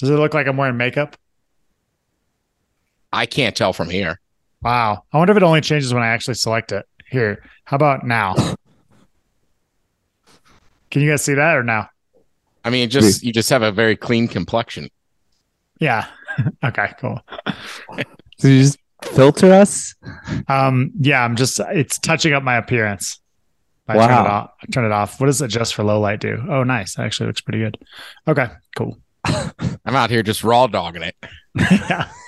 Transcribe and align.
Does 0.00 0.08
it 0.10 0.14
look 0.14 0.32
like 0.34 0.46
I'm 0.46 0.56
wearing 0.56 0.78
makeup? 0.78 1.16
I 3.12 3.26
can't 3.26 3.54
tell 3.54 3.72
from 3.74 3.90
here. 3.90 4.18
Wow. 4.62 5.04
I 5.12 5.18
wonder 5.18 5.32
if 5.32 5.36
it 5.36 5.42
only 5.42 5.60
changes 5.60 5.92
when 5.92 6.02
I 6.02 6.08
actually 6.08 6.34
select 6.34 6.72
it. 6.72 6.86
Here, 7.10 7.44
how 7.64 7.76
about 7.76 8.06
now? 8.06 8.34
Can 10.90 11.02
you 11.02 11.10
guys 11.10 11.22
see 11.22 11.34
that 11.34 11.56
or 11.56 11.62
now? 11.62 11.88
I 12.64 12.70
mean, 12.70 12.88
just 12.90 13.22
you 13.22 13.32
just 13.32 13.50
have 13.50 13.62
a 13.62 13.70
very 13.72 13.94
clean 13.96 14.26
complexion. 14.26 14.88
Yeah. 15.80 16.06
okay, 16.64 16.92
cool. 16.98 17.20
Did 17.96 18.04
you 18.48 18.62
just 18.62 18.78
filter 19.02 19.52
us? 19.52 19.94
Um, 20.48 20.92
yeah, 20.98 21.24
I'm 21.24 21.36
just 21.36 21.60
it's 21.70 21.98
touching 21.98 22.32
up 22.32 22.42
my 22.42 22.56
appearance. 22.56 23.20
I 23.88 23.96
Wow. 23.96 24.06
turn 24.06 24.26
it 24.26 24.28
off. 24.28 24.50
I 24.62 24.66
turn 24.66 24.84
it 24.84 24.92
off. 24.92 25.20
What 25.20 25.26
does 25.26 25.40
adjust 25.42 25.74
for 25.74 25.82
low 25.82 26.00
light 26.00 26.20
do? 26.20 26.42
Oh, 26.48 26.62
nice. 26.62 26.94
That 26.94 27.06
actually 27.06 27.26
looks 27.26 27.40
pretty 27.40 27.58
good. 27.58 27.76
Okay, 28.28 28.46
cool. 28.76 28.98
I'm 29.84 29.96
out 29.96 30.10
here 30.10 30.22
just 30.22 30.42
raw 30.44 30.66
dogging 30.66 31.02
it. 31.02 31.16
yeah. 31.54 32.10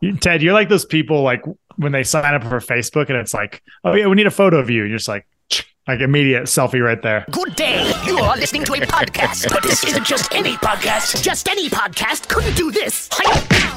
You- 0.00 0.16
Ted, 0.16 0.42
you're 0.42 0.52
like 0.54 0.68
those 0.68 0.84
people 0.84 1.22
like 1.22 1.42
when 1.74 1.90
they 1.90 2.04
sign 2.04 2.32
up 2.32 2.44
for 2.44 2.60
Facebook 2.60 3.08
and 3.08 3.18
it's 3.18 3.34
like, 3.34 3.62
oh 3.82 3.94
yeah, 3.94 4.06
we 4.06 4.14
need 4.14 4.28
a 4.28 4.30
photo 4.30 4.58
of 4.58 4.70
you. 4.70 4.84
You're 4.84 4.96
just 4.96 5.08
like, 5.08 5.26
like 5.88 5.98
immediate 6.00 6.44
selfie 6.44 6.80
right 6.80 7.02
there. 7.02 7.24
Good 7.32 7.56
day. 7.56 7.92
You 8.06 8.18
are 8.18 8.36
listening 8.36 8.62
to 8.66 8.74
a 8.74 8.76
podcast, 8.86 9.48
but 9.48 9.64
this 9.64 9.82
isn't 9.82 10.06
just 10.06 10.32
any 10.32 10.52
podcast. 10.54 11.20
Just 11.24 11.48
any 11.48 11.68
podcast 11.68 12.28
couldn't 12.28 12.54
do 12.56 12.70
this 12.70 13.08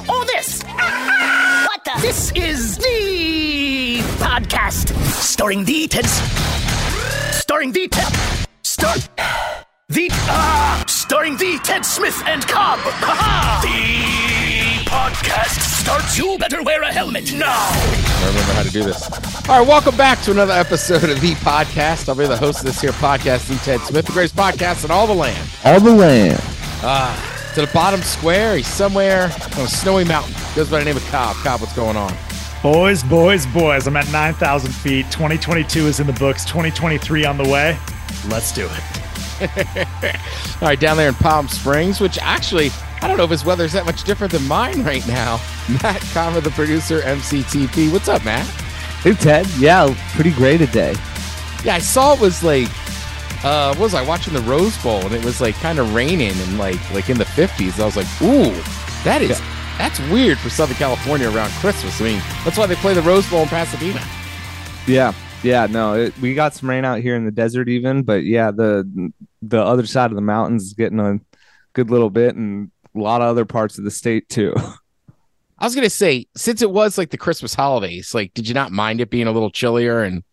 or 0.08 0.24
this. 0.26 0.62
What 0.64 1.84
the? 1.86 1.98
This 2.02 2.32
is 2.34 2.78
the 2.78 3.98
podcast 4.20 4.94
starring 5.12 5.66
the 5.66 5.88
Ted. 5.88 6.06
Starring 7.34 7.72
the 7.72 7.88
Ted. 7.88 8.48
Star. 8.62 8.96
The 9.92 10.08
uh, 10.14 10.86
starring 10.88 11.36
the 11.36 11.60
Ted 11.66 11.86
Smith 11.86 12.24
and 12.26 12.48
Cobb. 12.48 12.80
Ha-ha! 12.80 13.60
The 13.62 14.90
podcast 14.90 15.60
starts. 15.60 16.18
You 16.18 16.38
better 16.38 16.64
wear 16.64 16.82
a 16.82 16.94
helmet 16.94 17.34
now. 17.34 17.52
I 17.52 18.28
remember 18.30 18.54
how 18.54 18.64
to 18.64 18.70
do 18.70 18.84
this. 18.86 19.12
All 19.50 19.60
right, 19.60 19.68
welcome 19.68 19.98
back 19.98 20.22
to 20.22 20.32
another 20.32 20.54
episode 20.54 21.10
of 21.10 21.20
the 21.20 21.34
podcast. 21.34 22.08
I'll 22.08 22.16
be 22.16 22.26
the 22.26 22.38
host 22.38 22.60
of 22.60 22.68
this 22.68 22.80
here 22.80 22.94
podcast, 22.94 23.50
the 23.50 23.56
Ted 23.66 23.82
Smith, 23.82 24.06
the 24.06 24.14
greatest 24.14 24.34
podcast 24.34 24.86
in 24.86 24.92
all 24.92 25.08
the 25.08 25.14
land. 25.14 25.50
All 25.66 25.82
the 25.82 25.94
land. 25.94 26.40
Ah, 26.84 27.52
to 27.56 27.60
the 27.60 27.72
bottom 27.74 28.02
square. 28.02 28.56
He's 28.56 28.68
somewhere 28.68 29.24
on 29.26 29.66
a 29.66 29.68
snowy 29.68 30.06
mountain. 30.06 30.34
Goes 30.56 30.70
by 30.70 30.80
the 30.80 30.86
name 30.86 30.96
of 30.96 31.04
Cobb. 31.08 31.36
Cobb, 31.44 31.60
what's 31.60 31.76
going 31.76 31.98
on? 31.98 32.16
Boys, 32.64 33.04
boys, 33.04 33.46
boys. 33.48 33.88
I'm 33.88 33.98
at 33.98 34.10
9,000 34.10 34.72
feet. 34.72 35.06
2022 35.12 35.88
is 35.88 36.00
in 36.00 36.08
the 36.08 36.14
books. 36.14 36.46
2023 36.46 37.26
on 37.26 37.36
the 37.36 37.50
way. 37.50 37.78
Let's 38.30 38.54
do 38.54 38.66
it. 38.68 39.01
All 40.62 40.68
right, 40.68 40.80
down 40.80 40.98
there 40.98 41.10
in 41.10 41.16
Palm 41.16 41.48
Springs, 41.48 42.00
which 42.00 42.20
actually, 42.20 42.70
I 43.02 43.08
don't 43.08 43.18
know 43.18 43.24
if 43.24 43.32
his 43.32 43.44
weather's 43.44 43.74
that 43.74 43.86
much 43.86 44.04
different 44.04 44.34
than 44.34 44.48
mine 44.48 44.84
right 44.84 45.06
now. 45.08 45.42
Matt 45.84 46.02
Comer, 46.14 46.42
the 46.42 46.52
producer, 46.52 47.00
MCTP. 47.02 47.92
What's 47.92 48.08
up, 48.08 48.24
Matt? 48.24 48.46
Hey 49.02 49.14
Ted. 49.14 49.48
Yeah, 49.58 49.96
pretty 50.14 50.32
great 50.32 50.60
today. 50.60 50.94
Yeah, 51.64 51.76
I 51.76 51.80
saw 51.80 52.14
it 52.14 52.20
was 52.20 52.44
like, 52.44 52.68
uh, 53.44 53.70
what 53.74 53.80
was 53.80 53.94
I 53.96 54.04
watching 54.04 54.34
the 54.34 54.42
Rose 54.42 54.78
Bowl 54.84 55.04
and 55.04 55.16
it 55.16 55.26
was 55.26 55.42
like 55.42 55.56
kind 55.56 55.80
of 55.80 55.96
raining 55.96 56.32
and 56.32 56.58
like 56.60 56.92
like 56.92 57.10
in 57.10 57.18
the 57.18 57.26
50s. 57.26 57.80
I 57.80 57.86
was 57.86 57.98
like, 57.98 58.06
ooh, 58.22 58.52
that 59.04 59.24
is 59.24 59.42
that's 59.80 60.00
weird 60.12 60.38
for 60.38 60.52
Southern 60.52 60.76
California 60.76 61.32
around 61.32 61.50
Christmas. 61.54 62.00
I 62.00 62.04
mean, 62.04 62.22
that's 62.46 62.58
why 62.58 62.68
they 62.68 62.76
play 62.76 62.94
the 62.94 63.02
Rose 63.02 63.28
Bowl 63.28 63.42
in 63.42 63.48
Pasadena. 63.48 64.06
Yeah. 64.86 65.14
Yeah, 65.44 65.66
no, 65.68 65.94
it, 65.94 66.18
we 66.20 66.36
got 66.36 66.54
some 66.54 66.70
rain 66.70 66.86
out 66.86 67.00
here 67.00 67.16
in 67.16 67.26
the 67.26 67.32
desert 67.32 67.68
even, 67.68 68.04
but 68.04 68.24
yeah, 68.24 68.52
the 68.52 69.12
the 69.42 69.62
other 69.62 69.86
side 69.86 70.12
of 70.12 70.16
the 70.16 70.22
mountains 70.22 70.64
is 70.64 70.74
getting 70.74 71.00
a 71.00 71.20
good 71.74 71.90
little 71.90 72.10
bit 72.10 72.36
and 72.36 72.72
a 72.96 73.00
lot 73.00 73.22
of 73.22 73.28
other 73.28 73.46
parts 73.46 73.78
of 73.78 73.84
the 73.84 73.92
state 73.92 74.30
too. 74.30 74.54
I 75.58 75.66
was 75.66 75.76
gonna 75.76 75.90
say, 75.90 76.28
since 76.36 76.62
it 76.62 76.72
was 76.72 76.98
like 76.98 77.10
the 77.10 77.18
Christmas 77.18 77.54
holidays, 77.54 78.14
like, 78.14 78.34
did 78.34 78.48
you 78.48 78.54
not 78.54 78.72
mind 78.72 79.02
it 79.02 79.10
being 79.10 79.28
a 79.28 79.32
little 79.32 79.52
chillier 79.52 80.04
and 80.04 80.24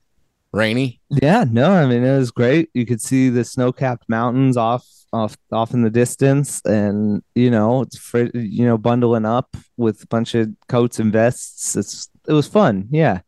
rainy? 0.53 1.00
Yeah, 1.10 1.44
no, 1.50 1.71
I 1.71 1.87
mean 1.87 2.04
it 2.04 2.19
was 2.19 2.31
great. 2.31 2.71
You 2.75 2.84
could 2.84 3.00
see 3.00 3.28
the 3.28 3.44
snow-capped 3.44 4.09
mountains 4.09 4.56
off 4.56 4.87
off 5.12 5.38
off 5.53 5.72
in 5.72 5.83
the 5.83 5.91
distance 5.91 6.60
and 6.66 7.22
you 7.34 7.50
know, 7.50 7.83
it's 7.83 7.99
fr- 7.99 8.34
you 8.34 8.66
know 8.66 8.77
bundling 8.77 9.25
up 9.25 9.56
with 9.78 10.03
a 10.03 10.06
bunch 10.06 10.34
of 10.34 10.50
coats 10.69 10.99
and 10.99 11.12
vests. 11.12 11.77
It's 11.77 12.10
it 12.27 12.33
was 12.33 12.47
fun. 12.47 12.88
Yeah. 12.91 13.21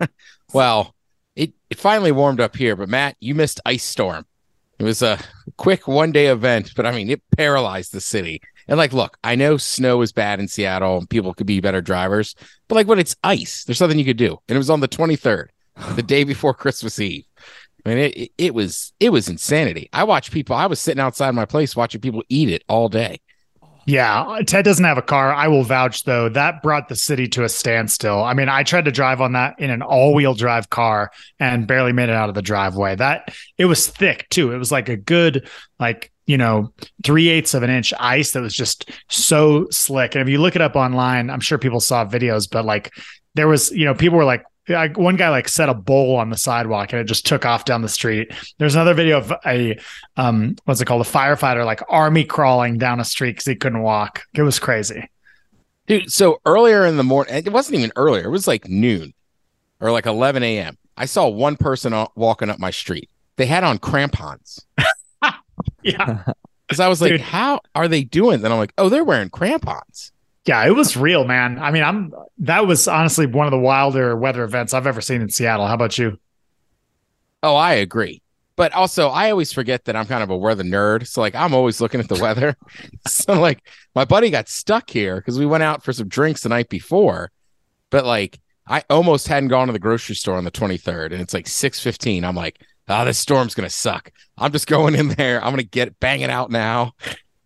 Well, 0.54 0.94
it, 1.34 1.52
it 1.68 1.80
finally 1.80 2.12
warmed 2.12 2.40
up 2.40 2.54
here, 2.54 2.76
but 2.76 2.88
Matt, 2.88 3.16
you 3.18 3.34
missed 3.34 3.60
Ice 3.66 3.82
Storm. 3.82 4.24
It 4.78 4.84
was 4.84 5.02
a 5.02 5.18
quick 5.56 5.88
one 5.88 6.12
day 6.12 6.28
event, 6.28 6.72
but 6.76 6.86
I 6.86 6.92
mean, 6.92 7.10
it 7.10 7.22
paralyzed 7.36 7.92
the 7.92 8.00
city. 8.00 8.40
And 8.68 8.78
like, 8.78 8.92
look, 8.92 9.18
I 9.24 9.34
know 9.34 9.56
snow 9.56 10.00
is 10.00 10.12
bad 10.12 10.38
in 10.38 10.46
Seattle 10.46 10.98
and 10.98 11.10
people 11.10 11.34
could 11.34 11.48
be 11.48 11.60
better 11.60 11.82
drivers, 11.82 12.36
but 12.68 12.76
like 12.76 12.86
when 12.86 13.00
it's 13.00 13.16
ice, 13.24 13.64
there's 13.64 13.80
nothing 13.80 13.98
you 13.98 14.04
could 14.04 14.16
do. 14.16 14.38
And 14.48 14.54
it 14.54 14.58
was 14.58 14.70
on 14.70 14.78
the 14.78 14.88
23rd, 14.88 15.46
the 15.96 16.02
day 16.06 16.22
before 16.22 16.54
Christmas 16.54 17.00
Eve. 17.00 17.24
I 17.84 17.88
mean, 17.88 17.98
it, 17.98 18.16
it, 18.16 18.32
it 18.38 18.54
was 18.54 18.92
it 19.00 19.10
was 19.10 19.28
insanity. 19.28 19.90
I 19.92 20.04
watched 20.04 20.30
people. 20.30 20.54
I 20.54 20.66
was 20.66 20.80
sitting 20.80 21.00
outside 21.00 21.32
my 21.32 21.44
place 21.44 21.76
watching 21.76 22.00
people 22.00 22.22
eat 22.28 22.48
it 22.48 22.62
all 22.68 22.88
day. 22.88 23.18
Yeah, 23.86 24.40
Ted 24.46 24.64
doesn't 24.64 24.84
have 24.84 24.98
a 24.98 25.02
car. 25.02 25.32
I 25.32 25.48
will 25.48 25.62
vouch 25.62 26.04
though 26.04 26.28
that 26.30 26.62
brought 26.62 26.88
the 26.88 26.96
city 26.96 27.28
to 27.28 27.44
a 27.44 27.48
standstill. 27.48 28.22
I 28.22 28.32
mean, 28.34 28.48
I 28.48 28.62
tried 28.62 28.86
to 28.86 28.90
drive 28.90 29.20
on 29.20 29.32
that 29.32 29.58
in 29.58 29.70
an 29.70 29.82
all-wheel 29.82 30.34
drive 30.34 30.70
car 30.70 31.10
and 31.38 31.66
barely 31.66 31.92
made 31.92 32.08
it 32.08 32.14
out 32.14 32.28
of 32.28 32.34
the 32.34 32.42
driveway. 32.42 32.96
That 32.96 33.34
it 33.58 33.66
was 33.66 33.86
thick 33.86 34.26
too. 34.30 34.52
It 34.52 34.58
was 34.58 34.72
like 34.72 34.88
a 34.88 34.96
good 34.96 35.48
like 35.78 36.10
you 36.26 36.38
know 36.38 36.72
three 37.02 37.28
eighths 37.28 37.52
of 37.52 37.62
an 37.62 37.70
inch 37.70 37.92
ice 38.00 38.32
that 38.32 38.40
was 38.40 38.54
just 38.54 38.90
so 39.08 39.66
slick. 39.70 40.14
And 40.14 40.22
if 40.22 40.28
you 40.28 40.40
look 40.40 40.56
it 40.56 40.62
up 40.62 40.76
online, 40.76 41.28
I'm 41.28 41.40
sure 41.40 41.58
people 41.58 41.80
saw 41.80 42.06
videos, 42.06 42.48
but 42.50 42.64
like 42.64 42.90
there 43.34 43.48
was 43.48 43.70
you 43.70 43.84
know 43.84 43.94
people 43.94 44.18
were 44.18 44.24
like. 44.24 44.44
Like 44.68 44.96
one 44.96 45.16
guy 45.16 45.28
like 45.28 45.48
set 45.48 45.68
a 45.68 45.74
bowl 45.74 46.16
on 46.16 46.30
the 46.30 46.38
sidewalk 46.38 46.92
and 46.92 47.00
it 47.00 47.04
just 47.04 47.26
took 47.26 47.44
off 47.44 47.64
down 47.64 47.82
the 47.82 47.88
street. 47.88 48.32
There's 48.58 48.74
another 48.74 48.94
video 48.94 49.18
of 49.18 49.32
a 49.44 49.78
um 50.16 50.56
what's 50.64 50.80
it 50.80 50.86
called 50.86 51.06
a 51.06 51.10
firefighter 51.10 51.64
like 51.64 51.82
army 51.88 52.24
crawling 52.24 52.78
down 52.78 53.00
a 53.00 53.04
street 53.04 53.32
because 53.32 53.46
he 53.46 53.56
couldn't 53.56 53.82
walk. 53.82 54.22
It 54.34 54.42
was 54.42 54.58
crazy. 54.58 55.10
Dude, 55.86 56.10
so 56.10 56.40
earlier 56.46 56.86
in 56.86 56.96
the 56.96 57.04
morning, 57.04 57.34
it 57.34 57.52
wasn't 57.52 57.78
even 57.78 57.92
earlier, 57.96 58.24
it 58.24 58.30
was 58.30 58.48
like 58.48 58.66
noon 58.68 59.12
or 59.80 59.92
like 59.92 60.06
11 60.06 60.42
a.m. 60.42 60.78
I 60.96 61.04
saw 61.04 61.28
one 61.28 61.56
person 61.56 61.92
walking 62.14 62.48
up 62.48 62.58
my 62.58 62.70
street. 62.70 63.10
They 63.36 63.46
had 63.46 63.64
on 63.64 63.78
crampons. 63.78 64.64
Yeah. 65.84 66.24
Because 66.66 66.80
I 66.80 66.88
was 66.88 67.02
like, 67.02 67.10
Dude. 67.10 67.20
how 67.20 67.60
are 67.74 67.88
they 67.88 68.04
doing? 68.04 68.40
Then 68.40 68.50
I'm 68.50 68.56
like, 68.56 68.72
oh, 68.78 68.88
they're 68.88 69.04
wearing 69.04 69.28
crampons. 69.28 70.12
Yeah, 70.46 70.66
it 70.66 70.74
was 70.74 70.96
real, 70.96 71.24
man. 71.24 71.58
I 71.58 71.70
mean, 71.70 71.82
I'm 71.82 72.12
that 72.38 72.66
was 72.66 72.86
honestly 72.86 73.26
one 73.26 73.46
of 73.46 73.50
the 73.50 73.58
wilder 73.58 74.16
weather 74.16 74.44
events 74.44 74.74
I've 74.74 74.86
ever 74.86 75.00
seen 75.00 75.22
in 75.22 75.30
Seattle. 75.30 75.66
How 75.66 75.74
about 75.74 75.96
you? 75.96 76.18
Oh, 77.42 77.56
I 77.56 77.74
agree. 77.74 78.22
But 78.56 78.72
also, 78.72 79.08
I 79.08 79.30
always 79.30 79.52
forget 79.52 79.84
that 79.84 79.96
I'm 79.96 80.06
kind 80.06 80.22
of 80.22 80.30
a 80.30 80.36
weather 80.36 80.62
nerd. 80.62 81.08
So, 81.08 81.20
like, 81.20 81.34
I'm 81.34 81.54
always 81.54 81.80
looking 81.80 81.98
at 81.98 82.08
the 82.08 82.20
weather. 82.20 82.56
so, 83.08 83.40
like, 83.40 83.66
my 83.94 84.04
buddy 84.04 84.30
got 84.30 84.48
stuck 84.48 84.88
here 84.88 85.16
because 85.16 85.38
we 85.38 85.46
went 85.46 85.64
out 85.64 85.82
for 85.82 85.92
some 85.92 86.08
drinks 86.08 86.42
the 86.42 86.50
night 86.50 86.68
before. 86.68 87.32
But, 87.90 88.04
like, 88.04 88.38
I 88.66 88.84
almost 88.88 89.28
hadn't 89.28 89.48
gone 89.48 89.66
to 89.66 89.72
the 89.72 89.78
grocery 89.78 90.14
store 90.14 90.36
on 90.36 90.44
the 90.44 90.50
23rd, 90.50 91.12
and 91.12 91.20
it's 91.20 91.34
like 91.34 91.46
6:15. 91.46 92.24
I'm 92.24 92.36
like, 92.36 92.60
oh, 92.88 93.04
this 93.04 93.18
storm's 93.18 93.54
gonna 93.54 93.70
suck. 93.70 94.10
I'm 94.38 94.52
just 94.52 94.66
going 94.66 94.94
in 94.94 95.08
there. 95.08 95.42
I'm 95.42 95.50
gonna 95.50 95.64
get 95.64 95.98
bang 96.00 96.20
it 96.20 96.30
out 96.30 96.50
now. 96.50 96.92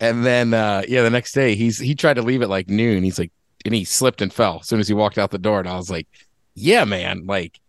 And 0.00 0.24
then, 0.24 0.54
uh, 0.54 0.82
yeah, 0.88 1.02
the 1.02 1.10
next 1.10 1.32
day 1.32 1.54
he's 1.54 1.78
he 1.78 1.94
tried 1.94 2.14
to 2.14 2.22
leave 2.22 2.42
at 2.42 2.48
like 2.48 2.68
noon. 2.68 3.02
He's 3.02 3.18
like, 3.18 3.32
and 3.64 3.74
he 3.74 3.84
slipped 3.84 4.22
and 4.22 4.32
fell 4.32 4.58
as 4.60 4.68
soon 4.68 4.80
as 4.80 4.88
he 4.88 4.94
walked 4.94 5.18
out 5.18 5.30
the 5.30 5.38
door. 5.38 5.60
And 5.60 5.68
I 5.68 5.76
was 5.76 5.90
like, 5.90 6.06
yeah, 6.54 6.84
man, 6.84 7.26
like. 7.26 7.60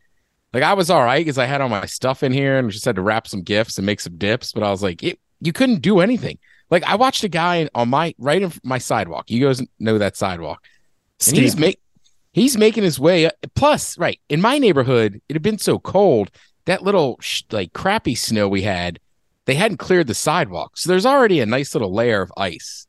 Like 0.51 0.63
I 0.63 0.73
was 0.73 0.89
all 0.89 1.03
right 1.03 1.19
because 1.23 1.37
I 1.37 1.45
had 1.45 1.61
all 1.61 1.69
my 1.69 1.85
stuff 1.85 2.23
in 2.23 2.31
here 2.31 2.57
and 2.57 2.71
just 2.71 2.83
had 2.83 2.95
to 2.95 3.03
wrap 3.03 3.27
some 3.27 3.43
gifts 3.43 3.77
and 3.77 3.85
make 3.85 3.99
some 3.99 4.17
dips. 4.17 4.51
But 4.51 4.63
I 4.63 4.71
was 4.71 4.81
like, 4.81 5.03
it, 5.03 5.19
you 5.41 5.53
couldn't 5.53 5.83
do 5.83 5.99
anything. 5.99 6.39
Like 6.71 6.83
I 6.83 6.95
watched 6.95 7.23
a 7.23 7.29
guy 7.29 7.69
on 7.75 7.89
my 7.89 8.15
right 8.17 8.41
in 8.41 8.51
my 8.63 8.79
sidewalk. 8.79 9.29
You 9.29 9.45
guys 9.45 9.61
know 9.79 9.99
that 9.99 10.17
sidewalk, 10.17 10.63
and 11.27 11.37
he's 11.37 11.55
make 11.55 11.79
he's 12.31 12.57
making 12.57 12.83
his 12.83 12.99
way. 12.99 13.29
Plus, 13.55 13.97
right 13.97 14.19
in 14.27 14.41
my 14.41 14.57
neighborhood, 14.57 15.21
it 15.29 15.33
had 15.33 15.41
been 15.41 15.57
so 15.57 15.77
cold 15.79 16.31
that 16.65 16.83
little 16.83 17.17
sh- 17.21 17.43
like 17.51 17.73
crappy 17.73 18.15
snow 18.15 18.47
we 18.47 18.63
had, 18.63 18.99
they 19.49 19.55
hadn't 19.55 19.77
cleared 19.77 20.05
the 20.07 20.13
sidewalk, 20.13 20.77
so 20.77 20.89
there's 20.89 21.05
already 21.07 21.39
a 21.39 21.45
nice 21.45 21.73
little 21.73 21.91
layer 21.91 22.21
of 22.21 22.31
ice. 22.37 22.85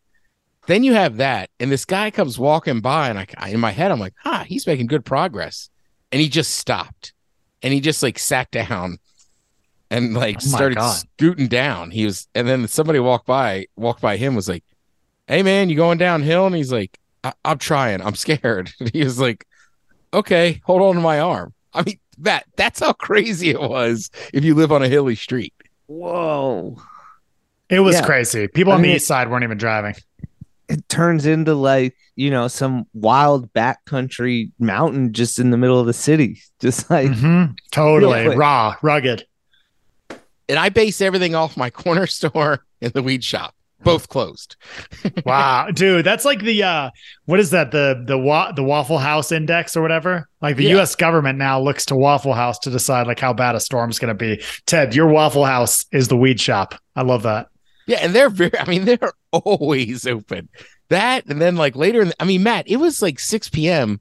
Then 0.66 0.84
you 0.84 0.92
have 0.92 1.16
that, 1.16 1.48
and 1.58 1.72
this 1.72 1.86
guy 1.86 2.10
comes 2.10 2.38
walking 2.38 2.80
by, 2.80 3.08
and 3.08 3.18
I 3.18 3.48
in 3.48 3.60
my 3.60 3.70
head 3.70 3.90
I'm 3.90 3.98
like, 3.98 4.12
ah, 4.26 4.44
he's 4.46 4.66
making 4.66 4.86
good 4.88 5.04
progress, 5.04 5.70
and 6.12 6.20
he 6.20 6.28
just 6.28 6.52
stopped, 6.56 7.14
and 7.62 7.72
he 7.72 7.80
just 7.80 8.02
like 8.02 8.18
sat 8.18 8.50
down, 8.50 8.98
and 9.90 10.12
like 10.14 10.36
Oh 10.36 10.40
started 10.40 10.76
God. 10.76 10.96
scooting 10.98 11.48
down. 11.48 11.90
He 11.90 12.04
was, 12.04 12.28
and 12.34 12.46
then 12.46 12.68
somebody 12.68 12.98
walked 13.00 13.26
by, 13.26 13.66
walked 13.76 14.02
by 14.02 14.16
him, 14.18 14.34
was 14.34 14.48
like, 14.48 14.64
"Hey 15.28 15.42
man, 15.42 15.70
you 15.70 15.76
going 15.76 15.98
downhill?" 15.98 16.46
And 16.46 16.54
he's 16.54 16.72
like, 16.72 16.98
I- 17.24 17.32
"I'm 17.44 17.58
trying. 17.58 18.02
I'm 18.02 18.14
scared." 18.26 18.70
And 18.80 18.90
he 18.92 19.02
was 19.02 19.18
like, 19.18 19.46
"Okay, 20.12 20.60
hold 20.64 20.82
on 20.82 20.96
to 20.96 21.00
my 21.00 21.20
arm." 21.20 21.54
I 21.72 21.82
mean, 21.84 21.98
that 22.18 22.44
that's 22.56 22.80
how 22.80 22.92
crazy 22.92 23.48
it 23.50 23.60
was 23.60 24.10
if 24.34 24.44
you 24.44 24.54
live 24.54 24.72
on 24.72 24.82
a 24.82 24.88
hilly 24.88 25.14
street. 25.14 25.54
Whoa. 25.90 26.76
It 27.68 27.80
was 27.80 27.96
Yeah. 27.96 28.04
crazy. 28.06 28.46
People 28.46 28.72
I 28.72 28.76
on 28.76 28.82
the 28.82 28.90
east 28.94 29.08
side 29.08 29.28
weren't 29.28 29.42
even 29.42 29.58
driving. 29.58 29.94
It 30.68 30.88
turns 30.88 31.26
into 31.26 31.54
like 31.54 31.96
you 32.14 32.30
know 32.30 32.46
some 32.46 32.86
wild 32.94 33.52
backcountry 33.52 34.52
mountain 34.60 35.12
just 35.12 35.40
in 35.40 35.50
the 35.50 35.56
middle 35.56 35.80
of 35.80 35.86
the 35.86 35.92
city 35.92 36.40
just 36.60 36.88
like 36.90 37.08
Mhm. 37.10 37.56
Totally 37.72 38.24
quick. 38.26 38.38
raw, 38.38 38.76
rugged. 38.82 39.24
And 40.48 40.58
I 40.58 40.68
base 40.68 41.00
everything 41.00 41.34
off 41.34 41.56
my 41.56 41.70
corner 41.70 42.06
store 42.18 42.64
and 42.80 42.92
the 42.92 43.02
weed 43.02 43.24
shop, 43.24 43.54
both 43.82 44.08
closed. 44.08 44.56
Wow, 45.24 45.68
dude, 45.72 46.04
that's 46.04 46.24
like 46.24 46.40
the 46.42 46.62
uh 46.62 46.90
what 47.24 47.40
is 47.40 47.50
that? 47.50 47.70
The 47.70 48.02
the 48.06 48.18
wa- 48.18 48.52
the 48.52 48.62
Waffle 48.62 48.98
House 48.98 49.32
index 49.32 49.76
or 49.76 49.82
whatever? 49.82 50.28
Like 50.40 50.56
the 50.56 50.64
Yeah. 50.64 50.80
US 50.80 50.94
government 50.94 51.38
now 51.38 51.60
looks 51.60 51.84
to 51.86 51.96
Waffle 51.96 52.34
House 52.34 52.58
to 52.60 52.70
decide 52.70 53.06
like 53.06 53.18
how 53.20 53.32
bad 53.32 53.54
a 53.54 53.60
storm's 53.60 53.98
going 53.98 54.08
to 54.08 54.14
be. 54.14 54.42
Ted, 54.66 54.94
your 54.94 55.08
Waffle 55.08 55.44
House 55.44 55.84
is 55.92 56.08
the 56.08 56.16
weed 56.16 56.40
shop. 56.40 56.74
I 56.96 57.02
love 57.02 57.22
that. 57.24 57.48
Yeah, 57.86 57.98
and 58.02 58.14
they're 58.14 58.30
very 58.30 58.56
I 58.58 58.66
mean, 58.68 58.84
they're 58.84 59.12
always 59.32 60.06
open. 60.06 60.48
That 60.88 61.26
and 61.26 61.40
then 61.40 61.56
like 61.56 61.76
later 61.76 62.02
in 62.02 62.08
the, 62.08 62.14
I 62.22 62.24
mean, 62.24 62.42
Matt, 62.42 62.68
it 62.68 62.76
was 62.76 63.00
like 63.02 63.18
6 63.20 63.48
p.m. 63.50 64.00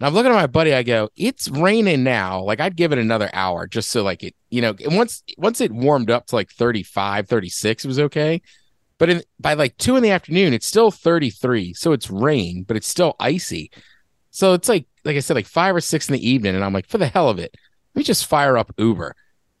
And 0.00 0.06
I'm 0.08 0.14
looking 0.14 0.32
at 0.32 0.36
my 0.36 0.46
buddy, 0.48 0.74
I 0.74 0.82
go, 0.82 1.08
it's 1.16 1.48
raining 1.48 2.02
now. 2.02 2.42
Like 2.42 2.60
I'd 2.60 2.76
give 2.76 2.92
it 2.92 2.98
another 2.98 3.30
hour 3.32 3.66
just 3.66 3.90
so 3.90 4.02
like 4.02 4.22
it, 4.24 4.34
you 4.50 4.60
know, 4.60 4.74
and 4.84 4.96
once 4.96 5.22
once 5.38 5.60
it 5.60 5.70
warmed 5.72 6.10
up 6.10 6.26
to 6.26 6.34
like 6.36 6.50
35, 6.50 7.28
36, 7.28 7.84
it 7.84 7.88
was 7.88 7.98
okay. 8.00 8.42
But 8.98 9.10
in 9.10 9.22
by 9.40 9.54
like 9.54 9.76
two 9.76 9.96
in 9.96 10.02
the 10.02 10.10
afternoon, 10.10 10.52
it's 10.52 10.66
still 10.66 10.90
33. 10.90 11.74
So 11.74 11.92
it's 11.92 12.10
rain, 12.10 12.62
but 12.62 12.76
it's 12.76 12.88
still 12.88 13.16
icy. 13.18 13.70
So 14.30 14.52
it's 14.52 14.68
like 14.68 14.86
like 15.04 15.16
I 15.16 15.20
said, 15.20 15.34
like 15.34 15.46
five 15.46 15.74
or 15.74 15.80
six 15.80 16.08
in 16.08 16.14
the 16.14 16.28
evening, 16.28 16.54
and 16.54 16.64
I'm 16.64 16.72
like, 16.72 16.86
for 16.86 16.98
the 16.98 17.08
hell 17.08 17.28
of 17.28 17.38
it, 17.38 17.54
let 17.94 18.00
me 18.00 18.04
just 18.04 18.26
fire 18.26 18.56
up 18.56 18.72
Uber. 18.78 19.14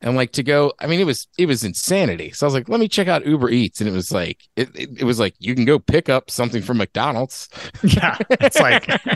And 0.04 0.16
like 0.16 0.32
to 0.32 0.42
go, 0.42 0.70
I 0.78 0.86
mean, 0.86 1.00
it 1.00 1.06
was 1.06 1.26
it 1.38 1.46
was 1.46 1.64
insanity. 1.64 2.30
So 2.32 2.44
I 2.44 2.48
was 2.48 2.52
like, 2.52 2.68
let 2.68 2.78
me 2.78 2.88
check 2.88 3.08
out 3.08 3.24
Uber 3.26 3.48
Eats, 3.48 3.80
and 3.80 3.88
it 3.88 3.92
was 3.92 4.12
like 4.12 4.42
it, 4.54 4.68
it, 4.76 4.90
it 5.00 5.04
was 5.04 5.18
like 5.18 5.34
you 5.38 5.54
can 5.54 5.64
go 5.64 5.78
pick 5.78 6.10
up 6.10 6.30
something 6.30 6.60
from 6.60 6.76
McDonald's. 6.76 7.48
Yeah, 7.82 8.18
it's 8.30 8.60
like 8.60 8.86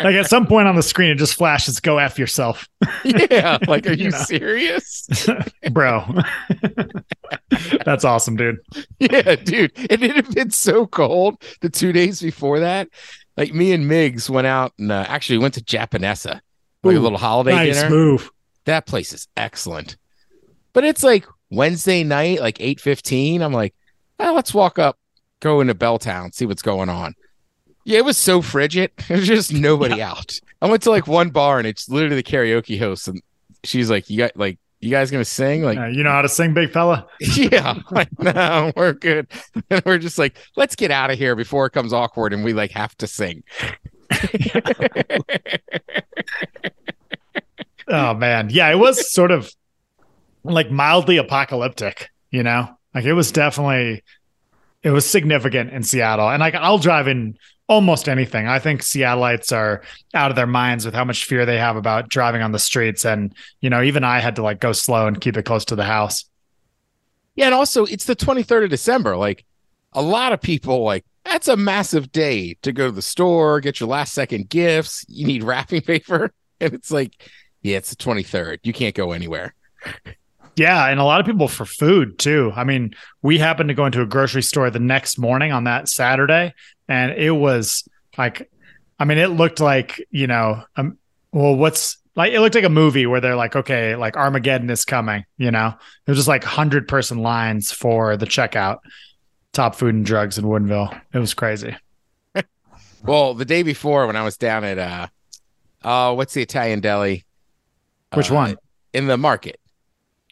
like 0.00 0.14
at 0.16 0.26
some 0.26 0.46
point 0.48 0.66
on 0.66 0.74
the 0.74 0.82
screen 0.82 1.10
it 1.10 1.14
just 1.14 1.34
flashes 1.34 1.78
go 1.78 1.98
f 1.98 2.18
yourself, 2.18 2.68
yeah, 3.04 3.58
like 3.68 3.86
are 3.86 3.92
You 3.92 4.06
you 4.06 4.10
know. 4.10 4.18
serious? 4.18 5.08
bro. 5.70 6.04
that's 7.84 8.04
awesome, 8.04 8.36
dude. 8.36 8.58
yeah, 8.98 9.36
dude. 9.36 9.72
And 9.90 10.02
it 10.02 10.16
had 10.16 10.34
been 10.34 10.50
so 10.50 10.86
cold 10.86 11.40
the 11.60 11.68
two 11.70 11.92
days 11.92 12.20
before 12.20 12.60
that. 12.60 12.88
Like 13.36 13.54
me 13.54 13.72
and 13.72 13.88
Migs 13.88 14.28
went 14.28 14.46
out 14.48 14.72
and 14.78 14.90
uh, 14.90 15.04
actually 15.06 15.38
went 15.38 15.54
to 15.54 15.62
Japonessa 15.62 16.40
like 16.82 16.96
a 16.96 17.00
little 17.00 17.18
holiday 17.18 17.52
Nice 17.54 17.76
dinner. 17.76 17.90
move. 17.90 18.30
That 18.68 18.86
place 18.86 19.14
is 19.14 19.28
excellent. 19.34 19.96
But 20.74 20.84
it's 20.84 21.02
like 21.02 21.24
Wednesday 21.50 22.04
night, 22.04 22.40
like 22.40 22.58
8:15. 22.58 23.40
I'm 23.40 23.52
like, 23.52 23.74
"Ah, 24.20 24.32
let's 24.32 24.52
walk 24.52 24.78
up, 24.78 24.98
go 25.40 25.62
into 25.62 25.74
Belltown, 25.74 26.34
see 26.34 26.44
what's 26.44 26.60
going 26.60 26.90
on. 26.90 27.14
Yeah, 27.84 27.98
it 28.00 28.04
was 28.04 28.18
so 28.18 28.42
frigid. 28.42 28.90
There's 29.08 29.26
just 29.26 29.54
nobody 29.54 30.02
out. 30.02 30.38
I 30.60 30.68
went 30.68 30.82
to 30.82 30.90
like 30.90 31.06
one 31.06 31.30
bar 31.30 31.56
and 31.56 31.66
it's 31.66 31.88
literally 31.88 32.16
the 32.16 32.22
karaoke 32.22 32.78
host, 32.78 33.08
and 33.08 33.22
she's 33.64 33.88
like, 33.88 34.10
You 34.10 34.18
got 34.18 34.36
like 34.36 34.58
you 34.80 34.90
guys 34.90 35.10
gonna 35.10 35.24
sing? 35.24 35.62
Like, 35.62 35.78
Uh, 35.78 35.86
you 35.86 36.04
know 36.04 36.10
how 36.10 36.20
to 36.20 36.28
sing, 36.28 36.52
big 36.52 36.70
fella? 36.70 37.06
yeah. 37.20 37.78
Like, 37.90 38.10
no, 38.18 38.70
we're 38.76 38.92
good. 38.92 39.28
And 39.70 39.82
we're 39.86 39.96
just 39.96 40.18
like, 40.18 40.36
let's 40.56 40.76
get 40.76 40.90
out 40.90 41.10
of 41.10 41.16
here 41.16 41.34
before 41.34 41.64
it 41.64 41.70
comes 41.70 41.94
awkward 41.94 42.34
and 42.34 42.44
we 42.44 42.52
like 42.52 42.72
have 42.72 42.94
to 42.98 43.06
sing. 43.06 43.42
Oh 47.88 48.14
man, 48.14 48.50
yeah, 48.50 48.70
it 48.70 48.78
was 48.78 49.12
sort 49.12 49.30
of 49.30 49.50
like 50.44 50.70
mildly 50.70 51.16
apocalyptic, 51.16 52.10
you 52.30 52.42
know. 52.42 52.68
Like 52.94 53.04
it 53.04 53.12
was 53.12 53.32
definitely, 53.32 54.02
it 54.82 54.90
was 54.90 55.08
significant 55.08 55.70
in 55.70 55.82
Seattle, 55.82 56.28
and 56.28 56.40
like 56.40 56.54
I'll 56.54 56.78
drive 56.78 57.08
in 57.08 57.38
almost 57.66 58.08
anything. 58.08 58.46
I 58.46 58.58
think 58.58 58.82
Seattleites 58.82 59.54
are 59.54 59.82
out 60.14 60.30
of 60.30 60.36
their 60.36 60.46
minds 60.46 60.84
with 60.84 60.94
how 60.94 61.04
much 61.04 61.24
fear 61.24 61.44
they 61.44 61.58
have 61.58 61.76
about 61.76 62.08
driving 62.08 62.42
on 62.42 62.52
the 62.52 62.58
streets, 62.58 63.04
and 63.04 63.34
you 63.60 63.70
know, 63.70 63.82
even 63.82 64.04
I 64.04 64.20
had 64.20 64.36
to 64.36 64.42
like 64.42 64.60
go 64.60 64.72
slow 64.72 65.06
and 65.06 65.20
keep 65.20 65.36
it 65.36 65.44
close 65.44 65.64
to 65.66 65.76
the 65.76 65.84
house. 65.84 66.24
Yeah, 67.36 67.46
and 67.46 67.54
also 67.54 67.84
it's 67.84 68.04
the 68.04 68.16
23rd 68.16 68.64
of 68.64 68.70
December. 68.70 69.16
Like 69.16 69.44
a 69.92 70.02
lot 70.02 70.32
of 70.32 70.40
people 70.40 70.82
like 70.82 71.04
that's 71.24 71.48
a 71.48 71.56
massive 71.56 72.10
day 72.10 72.54
to 72.62 72.72
go 72.72 72.86
to 72.86 72.92
the 72.92 73.02
store, 73.02 73.60
get 73.60 73.80
your 73.80 73.88
last 73.88 74.14
second 74.14 74.48
gifts. 74.48 75.04
You 75.08 75.26
need 75.26 75.44
wrapping 75.44 75.82
paper. 75.82 76.32
And 76.60 76.74
it's 76.74 76.90
like, 76.90 77.30
yeah, 77.62 77.76
it's 77.76 77.90
the 77.90 77.96
23rd. 77.96 78.58
You 78.62 78.72
can't 78.72 78.94
go 78.94 79.12
anywhere. 79.12 79.54
Yeah, 80.58 80.86
and 80.86 80.98
a 80.98 81.04
lot 81.04 81.20
of 81.20 81.26
people 81.26 81.46
for 81.46 81.64
food 81.64 82.18
too. 82.18 82.52
I 82.56 82.64
mean, 82.64 82.94
we 83.22 83.38
happened 83.38 83.68
to 83.68 83.74
go 83.74 83.86
into 83.86 84.02
a 84.02 84.06
grocery 84.06 84.42
store 84.42 84.70
the 84.70 84.80
next 84.80 85.16
morning 85.16 85.52
on 85.52 85.64
that 85.64 85.88
Saturday, 85.88 86.52
and 86.88 87.12
it 87.12 87.30
was 87.30 87.88
like, 88.16 88.50
I 88.98 89.04
mean, 89.04 89.18
it 89.18 89.28
looked 89.28 89.60
like 89.60 90.04
you 90.10 90.26
know, 90.26 90.64
um, 90.76 90.98
well, 91.30 91.54
what's 91.54 91.98
like 92.16 92.32
it 92.32 92.40
looked 92.40 92.56
like 92.56 92.64
a 92.64 92.68
movie 92.68 93.06
where 93.06 93.20
they're 93.20 93.36
like, 93.36 93.54
okay, 93.54 93.94
like 93.94 94.16
Armageddon 94.16 94.68
is 94.68 94.84
coming. 94.84 95.24
You 95.36 95.52
know, 95.52 95.68
it 96.06 96.10
was 96.10 96.18
just 96.18 96.28
like 96.28 96.42
hundred 96.42 96.88
person 96.88 97.18
lines 97.18 97.70
for 97.70 98.16
the 98.16 98.26
checkout. 98.26 98.78
Top 99.52 99.76
food 99.76 99.94
and 99.94 100.04
drugs 100.04 100.38
in 100.38 100.44
Woodinville. 100.44 101.00
It 101.12 101.18
was 101.18 101.34
crazy. 101.34 101.76
Well, 103.04 103.34
the 103.34 103.44
day 103.44 103.62
before 103.62 104.08
when 104.08 104.16
I 104.16 104.24
was 104.24 104.36
down 104.36 104.64
at 104.64 104.76
uh 104.76 105.06
oh, 105.84 106.14
what's 106.14 106.34
the 106.34 106.42
Italian 106.42 106.80
deli? 106.80 107.24
Which 108.14 108.30
Uh, 108.30 108.34
one? 108.34 108.56
In 108.92 109.06
the 109.06 109.16
market. 109.16 109.60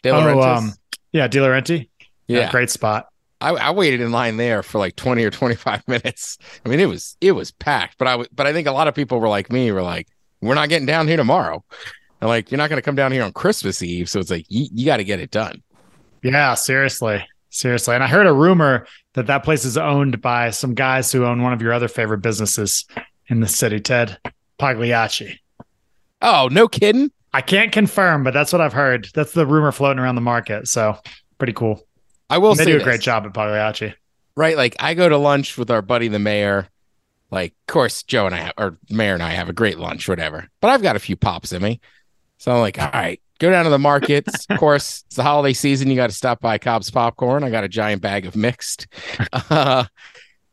De 0.03 0.09
Oh, 0.09 0.41
um, 0.41 0.73
Yeah, 1.11 1.27
DeLaurenti. 1.27 1.89
yeah. 2.27 2.49
great 2.51 2.69
spot. 2.69 3.07
I, 3.39 3.49
I 3.51 3.71
waited 3.71 4.01
in 4.01 4.11
line 4.11 4.37
there 4.37 4.63
for 4.63 4.79
like 4.79 4.95
20 4.95 5.23
or 5.23 5.29
25 5.29 5.83
minutes. 5.87 6.37
I 6.65 6.69
mean, 6.69 6.79
it 6.79 6.87
was 6.87 7.15
it 7.21 7.33
was 7.33 7.51
packed, 7.51 7.97
but 7.99 8.07
I 8.07 8.11
w- 8.11 8.29
but 8.33 8.47
I 8.47 8.53
think 8.53 8.67
a 8.67 8.71
lot 8.71 8.87
of 8.87 8.95
people 8.95 9.19
were 9.19 9.29
like 9.29 9.51
me, 9.51 9.71
were 9.71 9.83
like, 9.83 10.07
we're 10.41 10.55
not 10.55 10.69
getting 10.69 10.87
down 10.87 11.07
here 11.07 11.17
tomorrow. 11.17 11.63
And 12.19 12.27
like, 12.29 12.49
you're 12.51 12.57
not 12.57 12.69
going 12.71 12.77
to 12.77 12.83
come 12.85 12.95
down 12.95 13.11
here 13.11 13.23
on 13.23 13.31
Christmas 13.33 13.83
Eve, 13.83 14.09
so 14.09 14.19
it's 14.19 14.31
like 14.31 14.45
you, 14.49 14.67
you 14.73 14.85
got 14.87 14.97
to 14.97 15.03
get 15.03 15.19
it 15.19 15.29
done. 15.29 15.61
Yeah, 16.23 16.55
seriously. 16.55 17.23
Seriously. 17.51 17.93
And 17.93 18.03
I 18.03 18.07
heard 18.07 18.25
a 18.25 18.33
rumor 18.33 18.87
that 19.13 19.27
that 19.27 19.43
place 19.43 19.65
is 19.65 19.77
owned 19.77 20.19
by 20.21 20.49
some 20.49 20.73
guys 20.73 21.11
who 21.11 21.23
own 21.25 21.41
one 21.43 21.53
of 21.53 21.61
your 21.61 21.73
other 21.73 21.87
favorite 21.87 22.19
businesses 22.23 22.85
in 23.27 23.39
the 23.39 23.47
city, 23.47 23.79
Ted 23.79 24.17
Pagliacci. 24.57 25.39
Oh, 26.23 26.49
no 26.51 26.67
kidding. 26.67 27.11
I 27.33 27.41
can't 27.41 27.71
confirm, 27.71 28.23
but 28.23 28.33
that's 28.33 28.51
what 28.51 28.61
I've 28.61 28.73
heard. 28.73 29.09
That's 29.13 29.33
the 29.33 29.45
rumor 29.45 29.71
floating 29.71 29.99
around 29.99 30.15
the 30.15 30.21
market. 30.21 30.67
So 30.67 30.97
pretty 31.37 31.53
cool. 31.53 31.85
I 32.29 32.37
will 32.39 32.55
they 32.55 32.65
do 32.65 32.75
a 32.75 32.79
this, 32.79 32.83
great 32.83 33.01
job 33.01 33.25
at 33.25 33.33
Pagliacci. 33.33 33.93
right? 34.35 34.57
Like, 34.57 34.75
I 34.79 34.93
go 34.93 35.07
to 35.07 35.17
lunch 35.17 35.57
with 35.57 35.69
our 35.71 35.81
buddy 35.81 36.07
the 36.07 36.19
mayor. 36.19 36.67
Like, 37.31 37.53
of 37.67 37.73
course, 37.73 38.03
Joe 38.03 38.25
and 38.25 38.35
I 38.35 38.39
have, 38.39 38.53
or 38.57 38.77
mayor 38.89 39.13
and 39.13 39.23
I 39.23 39.31
have 39.31 39.49
a 39.49 39.53
great 39.53 39.77
lunch, 39.77 40.07
whatever. 40.07 40.47
But 40.61 40.69
I've 40.69 40.81
got 40.81 40.95
a 40.95 40.99
few 40.99 41.15
pops 41.17 41.51
in 41.51 41.61
me, 41.61 41.81
so 42.37 42.53
I'm 42.53 42.61
like, 42.61 42.79
all 42.81 42.89
right, 42.93 43.21
go 43.39 43.49
down 43.51 43.65
to 43.65 43.69
the 43.69 43.77
markets. 43.77 44.45
of 44.49 44.57
course, 44.57 45.03
it's 45.07 45.17
the 45.17 45.23
holiday 45.23 45.53
season. 45.53 45.89
You 45.89 45.95
got 45.97 46.09
to 46.09 46.15
stop 46.15 46.39
by 46.39 46.57
Cobb's 46.57 46.89
Popcorn. 46.89 47.43
I 47.43 47.49
got 47.49 47.65
a 47.65 47.69
giant 47.69 48.01
bag 48.01 48.25
of 48.25 48.35
mixed. 48.35 48.87
Uh, 49.49 49.85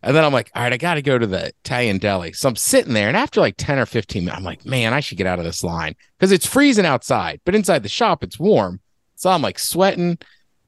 and 0.04 0.14
then 0.14 0.24
I'm 0.24 0.32
like, 0.32 0.50
all 0.54 0.62
right, 0.62 0.72
I 0.72 0.76
got 0.76 0.94
to 0.94 1.02
go 1.02 1.18
to 1.18 1.26
the 1.26 1.46
Italian 1.46 1.98
deli. 1.98 2.32
So 2.32 2.48
I'm 2.48 2.56
sitting 2.56 2.92
there, 2.92 3.08
and 3.08 3.16
after 3.16 3.40
like 3.40 3.54
10 3.56 3.78
or 3.78 3.86
15 3.86 4.24
minutes, 4.24 4.38
I'm 4.38 4.44
like, 4.44 4.64
man, 4.66 4.92
I 4.92 5.00
should 5.00 5.18
get 5.18 5.26
out 5.26 5.38
of 5.38 5.44
this 5.44 5.64
line 5.64 5.94
because 6.18 6.30
it's 6.30 6.46
freezing 6.46 6.86
outside, 6.86 7.40
but 7.44 7.54
inside 7.54 7.82
the 7.82 7.88
shop, 7.88 8.22
it's 8.22 8.38
warm. 8.38 8.80
So 9.16 9.30
I'm 9.30 9.42
like 9.42 9.58
sweating. 9.58 10.18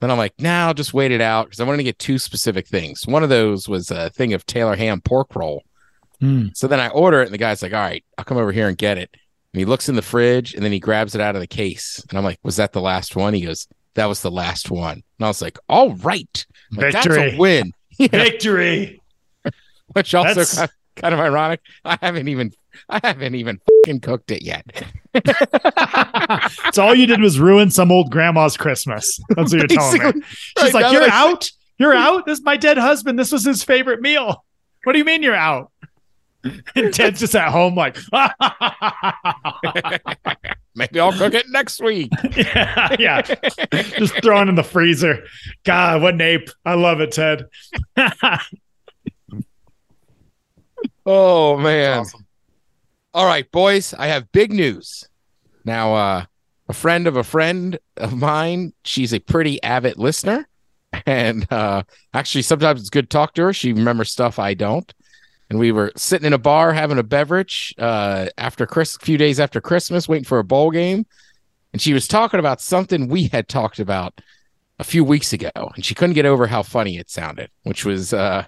Then 0.00 0.10
I'm 0.10 0.18
like, 0.18 0.34
now 0.38 0.62
nah, 0.62 0.68
I'll 0.68 0.74
just 0.74 0.94
wait 0.94 1.12
it 1.12 1.20
out 1.20 1.46
because 1.46 1.60
I 1.60 1.64
wanted 1.64 1.78
to 1.78 1.84
get 1.84 1.98
two 1.98 2.18
specific 2.18 2.66
things. 2.66 3.06
One 3.06 3.22
of 3.22 3.28
those 3.28 3.68
was 3.68 3.90
a 3.90 4.10
thing 4.10 4.32
of 4.32 4.44
Taylor 4.46 4.76
ham 4.76 5.00
pork 5.00 5.34
roll. 5.36 5.62
Hmm. 6.20 6.48
So 6.54 6.66
then 6.66 6.80
I 6.80 6.88
order 6.88 7.20
it, 7.20 7.26
and 7.26 7.34
the 7.34 7.38
guy's 7.38 7.62
like, 7.62 7.72
all 7.72 7.80
right, 7.80 8.04
I'll 8.16 8.24
come 8.24 8.38
over 8.38 8.52
here 8.52 8.68
and 8.68 8.78
get 8.78 8.98
it. 8.98 9.10
And 9.52 9.58
he 9.58 9.64
looks 9.64 9.88
in 9.88 9.96
the 9.96 10.02
fridge, 10.02 10.54
and 10.54 10.64
then 10.64 10.72
he 10.72 10.80
grabs 10.80 11.14
it 11.14 11.20
out 11.20 11.34
of 11.34 11.40
the 11.40 11.46
case. 11.46 12.02
And 12.08 12.18
I'm 12.18 12.24
like, 12.24 12.38
was 12.42 12.56
that 12.56 12.72
the 12.72 12.80
last 12.80 13.16
one? 13.16 13.34
He 13.34 13.42
goes, 13.42 13.68
that 13.94 14.06
was 14.06 14.22
the 14.22 14.30
last 14.30 14.70
one. 14.70 15.02
And 15.18 15.24
I 15.24 15.28
was 15.28 15.42
like, 15.42 15.58
all 15.68 15.94
right. 15.96 16.46
Like, 16.72 16.92
That's 16.92 17.06
Victory. 17.06 17.34
a 17.34 17.38
win. 17.38 17.72
Yeah, 17.98 18.08
Victory. 18.08 19.00
Which 19.96 20.14
also 20.14 20.44
kind, 20.44 20.70
kind 20.96 21.14
of 21.14 21.20
ironic. 21.20 21.60
I 21.84 21.98
haven't 22.00 22.28
even 22.28 22.52
I 22.88 23.00
haven't 23.02 23.34
even 23.34 23.60
fucking 23.84 24.00
cooked 24.00 24.30
it 24.30 24.42
yet. 24.42 24.64
so 26.72 26.82
all 26.84 26.94
you 26.94 27.06
did 27.06 27.20
was 27.20 27.40
ruin 27.40 27.70
some 27.70 27.90
old 27.90 28.10
grandma's 28.10 28.56
Christmas. 28.56 29.18
That's 29.30 29.52
what 29.52 29.58
you're 29.58 29.66
telling 29.68 30.18
me. 30.18 30.22
She's 30.28 30.74
right, 30.74 30.82
like, 30.82 30.92
You're 30.92 31.10
out? 31.10 31.50
You're 31.78 31.94
out? 31.94 32.26
This 32.26 32.38
is 32.38 32.44
my 32.44 32.56
dead 32.56 32.78
husband. 32.78 33.18
This 33.18 33.32
was 33.32 33.44
his 33.44 33.62
favorite 33.62 34.00
meal. 34.00 34.44
What 34.84 34.92
do 34.92 34.98
you 34.98 35.04
mean 35.04 35.22
you're 35.22 35.34
out? 35.34 35.72
And 36.76 36.94
Ted's 36.94 37.18
just 37.18 37.34
at 37.34 37.50
home, 37.50 37.74
like, 37.74 37.96
Maybe 40.76 41.00
I'll 41.00 41.12
cook 41.12 41.34
it 41.34 41.46
next 41.48 41.82
week. 41.82 42.12
yeah, 42.36 42.94
yeah. 43.00 43.22
Just 43.72 44.22
throwing 44.22 44.48
in 44.48 44.54
the 44.54 44.62
freezer. 44.62 45.24
God, 45.64 46.02
what 46.02 46.14
an 46.14 46.20
ape. 46.20 46.48
I 46.64 46.74
love 46.74 47.00
it, 47.00 47.10
Ted. 47.10 47.46
Oh 51.04 51.56
man. 51.56 52.00
Awesome. 52.00 52.26
All 53.14 53.26
right, 53.26 53.50
boys, 53.50 53.94
I 53.94 54.08
have 54.08 54.30
big 54.32 54.52
news. 54.52 55.08
Now, 55.64 55.94
uh, 55.94 56.24
a 56.68 56.72
friend 56.72 57.06
of 57.06 57.16
a 57.16 57.24
friend 57.24 57.78
of 57.96 58.14
mine, 58.14 58.72
she's 58.84 59.14
a 59.14 59.18
pretty 59.18 59.62
avid 59.62 59.98
listener. 59.98 60.48
And 61.04 61.50
uh, 61.52 61.82
actually, 62.14 62.42
sometimes 62.42 62.80
it's 62.80 62.90
good 62.90 63.10
to 63.10 63.14
talk 63.14 63.34
to 63.34 63.42
her. 63.42 63.52
She 63.52 63.72
remembers 63.72 64.10
stuff 64.10 64.38
I 64.38 64.54
don't. 64.54 64.92
And 65.48 65.58
we 65.58 65.70
were 65.70 65.92
sitting 65.96 66.26
in 66.26 66.32
a 66.32 66.38
bar 66.38 66.72
having 66.72 66.98
a 66.98 67.02
beverage 67.02 67.74
uh, 67.78 68.26
after 68.36 68.66
Chris, 68.66 68.96
a 68.96 68.98
few 69.00 69.16
days 69.16 69.38
after 69.38 69.60
Christmas, 69.60 70.08
waiting 70.08 70.24
for 70.24 70.38
a 70.38 70.44
bowl 70.44 70.70
game. 70.70 71.06
And 71.72 71.80
she 71.80 71.92
was 71.92 72.08
talking 72.08 72.40
about 72.40 72.60
something 72.60 73.08
we 73.08 73.28
had 73.28 73.48
talked 73.48 73.78
about 73.78 74.20
a 74.78 74.84
few 74.84 75.04
weeks 75.04 75.32
ago, 75.32 75.50
and 75.74 75.84
she 75.84 75.94
couldn't 75.94 76.14
get 76.14 76.26
over 76.26 76.46
how 76.46 76.62
funny 76.62 76.98
it 76.98 77.10
sounded, 77.10 77.50
which 77.62 77.84
was 77.84 78.12
uh, 78.12 78.46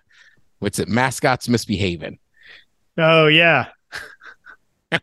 what's 0.58 0.78
it? 0.78 0.88
Mascots 0.88 1.48
misbehaving. 1.48 2.18
Oh 2.96 3.26
yeah. 3.26 3.66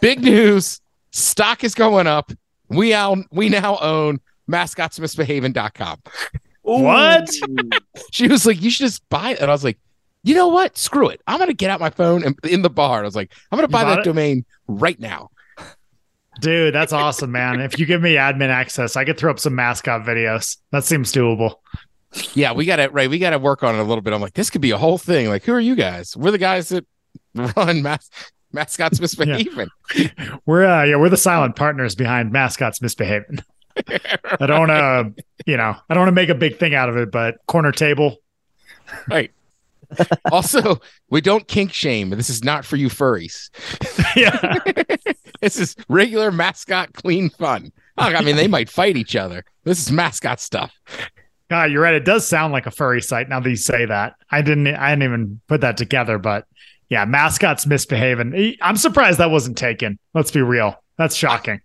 Big 0.00 0.22
news. 0.22 0.80
Stock 1.10 1.64
is 1.64 1.74
going 1.74 2.06
up. 2.06 2.32
We 2.68 2.90
now 2.90 3.16
we 3.32 3.48
now 3.48 3.78
own 3.78 4.20
mascotsmisbehaving.com. 4.50 5.98
What? 6.62 7.30
She 8.12 8.28
was 8.28 8.46
like, 8.46 8.62
you 8.62 8.70
should 8.70 8.86
just 8.86 9.06
buy 9.08 9.30
it. 9.32 9.40
And 9.40 9.50
I 9.50 9.54
was 9.54 9.64
like, 9.64 9.78
you 10.22 10.34
know 10.34 10.48
what? 10.48 10.78
Screw 10.78 11.08
it. 11.08 11.20
I'm 11.26 11.38
gonna 11.38 11.52
get 11.52 11.70
out 11.70 11.80
my 11.80 11.90
phone 11.90 12.24
and 12.24 12.38
in 12.44 12.62
the 12.62 12.70
bar. 12.70 13.00
I 13.00 13.02
was 13.02 13.16
like, 13.16 13.32
I'm 13.50 13.56
gonna 13.56 13.68
buy 13.68 13.84
that 13.84 14.00
it? 14.00 14.04
domain 14.04 14.44
right 14.66 14.98
now. 14.98 15.30
Dude, 16.40 16.74
that's 16.74 16.92
awesome, 16.92 17.32
man. 17.32 17.60
If 17.60 17.78
you 17.78 17.86
give 17.86 18.00
me 18.00 18.14
admin 18.14 18.48
access, 18.48 18.96
I 18.96 19.04
could 19.04 19.18
throw 19.18 19.30
up 19.30 19.40
some 19.40 19.54
mascot 19.56 20.02
videos. 20.06 20.58
That 20.70 20.84
seems 20.84 21.12
doable. 21.12 21.56
Yeah, 22.34 22.52
we 22.52 22.64
gotta 22.64 22.88
right. 22.90 23.08
We 23.10 23.18
gotta 23.18 23.38
work 23.38 23.62
on 23.62 23.74
it 23.74 23.78
a 23.78 23.84
little 23.84 24.00
bit. 24.02 24.12
I'm 24.14 24.20
like, 24.20 24.34
this 24.34 24.50
could 24.50 24.60
be 24.60 24.70
a 24.70 24.78
whole 24.78 24.98
thing. 24.98 25.28
Like, 25.28 25.44
who 25.44 25.52
are 25.52 25.60
you 25.60 25.74
guys? 25.74 26.16
We're 26.16 26.30
the 26.30 26.38
guys 26.38 26.70
that 26.70 26.86
run 27.34 27.82
mas- 27.82 28.10
mascots 28.52 29.00
misbehaving. 29.00 29.68
We're 30.46 30.64
uh 30.64 30.84
yeah, 30.84 30.96
we're 30.96 31.10
the 31.10 31.16
silent 31.16 31.56
partners 31.56 31.94
behind 31.94 32.32
mascots 32.32 32.80
misbehaving. 32.80 33.40
I 34.40 34.46
don't 34.46 34.60
want 34.60 34.70
uh 34.70 35.04
you 35.46 35.56
know, 35.56 35.76
I 35.88 35.94
don't 35.94 36.00
want 36.00 36.08
to 36.08 36.12
make 36.12 36.30
a 36.30 36.34
big 36.34 36.58
thing 36.58 36.74
out 36.74 36.88
of 36.88 36.96
it, 36.96 37.10
but 37.10 37.36
corner 37.46 37.72
table. 37.72 38.16
Right. 39.08 39.30
also, 40.30 40.80
we 41.10 41.20
don't 41.20 41.46
kink 41.48 41.72
shame. 41.72 42.10
This 42.10 42.30
is 42.30 42.44
not 42.44 42.64
for 42.64 42.76
you 42.76 42.88
furries. 42.88 43.50
yeah. 44.16 44.58
This 45.40 45.58
is 45.58 45.76
regular 45.88 46.30
mascot 46.30 46.92
clean 46.92 47.30
fun. 47.30 47.72
I 47.96 48.22
mean, 48.22 48.36
they 48.36 48.48
might 48.48 48.68
fight 48.68 48.96
each 48.96 49.16
other. 49.16 49.44
This 49.64 49.80
is 49.80 49.90
mascot 49.90 50.40
stuff. 50.40 50.72
God, 51.50 51.70
you're 51.70 51.82
right. 51.82 51.94
It 51.94 52.04
does 52.04 52.26
sound 52.28 52.52
like 52.52 52.66
a 52.66 52.70
furry 52.70 53.00
site 53.00 53.28
now 53.28 53.40
that 53.40 53.48
you 53.48 53.56
say 53.56 53.86
that. 53.86 54.14
I 54.30 54.42
didn't 54.42 54.66
I 54.68 54.90
didn't 54.90 55.04
even 55.04 55.40
put 55.48 55.62
that 55.62 55.76
together, 55.76 56.18
but 56.18 56.44
yeah, 56.90 57.04
mascots 57.04 57.66
misbehaving. 57.66 58.56
I'm 58.62 58.76
surprised 58.76 59.18
that 59.18 59.30
wasn't 59.30 59.56
taken. 59.58 59.98
Let's 60.14 60.30
be 60.30 60.42
real. 60.42 60.74
That's 60.96 61.14
shocking. 61.14 61.60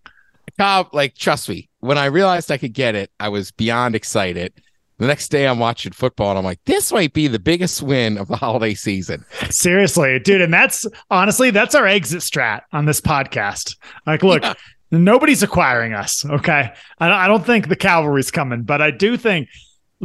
Cobb, 0.60 0.90
like, 0.94 1.16
trust 1.16 1.50
me, 1.50 1.70
when 1.80 1.98
I 1.98 2.06
realized 2.06 2.52
I 2.52 2.58
could 2.58 2.74
get 2.74 2.96
it, 2.96 3.10
I 3.20 3.30
was 3.30 3.52
beyond 3.52 3.96
excited. 3.96 4.54
The 5.00 5.08
next 5.08 5.30
day, 5.30 5.48
I'm 5.48 5.58
watching 5.58 5.92
football, 5.92 6.30
and 6.30 6.38
I'm 6.38 6.46
like, 6.46 6.60
this 6.66 6.92
might 6.92 7.14
be 7.14 7.28
the 7.28 7.40
biggest 7.40 7.82
win 7.82 8.18
of 8.20 8.28
the 8.28 8.36
holiday 8.46 8.76
season. 8.76 9.26
Seriously, 9.50 10.20
dude. 10.20 10.42
And 10.42 10.54
that's 10.54 10.86
honestly, 11.10 11.50
that's 11.50 11.74
our 11.74 11.88
exit 11.88 12.20
strat 12.22 12.62
on 12.72 12.86
this 12.86 13.02
podcast. 13.02 13.76
Like, 14.06 14.22
look, 14.22 14.44
Yeah. 14.44 14.54
nobody's 14.92 15.42
acquiring 15.42 15.94
us. 15.94 16.24
Okay. 16.26 16.72
I 17.00 17.08
don't, 17.08 17.18
I 17.18 17.28
don't 17.28 17.46
think 17.46 17.68
the 17.70 17.76
cavalry's 17.76 18.30
coming, 18.30 18.62
but 18.64 18.82
I 18.82 18.92
do 18.92 19.18
think 19.18 19.50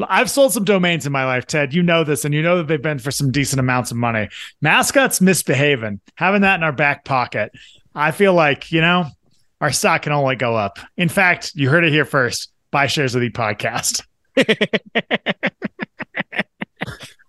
I've 0.08 0.30
sold 0.30 0.52
some 0.52 0.64
domains 0.64 1.06
in 1.06 1.12
my 1.12 1.24
life, 1.24 1.46
Ted. 1.46 1.74
You 1.74 1.82
know 1.82 2.04
this, 2.04 2.24
and 2.24 2.32
you 2.32 2.42
know 2.42 2.58
that 2.58 2.68
they've 2.68 2.80
been 2.80 2.98
for 2.98 3.10
some 3.10 3.32
decent 3.32 3.58
amounts 3.60 3.90
of 3.90 3.96
money. 3.96 4.28
Mascots 4.60 5.20
misbehaving, 5.20 6.00
having 6.14 6.42
that 6.42 6.56
in 6.56 6.62
our 6.62 6.72
back 6.72 7.04
pocket. 7.04 7.50
I 7.94 8.12
feel 8.12 8.32
like, 8.34 8.70
you 8.70 8.80
know, 8.80 9.06
our 9.60 9.72
stock 9.72 10.02
can 10.02 10.12
only 10.12 10.36
go 10.36 10.54
up. 10.54 10.78
In 10.96 11.08
fact, 11.08 11.52
you 11.54 11.68
heard 11.68 11.84
it 11.84 11.92
here 11.92 12.04
first. 12.04 12.52
Buy 12.70 12.86
shares 12.86 13.14
of 13.14 13.20
the 13.22 13.30
podcast. 13.30 14.02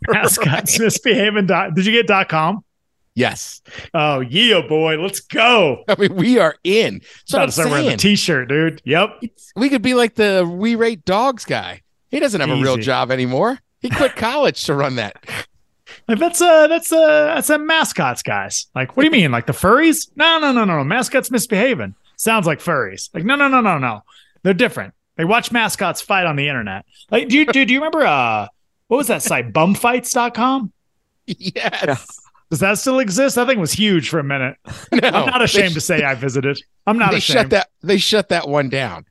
Mascots 0.08 0.80
misbehaving. 0.80 1.48
Dot, 1.48 1.76
did 1.76 1.86
you 1.86 1.92
get 1.92 2.08
dot 2.08 2.30
com? 2.30 2.64
Yes. 3.16 3.62
Oh, 3.94 4.20
yeah, 4.22 4.62
boy. 4.68 4.98
Let's 4.98 5.20
go. 5.20 5.84
I 5.88 5.96
mean, 5.98 6.16
we 6.16 6.40
are 6.40 6.56
in. 6.64 7.02
So 7.26 7.40
I'm 7.40 7.50
to 7.50 7.66
wearing 7.68 7.88
the 7.88 7.98
t 7.98 8.16
shirt, 8.16 8.48
dude. 8.50 8.82
Yep. 8.86 9.10
it's- 9.24 9.52
we 9.56 9.70
could 9.70 9.82
be 9.82 9.94
like 9.94 10.16
the 10.16 10.50
we 10.50 10.76
rate 10.76 11.04
dogs 11.06 11.46
guy. 11.46 11.82
He 12.10 12.20
doesn't 12.20 12.42
have 12.42 12.50
a 12.50 12.62
real 12.62 12.78
job 12.78 13.12
anymore. 13.12 13.60
He 13.82 13.90
quit 13.90 14.16
college 14.18 14.64
to 14.66 14.74
run 14.74 14.96
that. 14.96 15.16
Like 16.08 16.20
that's 16.20 16.42
uh 16.42 16.68
that's 16.68 16.92
uh 16.92 17.34
that's 17.36 17.50
a 17.50 17.58
mascots, 17.58 18.22
guys. 18.22 18.68
Like, 18.76 18.96
what 18.96 19.04
do 19.04 19.08
you 19.08 19.12
mean? 19.12 19.32
Like 19.32 19.46
the 19.46 19.54
furries? 19.54 20.10
No, 20.16 20.40
no, 20.40 20.52
no, 20.52 20.66
no, 20.66 20.78
no. 20.78 20.84
Mascots 20.84 21.32
misbehaving. 21.32 21.96
Sounds 22.16 22.46
like 22.46 22.60
furries. 22.60 23.10
Like, 23.14 23.24
no, 23.26 23.36
no, 23.36 23.48
no, 23.48 23.62
no, 23.62 23.78
no. 23.78 24.02
They're 24.44 24.54
different. 24.54 24.94
They 25.18 25.26
watch 25.26 25.52
mascots 25.52 26.02
fight 26.02 26.26
on 26.26 26.36
the 26.36 26.48
internet. 26.48 26.86
Like, 27.12 27.28
do 27.28 27.38
you 27.38 27.46
do, 27.46 27.66
do 27.66 27.74
you 27.74 27.80
remember 27.80 28.06
uh 28.06 28.48
what 28.88 28.98
was 28.98 29.08
that 29.08 29.22
site? 29.22 29.54
Bumfights.com? 29.54 30.72
Yes. 31.26 32.20
Does 32.50 32.60
that 32.62 32.80
still 32.80 32.98
exist? 33.00 33.36
That 33.36 33.48
thing 33.48 33.60
was 33.60 33.72
huge 33.72 34.10
for 34.10 34.18
a 34.20 34.24
minute. 34.24 34.58
No, 34.92 35.08
I'm 35.10 35.26
not 35.28 35.42
ashamed 35.44 35.72
sh- 35.72 35.76
to 35.76 35.82
say 35.82 36.04
I 36.04 36.16
visited. 36.16 36.60
I'm 36.88 36.98
not 36.98 37.12
they 37.12 37.18
ashamed. 37.18 37.40
shut 37.40 37.50
that. 37.52 37.70
They 37.84 37.98
shut 37.98 38.30
that 38.30 38.48
one 38.50 38.70
down. 38.70 39.06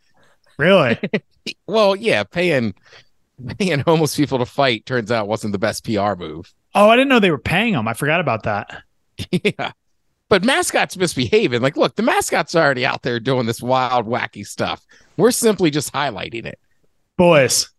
Really? 0.59 0.99
Well, 1.67 1.97
yeah, 1.97 2.25
paying 2.25 2.75
paying 3.59 3.81
homeless 3.81 4.15
people 4.15 4.37
to 4.38 4.45
fight 4.45 4.85
turns 4.85 5.11
out 5.11 5.29
wasn't 5.29 5.53
the 5.53 5.59
best 5.59 5.83
PR 5.83 6.15
move. 6.15 6.53
Oh, 6.75 6.91
I 6.91 6.97
didn't 6.97 7.09
know 7.09 7.21
they 7.21 7.31
were 7.31 7.38
paying 7.38 7.73
them. 7.73 7.88
I 7.88 7.95
forgot 7.95 8.21
about 8.21 8.43
that. 8.43 8.83
yeah. 9.31 9.73
But 10.29 10.45
mascots 10.45 10.97
misbehaving. 10.97 11.62
Like, 11.62 11.79
look, 11.79 11.97
the 11.97 12.03
mascot's 12.03 12.55
are 12.55 12.62
already 12.62 12.85
out 12.85 13.03
there 13.03 13.19
doing 13.19 13.47
this 13.47 13.62
wild, 13.62 14.07
wacky 14.07 14.47
stuff. 14.47 14.85
We're 15.17 15.31
simply 15.31 15.71
just 15.71 15.93
highlighting 15.93 16.45
it. 16.45 16.59
Boys, 17.17 17.71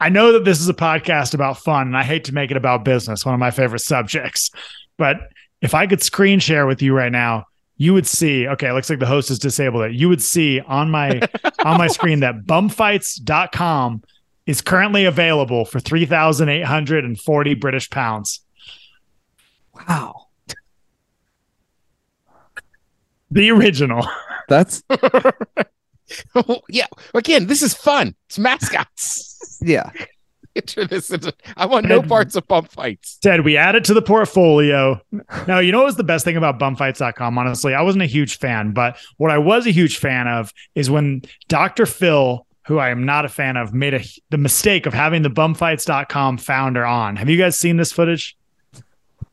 I 0.00 0.08
know 0.08 0.32
that 0.32 0.44
this 0.44 0.60
is 0.60 0.68
a 0.68 0.74
podcast 0.74 1.32
about 1.32 1.58
fun, 1.58 1.86
and 1.86 1.96
I 1.96 2.02
hate 2.02 2.24
to 2.24 2.34
make 2.34 2.50
it 2.50 2.56
about 2.56 2.84
business, 2.84 3.24
one 3.24 3.34
of 3.34 3.40
my 3.40 3.52
favorite 3.52 3.82
subjects. 3.82 4.50
But 4.98 5.18
if 5.60 5.74
I 5.74 5.86
could 5.86 6.02
screen 6.02 6.40
share 6.40 6.66
with 6.66 6.82
you 6.82 6.92
right 6.92 7.12
now, 7.12 7.44
you 7.76 7.94
would 7.94 8.06
see, 8.06 8.46
okay, 8.46 8.68
it 8.68 8.72
looks 8.72 8.90
like 8.90 8.98
the 8.98 9.06
host 9.06 9.28
has 9.28 9.38
disabled 9.38 9.84
it. 9.84 9.92
You 9.92 10.08
would 10.08 10.22
see 10.22 10.60
on 10.60 10.90
my 10.90 11.20
on 11.64 11.78
my 11.78 11.88
screen 11.88 12.20
that 12.20 12.44
bumfights.com 12.44 14.02
is 14.46 14.60
currently 14.60 15.04
available 15.04 15.64
for 15.64 15.80
3,840 15.80 17.54
British 17.54 17.90
pounds. 17.90 18.40
Wow. 19.74 20.26
The 23.30 23.50
original. 23.50 24.06
That's 24.48 24.82
yeah. 26.68 26.86
Again, 27.14 27.46
this 27.46 27.62
is 27.62 27.72
fun. 27.72 28.14
It's 28.26 28.38
mascots. 28.38 29.58
yeah. 29.62 29.90
Turn 30.66 30.86
this 30.88 31.10
into- 31.10 31.32
I 31.56 31.66
want 31.66 31.86
no 31.88 32.00
And- 32.00 32.08
parts 32.08 32.36
of 32.36 32.46
bump 32.46 32.70
fights. 32.70 33.16
Ted, 33.22 33.40
we 33.44 33.56
add 33.56 33.74
it 33.74 33.84
to 33.84 33.94
the 33.94 34.02
portfolio. 34.02 35.00
Now, 35.48 35.58
you 35.60 35.72
know 35.72 35.78
what 35.78 35.86
was 35.86 35.96
the 35.96 36.04
best 36.04 36.24
thing 36.24 36.36
about 36.36 36.58
bumfights.com? 36.58 37.38
Honestly, 37.38 37.74
I 37.74 37.80
wasn't 37.82 38.02
a 38.02 38.06
huge 38.06 38.38
fan, 38.38 38.72
but 38.72 38.96
what 39.16 39.30
I 39.30 39.38
was 39.38 39.66
a 39.66 39.70
huge 39.70 39.98
fan 39.98 40.28
of 40.28 40.52
is 40.74 40.90
when 40.90 41.22
Dr. 41.48 41.86
Phil, 41.86 42.46
who 42.66 42.78
I 42.78 42.90
am 42.90 43.04
not 43.06 43.24
a 43.24 43.28
fan 43.28 43.56
of, 43.56 43.72
made 43.72 43.94
a, 43.94 44.00
the 44.30 44.38
mistake 44.38 44.84
of 44.86 44.92
having 44.92 45.22
the 45.22 45.30
bumfights.com 45.30 46.38
founder 46.38 46.84
on. 46.84 47.16
Have 47.16 47.28
you 47.30 47.38
guys 47.38 47.58
seen 47.58 47.76
this 47.78 47.90
footage? 47.92 48.36
I 48.76 48.80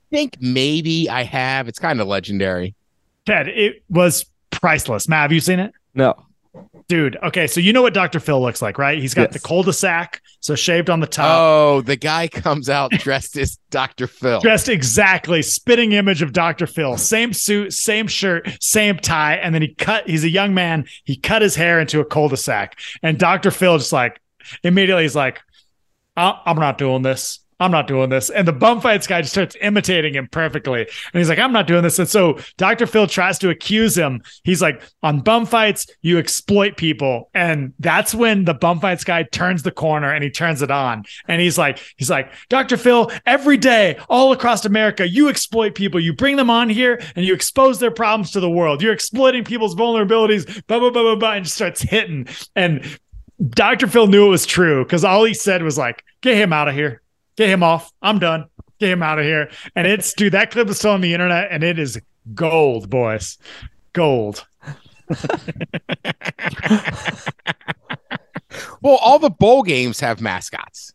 think 0.10 0.38
maybe 0.40 1.10
I 1.10 1.24
have. 1.24 1.68
It's 1.68 1.80
kind 1.80 2.00
of 2.02 2.08
legendary. 2.08 2.76
Ted, 3.26 3.48
it 3.50 3.84
was 3.90 4.26
priceless. 4.52 5.08
Matt, 5.08 5.24
have 5.24 5.32
you 5.32 5.40
seen 5.42 5.60
it? 5.60 5.72
No. 5.94 6.16
Dude, 6.88 7.16
okay, 7.22 7.46
so 7.46 7.60
you 7.60 7.72
know 7.74 7.84
what 7.84 7.94
Dr. 7.94 8.20
Phil 8.20 8.42
looks 8.42 8.62
like, 8.62 8.80
right? 8.80 8.98
He's 8.98 9.14
got 9.14 9.32
Yes. 9.32 9.34
the 9.34 9.48
cul-de-sac, 9.48 10.20
so 10.42 10.56
shaved 10.56 10.90
on 10.90 11.00
the 11.02 11.08
top. 11.08 11.38
Oh, 11.40 11.82
the 11.82 11.96
guy 11.96 12.28
comes 12.28 12.70
out 12.70 12.92
dressed 12.92 13.38
as 13.38 13.58
Dr. 13.70 14.08
Phil. 14.08 14.40
dressed 14.40 14.70
exactly 14.70 15.42
spitting 15.42 15.92
image 15.92 16.22
of 16.22 16.34
dr 16.34 16.66
phil 16.68 16.98
same 16.98 17.34
suit 17.34 17.72
same 17.74 18.08
shirt 18.08 18.50
same 18.62 18.98
tie 18.98 19.36
and 19.36 19.54
then 19.54 19.62
he 19.62 19.74
cut 19.76 20.08
he's 20.10 20.24
a 20.24 20.30
young 20.30 20.54
man 20.54 20.86
he 21.04 21.16
cut 21.16 21.42
his 21.42 21.56
hair 21.56 21.80
into 21.80 22.00
a 22.00 22.06
cul-de-sac 22.06 22.80
and 23.04 23.18
dr 23.20 23.52
phil 23.52 23.78
just 23.78 23.94
like 23.94 24.20
immediately 24.64 25.04
he's 25.04 25.16
like 25.16 25.40
"I- 26.18 26.40
i'm 26.46 26.58
not 26.58 26.78
doing 26.80 27.02
this 27.04 27.40
i'm 27.60 27.72
not 27.72 27.88
doing 27.88 28.10
this. 28.10 28.30
And 28.30 28.48
the 28.48 28.54
bum 28.54 28.82
fights 28.82 29.08
guy 29.08 29.22
just 29.22 29.34
starts 29.34 29.56
imitating 29.62 30.16
him 30.16 30.28
perfectly. 30.28 30.82
And 30.82 30.90
he's 31.14 31.30
like 31.30 31.40
i'm 31.40 31.54
not 31.54 31.68
doing 31.68 31.84
this. 31.84 32.00
And 32.00 32.08
so 32.08 32.40
dr 32.58 32.86
phil 32.88 33.08
tries 33.08 33.40
to 33.40 33.50
accuse 33.50 33.98
him. 33.98 34.22
He's 34.44 34.62
like 34.62 34.82
on 35.04 35.20
bum 35.22 35.46
fights 35.46 35.88
you 36.02 36.18
exploit 36.18 36.78
people. 36.78 37.30
And 37.34 37.74
that's 37.80 38.14
when 38.14 38.46
the 38.46 38.54
bum 38.54 38.80
fights 38.80 39.04
guy 39.04 39.24
turns 39.24 39.64
the 39.64 39.72
corner 39.72 40.12
and 40.12 40.24
he 40.24 40.30
turns 40.30 40.62
it 40.62 40.72
on. 40.72 41.04
And 41.28 41.42
he's 41.42 41.58
like 41.58 41.80
he's 41.98 42.10
like 42.10 42.32
dr 42.50 42.76
phil 42.78 43.12
every 43.26 43.58
day 43.58 44.00
all 44.10 44.32
across 44.32 44.66
america 44.66 45.08
you 45.08 45.30
exploit 45.30 45.76
people. 45.76 46.00
You 46.00 46.14
bring 46.14 46.36
them 46.36 46.50
on 46.50 46.70
here 46.70 47.02
and 47.16 47.26
you 47.26 47.34
expose 47.34 47.80
their 47.80 47.92
problems 47.92 48.32
to 48.32 48.40
the 48.40 48.50
world. 48.50 48.82
You're 48.82 48.94
exploiting 48.94 49.44
people's 49.44 49.76
vulnerabilities 49.76 50.66
blah 50.68 50.80
blah 50.80 50.90
blah 50.90 51.04
blah 51.04 51.16
blah 51.16 51.34
and 51.34 51.46
just 51.46 51.56
starts 51.56 51.82
hitting. 51.82 52.28
And 52.56 53.00
dr 53.50 53.88
phil 53.88 54.08
knew 54.08 54.26
it 54.26 54.30
was 54.30 54.46
true 54.46 54.84
because 54.84 55.06
all 55.06 55.24
he 55.24 55.34
said 55.34 55.64
was 55.64 55.78
like 55.78 56.04
get 56.22 56.36
him 56.36 56.52
out 56.52 56.68
of 56.68 56.76
here 56.76 57.02
get 57.40 57.50
him 57.50 57.64
off. 57.64 57.92
I'm 58.02 58.20
done. 58.20 58.46
Get 58.80 58.92
him 58.92 59.02
out 59.02 59.18
of 59.18 59.26
here. 59.26 59.50
And 59.76 59.88
it's 59.88 60.14
dude 60.14 60.34
that 60.34 60.52
clip 60.52 60.68
is 60.68 60.78
still 60.78 60.92
on 60.92 61.02
the 61.02 61.14
internet 61.14 61.48
and 61.52 61.64
it 61.64 61.80
is 61.80 62.00
gold 62.36 62.90
boys. 62.90 63.38
Gold. 63.94 64.46
Well, 68.82 68.96
all 68.96 69.20
the 69.20 69.30
bowl 69.30 69.64
games 69.64 70.00
have 70.00 70.22
mascots. 70.22 70.94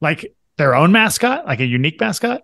Like 0.00 0.34
their 0.56 0.74
own 0.74 0.92
mascot, 0.92 1.46
like 1.46 1.60
a 1.60 1.66
unique 1.66 2.00
mascot. 2.00 2.42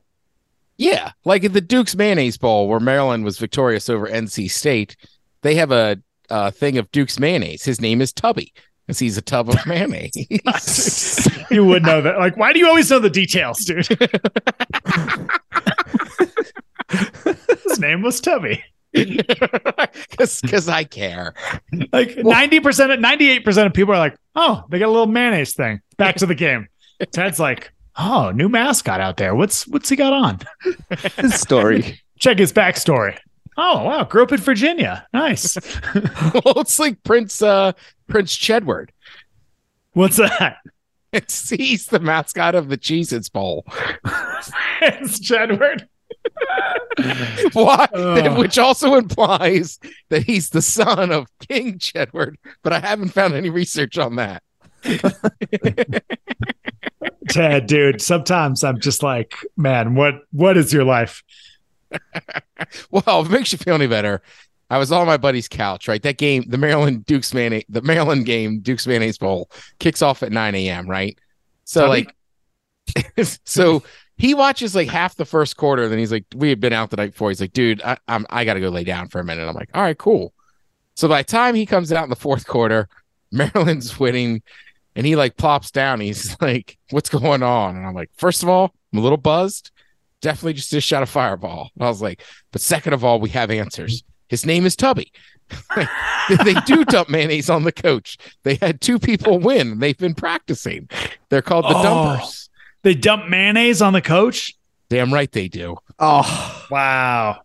Yeah, 0.76 1.12
like 1.25 1.45
at 1.45 1.52
the 1.52 1.61
Duke's 1.61 1.95
Mayonnaise 1.95 2.38
Bowl, 2.38 2.69
where 2.69 2.81
Maryland 2.81 3.25
was 3.25 3.38
victorious 3.38 3.88
over 3.88 4.07
NC 4.07 4.50
State, 4.50 4.97
they 5.43 5.55
have 5.57 5.71
a, 5.71 5.99
a 6.31 6.50
thing 6.50 6.79
of 6.79 6.91
Duke's 6.93 7.19
mayonnaise. 7.19 7.64
His 7.64 7.81
name 7.81 8.00
is 8.00 8.12
Tubby, 8.12 8.52
because 8.87 8.99
he's 8.99 9.17
a 9.17 9.23
tub 9.23 9.49
of 9.49 9.57
mayonnaise. 9.67 10.12
you 11.51 11.65
would 11.65 11.85
know 11.85 12.03
that. 12.03 12.19
Like, 12.19 12.37
why 12.37 12.53
do 12.53 12.59
you 12.59 12.67
always 12.67 12.91
know 12.91 12.99
the 12.99 13.09
details, 13.11 13.59
dude? 13.65 13.87
His 17.65 17.79
name 17.79 18.03
was 18.03 18.21
Tubby. 18.21 18.62
Because 20.19 20.69
I 20.69 20.85
care. 20.85 21.33
Like 21.95 22.19
ninety 22.19 22.61
percent, 22.61 23.01
ninety-eight 23.01 23.43
percent 23.45 23.67
of 23.67 23.73
people 23.73 23.95
are 23.95 23.99
like, 23.99 24.15
"Oh, 24.35 24.65
they 24.69 24.79
got 24.79 24.89
a 24.89 24.93
little 24.93 25.07
mayonnaise 25.07 25.55
thing." 25.55 25.81
Back 25.97 26.17
to 26.17 26.27
the 26.27 26.35
game. 26.35 26.69
Ted's 27.11 27.41
like, 27.41 27.73
"Oh, 27.97 28.31
new 28.35 28.51
mascot 28.51 29.01
out 29.01 29.17
there. 29.17 29.35
What's 29.35 29.67
what's 29.67 29.89
he 29.89 29.97
got 29.97 30.12
on?" 30.12 30.41
His 31.17 31.41
story. 31.41 31.99
Check 32.19 32.39
his 32.39 32.53
backstory. 32.53 33.17
Oh 33.56 33.85
wow, 33.85 34.04
grew 34.04 34.23
up 34.23 34.32
in 34.32 34.38
Virginia. 34.38 35.06
Nice. 35.12 35.56
well, 35.94 36.59
it's 36.59 36.78
like 36.78 37.02
Prince 37.02 37.42
uh 37.42 37.73
Prince 38.09 38.37
Chedward. 38.37 38.92
What's 39.92 40.16
that? 40.16 40.59
It's 41.12 41.50
he's 41.50 41.87
the 41.87 42.00
mascot 42.00 42.54
of 42.54 42.68
the 42.68 42.78
Cheez 42.78 43.12
Its 43.12 43.28
Bowl. 43.28 43.66
it's 44.80 45.21
Chedward. 45.21 45.87
Why? 47.52 47.88
Ugh. 47.92 48.38
Which 48.38 48.59
also 48.59 48.94
implies 48.94 49.78
that 50.09 50.23
he's 50.23 50.50
the 50.50 50.62
son 50.62 51.11
of 51.11 51.26
King 51.47 51.78
Chedward, 51.78 52.38
but 52.62 52.73
I 52.73 52.80
haven't 52.80 53.11
found 53.11 53.35
any 53.35 53.50
research 53.50 53.99
on 53.99 54.16
that. 54.16 54.42
Ted, 57.28 57.66
dude. 57.66 58.00
Sometimes 58.00 58.64
I'm 58.64 58.80
just 58.80 59.02
like, 59.02 59.35
man, 59.56 59.94
what 59.94 60.14
what 60.32 60.56
is 60.56 60.73
your 60.73 60.85
life? 60.85 61.23
Well, 62.91 63.27
it 63.27 63.31
makes 63.31 63.53
you 63.53 63.59
feel 63.59 63.75
any 63.75 63.87
better, 63.87 64.23
I 64.73 64.79
was 64.79 64.91
on 64.91 65.07
my 65.07 65.19
buddy's 65.19 65.49
couch, 65.49 65.87
right? 65.87 66.03
That 66.03 66.17
game, 66.17 66.45
the 66.49 66.57
Maryland 66.57 67.05
Dukes 67.05 67.35
Mayonnaise, 67.35 67.65
the 67.69 67.83
Maryland 67.83 68.25
game, 68.25 68.61
Dukes 68.61 68.87
Mayonnaise 68.87 69.19
Bowl, 69.19 69.51
kicks 69.79 70.01
off 70.01 70.23
at 70.23 70.33
9 70.33 70.55
a.m., 70.55 70.89
right? 70.89 71.19
So, 71.65 71.87
like, 71.89 72.15
so 73.45 73.83
he 74.17 74.33
watches 74.33 74.75
like 74.75 74.89
half 74.89 75.15
the 75.17 75.27
first 75.27 75.59
quarter. 75.59 75.91
Then 75.91 75.99
he's 75.99 76.11
like, 76.11 76.25
we 76.35 76.49
had 76.49 76.59
been 76.59 76.73
out 76.73 76.89
the 76.89 76.97
night 76.97 77.11
before. 77.11 77.29
He's 77.29 77.41
like, 77.41 77.53
dude, 77.53 77.83
I, 77.83 77.99
I'm, 78.09 78.27
I 78.31 78.47
got 78.47 78.55
to 78.55 78.61
go 78.61 78.71
lay 78.71 78.85
down 78.85 79.09
for 79.09 79.21
a 79.21 79.25
minute. 79.25 79.47
I'm 79.47 79.55
like, 79.55 79.69
all 79.75 79.83
right, 79.83 79.99
cool. 79.99 80.33
So 80.95 81.07
by 81.07 81.21
the 81.21 81.29
time 81.29 81.55
he 81.55 81.67
comes 81.67 81.93
out 81.93 82.05
in 82.05 82.11
the 82.11 82.17
fourth 82.17 82.47
quarter, 82.47 82.89
Maryland's 83.31 84.01
winning 84.01 84.43
and 84.97 85.05
he 85.05 85.17
like 85.17 85.37
plops 85.37 85.71
down. 85.71 86.01
He's 86.01 86.41
like, 86.41 86.79
what's 86.91 87.11
going 87.11 87.43
on? 87.43 87.77
And 87.77 87.87
I'm 87.87 87.95
like, 87.95 88.11
first 88.17 88.43
of 88.43 88.49
all, 88.49 88.73
I'm 88.93 89.01
a 89.01 89.03
little 89.03 89.19
buzzed. 89.19 89.71
Definitely 90.23 90.55
just 90.55 90.73
a 90.73 90.81
shot 90.81 91.02
of 91.02 91.11
fireball. 91.11 91.71
And 91.76 91.85
I 91.85 91.88
was 91.88 92.00
like, 92.00 92.23
but 92.52 92.62
second 92.62 92.95
of 92.95 93.05
all, 93.05 93.21
we 93.21 93.29
have 93.31 93.50
answers. 93.50 94.02
His 94.29 94.47
name 94.47 94.64
is 94.64 94.75
Tubby. 94.75 95.12
they 96.45 96.55
do 96.64 96.85
dump 96.87 97.11
mayonnaise 97.11 97.50
on 97.50 97.64
the 97.64 97.73
coach. 97.73 98.17
They 98.45 98.55
had 98.55 98.81
two 98.81 98.99
people 98.99 99.38
win. 99.38 99.79
They've 99.81 99.99
been 99.99 100.14
practicing. 100.14 100.88
They're 101.29 101.43
called 101.43 101.67
the 101.67 101.75
Oh. 101.76 101.83
dumpers. 101.83 102.49
They 102.83 102.95
dump 102.95 103.29
mayonnaise 103.29 103.83
on 103.83 103.93
the 103.93 104.00
coach. 104.00 104.55
Damn 104.88 105.12
right 105.12 105.31
they 105.31 105.49
do. 105.49 105.76
Oh, 105.99 106.67
Wow. 106.71 107.43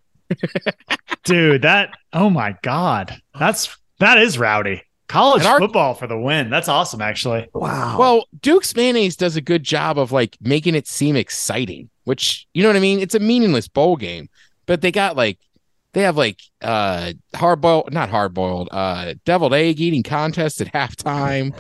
Dude, 1.24 1.62
that 1.63 1.91
oh 2.13 2.29
my 2.29 2.55
god. 2.62 3.22
That's 3.38 3.75
that 4.00 4.17
is 4.17 4.38
rowdy. 4.38 4.84
College 5.07 5.46
our- 5.46 5.60
football 5.60 5.93
for 5.93 6.05
the 6.07 6.17
win. 6.19 6.50
That's 6.50 6.67
awesome 6.67 7.01
actually. 7.01 7.48
wow. 7.53 7.98
Well, 7.98 8.25
Duke's 8.41 8.75
mayonnaise 8.75 9.15
does 9.15 9.36
a 9.36 9.41
good 9.41 9.63
job 9.63 9.98
of 9.98 10.12
like 10.12 10.38
making 10.41 10.75
it 10.75 10.88
seem 10.88 11.15
exciting, 11.15 11.89
which 12.07 12.47
you 12.53 12.63
know 12.63 12.69
what 12.69 12.77
I 12.77 12.79
mean? 12.79 13.01
It's 13.01 13.15
a 13.15 13.19
meaningless 13.19 13.67
bowl 13.67 13.97
game, 13.97 14.29
but 14.65 14.79
they 14.79 14.93
got 14.93 15.17
like 15.17 15.39
they 15.91 16.03
have 16.03 16.15
like 16.15 16.39
uh 16.61 17.11
hard 17.35 17.59
boiled 17.59 17.91
not 17.91 18.09
hard 18.09 18.33
boiled, 18.33 18.70
uh 18.72 19.15
deviled 19.25 19.53
egg 19.53 19.81
eating 19.81 20.03
contest 20.03 20.61
at 20.61 20.67
halftime. 20.74 21.53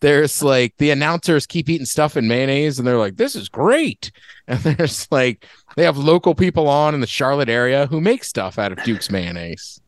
There's 0.00 0.42
like 0.42 0.74
the 0.78 0.90
announcers 0.90 1.46
keep 1.46 1.68
eating 1.68 1.86
stuff 1.86 2.16
in 2.16 2.26
mayonnaise 2.26 2.80
and 2.80 2.86
they're 2.86 2.98
like, 2.98 3.16
This 3.16 3.36
is 3.36 3.48
great. 3.48 4.10
And 4.48 4.60
there's 4.60 5.10
like 5.10 5.44
they 5.74 5.82
have 5.82 5.98
local 5.98 6.32
people 6.32 6.68
on 6.68 6.94
in 6.94 7.00
the 7.00 7.06
Charlotte 7.08 7.48
area 7.48 7.88
who 7.88 8.00
make 8.00 8.22
stuff 8.22 8.60
out 8.60 8.70
of 8.70 8.80
Duke's 8.84 9.10
mayonnaise. 9.10 9.80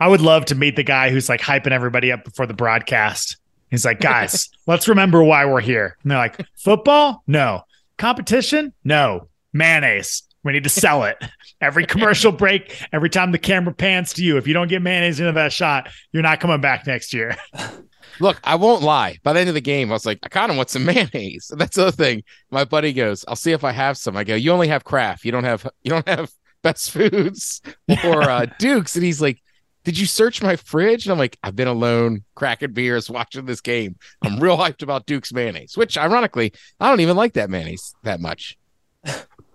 I 0.00 0.08
would 0.08 0.22
love 0.22 0.46
to 0.46 0.54
meet 0.54 0.76
the 0.76 0.82
guy 0.82 1.10
who's 1.10 1.28
like 1.28 1.42
hyping 1.42 1.72
everybody 1.72 2.12
up 2.12 2.24
before 2.24 2.46
the 2.46 2.54
broadcast. 2.54 3.36
He's 3.68 3.84
like, 3.84 4.00
guys, 4.00 4.48
let's 4.66 4.88
remember 4.88 5.22
why 5.22 5.44
we're 5.44 5.60
here. 5.60 5.98
And 6.02 6.10
they're 6.10 6.18
like, 6.18 6.40
football? 6.54 7.22
No. 7.26 7.62
Competition? 7.98 8.72
No. 8.84 9.28
Mayonnaise. 9.52 10.22
We 10.44 10.52
need 10.52 10.64
to 10.64 10.70
sell 10.70 11.04
it. 11.04 11.16
Every 11.60 11.86
commercial 11.86 12.30
break, 12.44 12.80
every 12.92 13.10
time 13.10 13.32
the 13.32 13.38
camera 13.38 13.74
pans 13.74 14.12
to 14.14 14.22
you, 14.22 14.36
if 14.36 14.46
you 14.46 14.54
don't 14.54 14.68
get 14.68 14.82
mayonnaise 14.82 15.18
into 15.18 15.32
that 15.32 15.52
shot, 15.52 15.88
you're 16.12 16.22
not 16.22 16.40
coming 16.40 16.60
back 16.60 16.86
next 16.86 17.12
year. 17.12 17.36
Look, 18.20 18.40
I 18.44 18.54
won't 18.54 18.82
lie. 18.82 19.18
By 19.22 19.32
the 19.32 19.40
end 19.40 19.48
of 19.48 19.54
the 19.54 19.60
game, 19.60 19.90
I 19.90 19.94
was 19.94 20.06
like, 20.06 20.20
I 20.22 20.28
kind 20.28 20.50
of 20.50 20.56
want 20.56 20.70
some 20.70 20.84
mayonnaise. 20.86 21.50
That's 21.56 21.76
the 21.76 21.82
other 21.88 21.92
thing. 21.92 22.22
My 22.50 22.64
buddy 22.64 22.92
goes, 22.92 23.24
I'll 23.26 23.36
see 23.36 23.52
if 23.52 23.64
I 23.64 23.72
have 23.72 23.98
some. 23.98 24.16
I 24.16 24.24
go, 24.24 24.34
you 24.34 24.52
only 24.52 24.68
have 24.68 24.84
Kraft. 24.84 25.24
You 25.24 25.32
don't 25.32 25.44
have 25.44 25.68
you 25.82 25.90
don't 25.90 26.08
have 26.08 26.30
best 26.62 26.90
foods 26.90 27.60
or 28.04 28.22
uh, 28.22 28.46
Dukes. 28.58 28.94
And 28.94 29.04
he's 29.04 29.20
like, 29.20 29.42
Did 29.86 29.96
you 29.96 30.06
search 30.06 30.42
my 30.42 30.56
fridge? 30.56 31.06
And 31.06 31.12
I'm 31.12 31.18
like, 31.18 31.38
I've 31.44 31.54
been 31.54 31.68
alone, 31.68 32.24
cracking 32.34 32.72
beers, 32.72 33.08
watching 33.08 33.46
this 33.46 33.60
game. 33.60 33.94
I'm 34.20 34.40
real 34.40 34.56
hyped 34.56 34.82
about 34.82 35.06
Duke's 35.06 35.32
mayonnaise, 35.32 35.76
which 35.76 35.96
ironically, 35.96 36.52
I 36.80 36.90
don't 36.90 36.98
even 36.98 37.14
like 37.14 37.34
that 37.34 37.50
mayonnaise 37.50 37.94
that 38.02 38.18
much. 38.18 38.58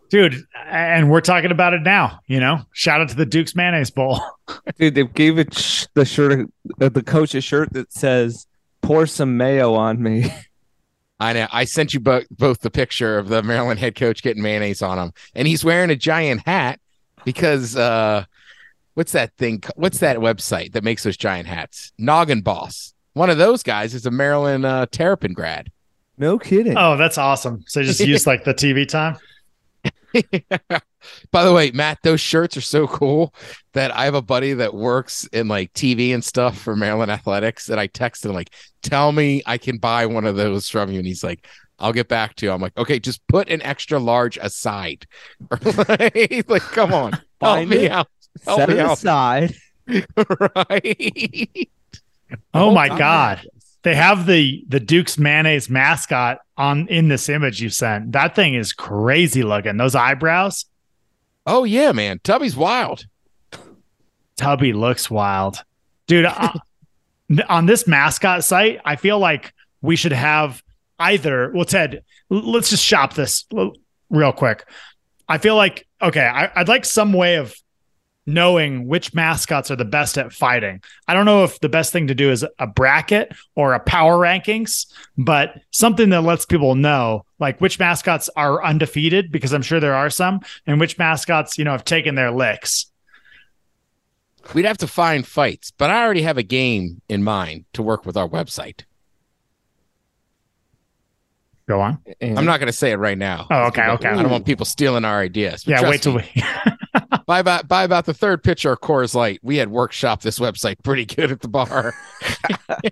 Dude, 0.09 0.45
and 0.65 1.11
we're 1.11 1.19
talking 1.19 1.51
about 1.51 1.73
it 1.73 1.81
now, 1.81 2.21
you 2.27 2.39
know? 2.39 2.61
Shout 2.71 3.01
out 3.01 3.09
to 3.09 3.15
the 3.17 3.25
Duke's 3.25 3.57
Mayonnaise 3.57 3.89
Bowl. 3.91 4.21
dude, 4.79 4.95
they 4.95 5.03
gave 5.03 5.37
it 5.37 5.53
sh- 5.53 5.87
the 5.95 6.05
shirt, 6.05 6.49
uh, 6.79 6.87
the 6.87 7.03
coach's 7.03 7.43
shirt 7.43 7.73
that 7.73 7.91
says 7.91 8.47
"Pour 8.81 9.07
some 9.07 9.35
mayo 9.35 9.73
on 9.73 10.01
me." 10.01 10.33
I 11.19 11.33
know. 11.33 11.47
I 11.51 11.65
sent 11.65 11.93
you 11.93 11.99
both 11.99 12.25
both 12.31 12.61
the 12.61 12.71
picture 12.71 13.17
of 13.17 13.27
the 13.27 13.43
Maryland 13.43 13.81
head 13.81 13.95
coach 13.95 14.23
getting 14.23 14.41
mayonnaise 14.41 14.81
on 14.81 14.97
him, 14.97 15.11
and 15.35 15.45
he's 15.45 15.65
wearing 15.65 15.89
a 15.89 15.95
giant 15.97 16.47
hat 16.47 16.79
because 17.25 17.75
uh, 17.75 18.23
what's 18.93 19.11
that 19.13 19.35
thing? 19.37 19.63
What's 19.75 19.99
that 19.99 20.17
website 20.17 20.73
that 20.73 20.83
makes 20.83 21.03
those 21.03 21.17
giant 21.17 21.47
hats? 21.47 21.91
Noggin 21.97 22.41
Boss. 22.41 22.93
One 23.13 23.29
of 23.29 23.37
those 23.37 23.63
guys 23.63 23.93
is 23.93 24.05
a 24.05 24.11
Maryland 24.11 24.65
uh, 24.65 24.85
Terrapin 24.91 25.33
grad. 25.33 25.71
No 26.17 26.37
kidding. 26.37 26.77
Oh, 26.77 26.97
that's 26.97 27.17
awesome. 27.17 27.63
So 27.67 27.83
just 27.83 27.99
use 27.99 28.27
like 28.27 28.43
the 28.43 28.53
TV 28.53 28.87
time. 28.87 29.17
By 31.31 31.43
the 31.43 31.53
way, 31.53 31.71
Matt, 31.71 31.99
those 32.03 32.21
shirts 32.21 32.55
are 32.57 32.61
so 32.61 32.87
cool 32.87 33.33
that 33.73 33.95
I 33.95 34.05
have 34.05 34.13
a 34.13 34.21
buddy 34.21 34.53
that 34.53 34.73
works 34.73 35.25
in 35.33 35.47
like 35.47 35.73
TV 35.73 36.13
and 36.13 36.23
stuff 36.23 36.57
for 36.57 36.75
Maryland 36.75 37.11
Athletics. 37.11 37.69
And 37.69 37.79
I 37.79 37.87
texted 37.87 38.25
him, 38.25 38.33
like, 38.33 38.51
tell 38.81 39.11
me 39.11 39.41
I 39.45 39.57
can 39.57 39.77
buy 39.77 40.05
one 40.05 40.25
of 40.25 40.35
those 40.35 40.69
from 40.69 40.91
you. 40.91 40.99
And 40.99 41.07
he's 41.07 41.23
like, 41.23 41.47
I'll 41.79 41.93
get 41.93 42.07
back 42.07 42.35
to 42.35 42.45
you. 42.45 42.51
I'm 42.51 42.61
like, 42.61 42.77
okay, 42.77 42.99
just 42.99 43.25
put 43.27 43.49
an 43.49 43.61
extra 43.63 43.97
large 43.99 44.37
aside. 44.37 45.07
like, 45.49 46.45
like, 46.49 46.61
come 46.61 46.93
on, 46.93 47.13
help 47.13 47.23
Find 47.39 47.69
me 47.69 47.85
it. 47.85 47.91
out. 47.91 48.07
Help 48.45 48.59
Set 48.59 48.69
it 48.69 48.79
out. 48.79 48.93
aside. 48.97 49.55
right. 50.55 51.69
Oh 52.53 52.71
my 52.71 52.87
God. 52.87 53.45
They 53.83 53.95
have 53.95 54.25
the 54.25 54.63
the 54.67 54.79
Duke's 54.79 55.17
mayonnaise 55.17 55.69
mascot 55.69 56.39
on 56.57 56.87
in 56.87 57.07
this 57.07 57.29
image 57.29 57.61
you 57.61 57.69
sent. 57.69 58.11
That 58.11 58.35
thing 58.35 58.53
is 58.53 58.73
crazy 58.73 59.43
looking. 59.43 59.77
Those 59.77 59.95
eyebrows. 59.95 60.65
Oh 61.45 61.63
yeah, 61.63 61.91
man. 61.91 62.19
Tubby's 62.23 62.55
wild. 62.55 63.05
Tubby 64.37 64.73
looks 64.73 65.09
wild. 65.09 65.63
Dude, 66.07 66.25
uh, 66.25 66.53
on 67.49 67.65
this 67.65 67.87
mascot 67.87 68.43
site, 68.43 68.79
I 68.85 68.95
feel 68.95 69.19
like 69.19 69.53
we 69.81 69.95
should 69.95 70.11
have 70.13 70.61
either, 70.99 71.51
well, 71.53 71.65
Ted, 71.65 72.03
let's 72.29 72.69
just 72.69 72.83
shop 72.83 73.13
this 73.13 73.45
real 74.09 74.31
quick. 74.31 74.65
I 75.27 75.37
feel 75.37 75.55
like, 75.55 75.87
okay, 76.01 76.25
I, 76.25 76.51
I'd 76.55 76.67
like 76.67 76.85
some 76.85 77.13
way 77.13 77.35
of 77.35 77.55
knowing 78.25 78.87
which 78.87 79.13
mascots 79.13 79.71
are 79.71 79.75
the 79.75 79.85
best 79.85 80.17
at 80.17 80.31
fighting. 80.31 80.81
I 81.07 81.13
don't 81.13 81.25
know 81.25 81.43
if 81.43 81.59
the 81.59 81.69
best 81.69 81.91
thing 81.91 82.07
to 82.07 82.15
do 82.15 82.29
is 82.31 82.45
a 82.59 82.67
bracket 82.67 83.33
or 83.55 83.73
a 83.73 83.79
power 83.79 84.17
rankings, 84.17 84.85
but 85.17 85.59
something 85.71 86.09
that 86.09 86.21
lets 86.21 86.45
people 86.45 86.75
know 86.75 87.25
like 87.39 87.59
which 87.59 87.79
mascots 87.79 88.29
are 88.35 88.63
undefeated, 88.63 89.31
because 89.31 89.53
I'm 89.53 89.63
sure 89.63 89.79
there 89.79 89.95
are 89.95 90.09
some, 90.09 90.41
and 90.67 90.79
which 90.79 90.97
mascots, 90.97 91.57
you 91.57 91.65
know, 91.65 91.71
have 91.71 91.85
taken 91.85 92.15
their 92.15 92.31
licks. 92.31 92.85
We'd 94.53 94.65
have 94.65 94.77
to 94.79 94.87
find 94.87 95.25
fights, 95.25 95.71
but 95.71 95.89
I 95.89 96.03
already 96.03 96.23
have 96.23 96.37
a 96.37 96.43
game 96.43 97.01
in 97.09 97.23
mind 97.23 97.65
to 97.73 97.83
work 97.83 98.05
with 98.05 98.17
our 98.17 98.27
website. 98.27 98.83
Go 101.67 101.79
on. 101.79 101.99
I'm 102.21 102.45
not 102.45 102.59
going 102.59 102.67
to 102.67 102.73
say 102.73 102.91
it 102.91 102.97
right 102.97 103.17
now. 103.17 103.47
Oh, 103.49 103.67
okay, 103.67 103.87
okay. 103.91 104.09
I 104.09 104.21
don't 104.21 104.31
want 104.31 104.45
people 104.45 104.65
stealing 104.65 105.05
our 105.05 105.19
ideas. 105.19 105.65
Yeah, 105.65 105.79
trust 105.79 105.89
wait 105.89 106.01
till 106.01 106.15
me, 106.15 106.31
we. 106.35 107.00
By 107.31 107.39
about 107.39 107.69
by 107.69 107.85
about 107.85 108.07
the 108.07 108.13
third 108.13 108.43
pitcher 108.43 108.73
of 108.73 108.81
Coors 108.81 109.15
Light, 109.15 109.39
we 109.41 109.55
had 109.55 109.71
workshop 109.71 110.21
this 110.21 110.37
website 110.37 110.83
pretty 110.83 111.05
good 111.05 111.31
at 111.31 111.39
the 111.39 111.47
bar. 111.47 111.93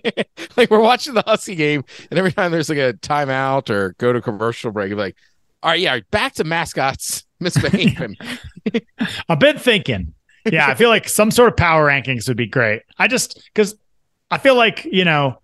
like 0.55 0.71
we're 0.71 0.79
watching 0.79 1.13
the 1.13 1.25
Husky 1.27 1.55
game, 1.55 1.83
and 2.09 2.17
every 2.17 2.31
time 2.31 2.49
there's 2.49 2.69
like 2.69 2.77
a 2.77 2.93
timeout 2.93 3.69
or 3.69 3.95
go 3.97 4.13
to 4.13 4.21
commercial 4.21 4.71
break, 4.71 4.91
you're 4.91 4.97
like, 4.97 5.17
all 5.61 5.71
right, 5.71 5.81
yeah, 5.81 5.99
back 6.11 6.35
to 6.35 6.45
mascots 6.45 7.25
misbehaving. 7.41 8.15
I've 9.27 9.39
been 9.39 9.59
thinking. 9.59 10.13
Yeah, 10.49 10.67
I 10.67 10.75
feel 10.75 10.87
like 10.87 11.09
some 11.09 11.31
sort 11.31 11.49
of 11.49 11.57
power 11.57 11.85
rankings 11.85 12.29
would 12.29 12.37
be 12.37 12.47
great. 12.47 12.83
I 12.97 13.09
just 13.09 13.41
because 13.53 13.75
I 14.31 14.37
feel 14.37 14.55
like 14.55 14.85
you 14.85 15.03
know 15.03 15.37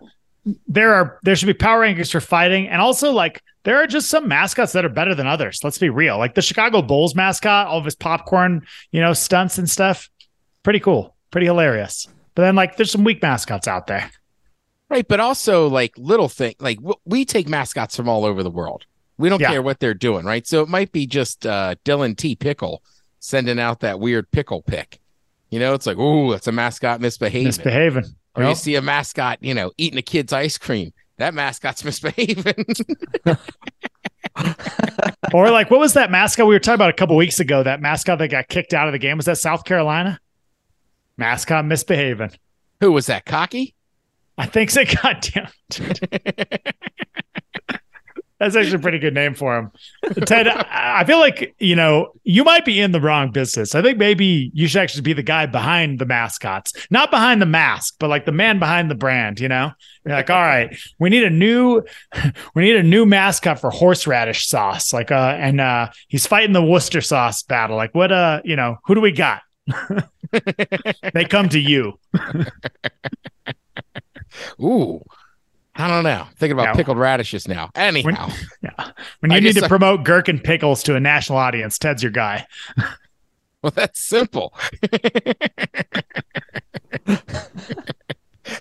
there 0.70 0.94
are 0.94 1.20
there 1.24 1.36
should 1.36 1.48
be 1.48 1.54
power 1.54 1.82
rankings 1.82 2.14
for 2.14 2.22
fighting, 2.22 2.70
and 2.70 2.80
also 2.80 3.12
like 3.12 3.44
there 3.66 3.76
are 3.84 3.88
just 3.88 4.10
some 4.10 4.28
mascots 4.28 4.72
that 4.72 4.86
are 4.86 4.90
better 4.90 5.14
than 5.14 5.28
others. 5.28 5.60
Let's 5.64 5.78
be 5.78 5.90
real. 5.90 6.18
Like 6.18 6.36
the 6.36 6.42
Chicago 6.42 6.82
Bulls 6.82 7.14
mascot, 7.16 7.68
all 7.68 7.80
of 7.80 7.86
his 7.86 7.96
popcorn, 7.96 8.66
you 8.92 9.02
know, 9.02 9.12
stunts 9.14 9.58
and 9.58 9.70
stuff, 9.70 10.10
pretty 10.64 10.80
cool, 10.80 11.16
pretty 11.32 11.48
hilarious. 11.48 12.08
But 12.36 12.44
then 12.44 12.56
like 12.56 12.78
there's 12.78 12.92
some 12.92 13.04
weak 13.04 13.22
mascots 13.22 13.68
out 13.68 13.88
there. 13.88 14.10
Right, 14.90 15.08
but 15.08 15.20
also 15.20 15.68
like 15.68 15.94
little 15.98 16.30
thing, 16.30 16.56
like 16.60 16.78
w- 16.78 16.96
we 17.06 17.26
take 17.26 17.50
mascots 17.50 17.96
from 17.96 18.08
all 18.08 18.24
over 18.24 18.44
the 18.44 18.52
world. 18.52 18.86
We 19.18 19.30
don't 19.30 19.42
Yeah. 19.42 19.50
care 19.52 19.62
what 19.62 19.80
they're 19.80 19.94
doing, 19.94 20.26
right? 20.26 20.46
So 20.46 20.62
it 20.62 20.70
might 20.70 20.92
be 20.92 21.08
just 21.08 21.46
uh, 21.46 21.76
Dylan 21.84 22.16
T. 22.16 22.36
Pickle 22.36 22.84
sending 23.20 23.60
out 23.60 23.80
that 23.80 24.00
weird 24.00 24.30
pickle 24.32 24.62
pick. 24.62 25.00
You 25.50 25.60
know, 25.60 25.74
it's 25.74 25.88
like, 25.88 25.98
oh, 25.98 26.32
that's 26.32 26.48
a 26.48 26.52
mascot 26.52 27.00
misbehaving. 27.02 27.46
Misbehaving. 27.48 28.06
or 28.36 28.44
you 28.44 28.54
see 28.56 28.76
a 28.76 28.82
mascot, 28.82 29.38
you 29.42 29.54
know, 29.54 29.72
eating 29.78 29.98
a 29.98 30.02
kid's 30.04 30.34
ice 30.34 30.58
cream. 30.58 30.92
That 31.18 31.34
mascot's 31.34 31.84
misbehaving. 31.86 32.66
or 35.34 35.50
like 35.50 35.72
what 35.72 35.80
was 35.80 35.94
that 35.94 36.12
mascot 36.12 36.48
we 36.48 36.56
were 36.56 36.60
talking 36.60 36.76
about 36.76 36.90
a 36.90 36.94
couple 36.94 37.16
weeks 37.16 37.40
ago? 37.40 37.64
That 37.64 37.82
mascot 37.82 38.20
that 38.20 38.28
got 38.30 38.48
kicked 38.48 38.74
out 38.74 38.88
of 38.88 38.92
the 38.92 39.00
game 39.00 39.18
was 39.18 39.26
that 39.28 39.38
South 39.38 39.64
Carolina 39.64 40.20
mascot 41.18 41.66
misbehaving. 41.66 42.32
Who 42.82 42.92
was 42.92 43.06
that? 43.08 43.26
Cocky? 43.26 43.74
I 44.38 44.46
think 44.46 44.70
so. 44.70 44.84
Goddamn. 45.04 45.48
That's 48.40 48.56
actually 48.56 48.76
a 48.76 48.80
pretty 48.80 49.00
good 49.00 49.14
name 49.14 49.34
for 49.34 49.58
him. 49.58 49.72
Ted, 50.26 50.48
I 50.48 51.06
feel 51.06 51.20
like, 51.20 51.56
you 51.58 51.76
know, 51.76 52.12
you 52.24 52.44
might 52.44 52.66
be 52.66 52.82
in 52.82 52.92
the 52.92 53.00
wrong 53.00 53.32
business. 53.32 53.74
I 53.76 53.82
think 53.82 53.98
maybe 53.98 54.52
you 54.54 54.68
should 54.68 54.82
actually 54.82 55.04
be 55.04 55.14
the 55.14 55.24
guy 55.24 55.46
behind 55.46 56.00
the 56.00 56.06
mascots, 56.06 56.74
not 56.90 57.12
behind 57.12 57.42
the 57.42 57.46
mask, 57.46 57.96
but 57.98 58.10
like 58.10 58.26
the 58.26 58.34
man 58.34 58.60
behind 58.60 58.92
the 58.92 58.96
brand, 58.96 59.40
you 59.40 59.48
know? 59.48 59.72
You're 60.06 60.16
like, 60.16 60.30
all 60.30 60.42
right, 60.42 60.78
we 61.00 61.10
need 61.10 61.24
a 61.24 61.30
new 61.30 61.82
we 62.56 62.64
need 62.64 62.76
a 62.76 62.84
new 62.84 63.06
mascot 63.06 63.60
for 63.60 63.70
horseradish 63.70 64.48
sauce. 64.48 64.92
Like 64.92 65.12
uh 65.12 65.36
and 65.40 65.62
uh 65.62 65.90
he's 66.10 66.28
fighting 66.28 66.54
the 66.54 66.64
Worcester 66.64 67.02
sauce 67.02 67.42
battle. 67.42 67.78
Like 67.78 67.96
what 67.96 68.12
uh, 68.12 68.42
you 68.44 68.56
know, 68.56 68.78
who 68.86 68.96
do 68.96 69.02
we 69.02 69.12
got? 69.12 69.42
they 71.14 71.26
come 71.26 71.50
to 71.50 71.60
you. 71.60 71.98
Ooh. 74.62 75.02
I 75.78 75.88
don't 75.88 76.04
know. 76.04 76.26
Thinking 76.38 76.58
about 76.58 76.76
pickled 76.76 76.98
radishes 76.98 77.48
now. 77.48 77.70
Anyhow, 77.76 78.30
Yeah. 78.62 78.92
When 79.20 79.32
you 79.32 79.38
I 79.38 79.40
need 79.42 79.56
to 79.56 79.66
I- 79.66 79.68
promote 79.68 80.04
gherkin 80.04 80.40
pickles 80.40 80.82
to 80.84 80.96
a 80.96 81.00
national 81.00 81.38
audience, 81.38 81.78
Ted's 81.78 82.02
your 82.02 82.12
guy. 82.14 82.48
well, 83.62 83.74
that's 83.76 84.02
simple. 84.02 84.54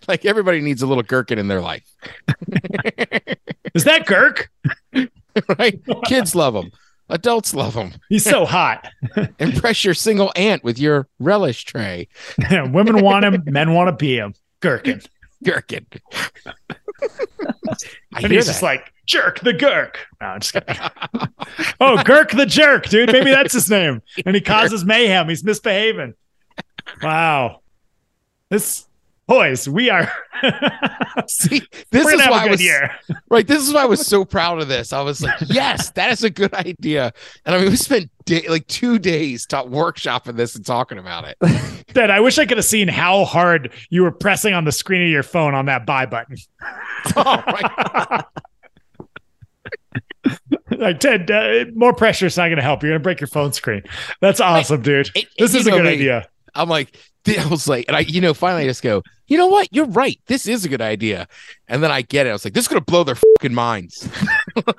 like 0.08 0.24
everybody 0.24 0.60
needs 0.60 0.82
a 0.82 0.86
little 0.86 1.02
gherkin 1.02 1.38
in 1.38 1.48
their 1.48 1.60
life, 1.60 1.84
Is 3.74 3.84
that 3.84 4.06
Girk? 4.06 4.46
right? 5.58 5.80
Kids 6.06 6.34
love 6.34 6.54
them. 6.54 6.70
Adults 7.10 7.52
love 7.54 7.74
them. 7.74 7.92
He's 8.08 8.24
so 8.24 8.46
hot. 8.46 8.88
Impress 9.38 9.84
your 9.84 9.94
single 9.94 10.32
aunt 10.36 10.64
with 10.64 10.78
your 10.78 11.08
relish 11.18 11.64
tray. 11.64 12.08
Women 12.50 13.02
want 13.02 13.24
him, 13.24 13.42
men 13.46 13.74
want 13.74 13.88
to 13.88 13.92
be 13.92 14.16
him. 14.16 14.34
Gherkin. 14.60 15.02
Gherkin. 15.42 15.86
I 17.02 17.06
And 18.14 18.20
hear 18.20 18.28
he's 18.30 18.46
that. 18.46 18.52
just 18.52 18.62
like, 18.62 18.92
jerk 19.06 19.40
the 19.40 19.52
Gurk. 19.52 19.96
No, 20.20 20.28
I'm 20.28 20.40
just 20.40 20.52
kidding. 20.52 20.76
oh, 21.80 21.96
Gurk 22.04 22.36
the 22.36 22.46
jerk, 22.46 22.88
dude. 22.88 23.12
Maybe 23.12 23.30
that's 23.30 23.52
his 23.52 23.68
name. 23.70 24.02
And 24.24 24.34
he 24.34 24.40
causes 24.40 24.84
mayhem. 24.84 25.28
He's 25.28 25.44
misbehaving. 25.44 26.14
Wow. 27.02 27.60
This 28.50 28.86
boys, 29.26 29.68
we 29.68 29.90
are 29.90 30.10
See, 31.28 31.62
this 31.90 32.06
is 32.06 32.18
why 32.28 32.44
I 32.46 32.48
was 32.48 32.62
year. 32.62 32.90
right. 33.30 33.46
This 33.46 33.66
is 33.66 33.72
why 33.72 33.82
I 33.82 33.86
was 33.86 34.06
so 34.06 34.24
proud 34.24 34.60
of 34.60 34.68
this. 34.68 34.92
I 34.92 35.00
was 35.00 35.22
like, 35.22 35.34
yes, 35.46 35.90
that 35.92 36.10
is 36.12 36.22
a 36.24 36.30
good 36.30 36.52
idea. 36.54 37.12
And 37.46 37.54
I 37.54 37.58
mean, 37.60 37.70
we 37.70 37.76
spent 37.76 38.10
day, 38.26 38.46
like 38.48 38.66
two 38.66 38.98
days 38.98 39.46
ta- 39.46 39.64
workshopping 39.64 40.36
this 40.36 40.54
and 40.56 40.66
talking 40.66 40.98
about 40.98 41.24
it. 41.26 41.84
Ted, 41.94 42.10
I 42.10 42.20
wish 42.20 42.38
I 42.38 42.46
could 42.46 42.58
have 42.58 42.64
seen 42.66 42.88
how 42.88 43.24
hard 43.24 43.72
you 43.90 44.02
were 44.02 44.10
pressing 44.12 44.52
on 44.52 44.64
the 44.64 44.72
screen 44.72 45.02
of 45.02 45.08
your 45.08 45.22
phone 45.22 45.54
on 45.54 45.66
that 45.66 45.86
buy 45.86 46.04
button. 46.06 46.36
Oh 47.16 47.42
my 47.46 48.24
like 50.70 51.00
Ted, 51.00 51.30
uh, 51.30 51.66
more 51.74 51.92
pressure 51.92 52.26
is 52.26 52.36
not 52.36 52.46
going 52.48 52.56
to 52.56 52.62
help. 52.62 52.82
You're 52.82 52.90
going 52.92 53.00
to 53.00 53.02
break 53.02 53.20
your 53.20 53.28
phone 53.28 53.52
screen. 53.52 53.82
That's 54.20 54.40
awesome, 54.40 54.82
dude. 54.82 55.08
It- 55.14 55.28
This 55.38 55.54
is 55.54 55.66
a 55.66 55.70
good 55.70 55.84
me. 55.84 55.90
idea. 55.90 56.28
I'm 56.54 56.68
like, 56.68 56.96
I 57.38 57.46
was 57.46 57.68
like, 57.68 57.86
and 57.88 57.96
I, 57.96 58.00
you 58.00 58.20
know, 58.20 58.34
finally 58.34 58.64
I 58.64 58.66
just 58.66 58.82
go, 58.82 59.02
you 59.26 59.38
know 59.38 59.46
what? 59.46 59.68
You're 59.72 59.86
right. 59.86 60.20
This 60.26 60.46
is 60.46 60.64
a 60.64 60.68
good 60.68 60.82
idea. 60.82 61.26
And 61.68 61.82
then 61.82 61.90
I 61.90 62.02
get 62.02 62.26
it. 62.26 62.30
I 62.30 62.32
was 62.32 62.44
like, 62.44 62.54
this 62.54 62.64
is 62.64 62.68
going 62.68 62.80
to 62.80 62.84
blow 62.84 63.04
their 63.04 63.14
fucking 63.14 63.54
minds. 63.54 64.08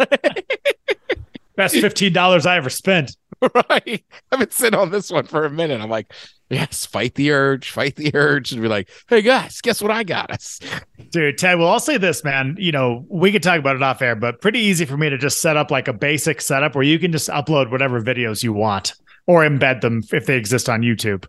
Best 1.55 1.75
fifteen 1.75 2.11
dollars 2.11 2.45
I 2.45 2.57
ever 2.57 2.69
spent. 2.69 3.15
right. 3.69 4.03
I've 4.31 4.39
been 4.39 4.51
sitting 4.51 4.77
on 4.77 4.91
this 4.91 5.09
one 5.09 5.25
for 5.25 5.45
a 5.45 5.49
minute. 5.49 5.79
I'm 5.79 5.89
like, 5.89 6.11
yes, 6.49 6.85
fight 6.85 7.15
the 7.15 7.31
urge, 7.31 7.69
fight 7.69 7.95
the 7.95 8.11
urge. 8.13 8.51
And 8.51 8.61
be 8.61 8.67
like, 8.67 8.89
hey 9.07 9.21
guys, 9.21 9.61
guess 9.61 9.81
what 9.81 9.91
I 9.91 10.03
got 10.03 10.31
us? 10.31 10.59
Dude, 11.11 11.37
Ted, 11.37 11.57
well, 11.57 11.69
I'll 11.69 11.79
say 11.79 11.97
this, 11.97 12.25
man. 12.25 12.55
You 12.59 12.73
know, 12.73 13.05
we 13.07 13.31
could 13.31 13.41
talk 13.41 13.59
about 13.59 13.77
it 13.77 13.83
off 13.83 14.01
air, 14.01 14.15
but 14.15 14.41
pretty 14.41 14.59
easy 14.59 14.83
for 14.83 14.97
me 14.97 15.09
to 15.09 15.17
just 15.17 15.41
set 15.41 15.55
up 15.55 15.71
like 15.71 15.87
a 15.87 15.93
basic 15.93 16.41
setup 16.41 16.75
where 16.75 16.83
you 16.83 16.99
can 16.99 17.13
just 17.13 17.29
upload 17.29 17.71
whatever 17.71 18.01
videos 18.01 18.43
you 18.43 18.51
want 18.51 18.93
or 19.25 19.43
embed 19.43 19.81
them 19.81 20.03
if 20.11 20.25
they 20.25 20.37
exist 20.37 20.67
on 20.69 20.81
YouTube. 20.81 21.25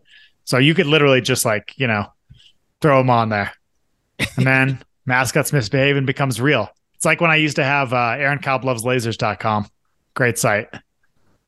So 0.46 0.58
you 0.58 0.74
could 0.74 0.86
literally 0.86 1.20
just 1.20 1.44
like, 1.44 1.74
you 1.76 1.86
know, 1.86 2.06
throw 2.80 2.98
them 2.98 3.10
on 3.10 3.28
there. 3.28 3.52
And 4.36 4.46
then 4.46 4.82
mascots 5.06 5.52
misbehave 5.52 5.96
and 5.96 6.06
becomes 6.06 6.40
real. 6.40 6.70
It's 6.94 7.04
like 7.04 7.20
when 7.20 7.30
I 7.30 7.36
used 7.36 7.56
to 7.56 7.64
have 7.64 7.92
uh, 7.92 8.14
Aaron 8.16 8.38
Cobb 8.38 8.64
loves 8.64 8.84
lasers.com. 8.84 9.68
Great 10.14 10.38
site. 10.38 10.68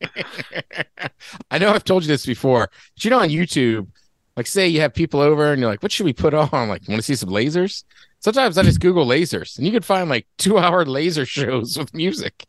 I 1.50 1.58
know 1.58 1.72
I've 1.72 1.84
told 1.84 2.02
you 2.02 2.08
this 2.08 2.26
before, 2.26 2.68
but 2.94 3.04
you 3.04 3.11
know, 3.11 3.20
on 3.20 3.30
YouTube, 3.30 3.88
like 4.37 4.46
say 4.46 4.68
you 4.68 4.80
have 4.80 4.94
people 4.94 5.20
over 5.20 5.52
and 5.52 5.61
you're 5.61 5.70
like, 5.70 5.82
what 5.82 5.90
should 5.90 6.04
we 6.04 6.12
put 6.12 6.34
on? 6.34 6.48
Like, 6.52 6.87
want 6.88 6.98
to 6.98 7.02
see 7.02 7.14
some 7.14 7.30
lasers? 7.30 7.84
Sometimes 8.20 8.59
I 8.59 8.62
just 8.64 8.81
Google 8.81 9.07
lasers 9.07 9.57
and 9.57 9.66
you 9.66 9.72
can 9.72 9.83
find 9.83 10.09
like 10.09 10.26
two 10.38 10.59
hour 10.59 10.85
laser 10.85 11.24
shows 11.24 11.78
with 11.78 11.94
music. 11.94 12.44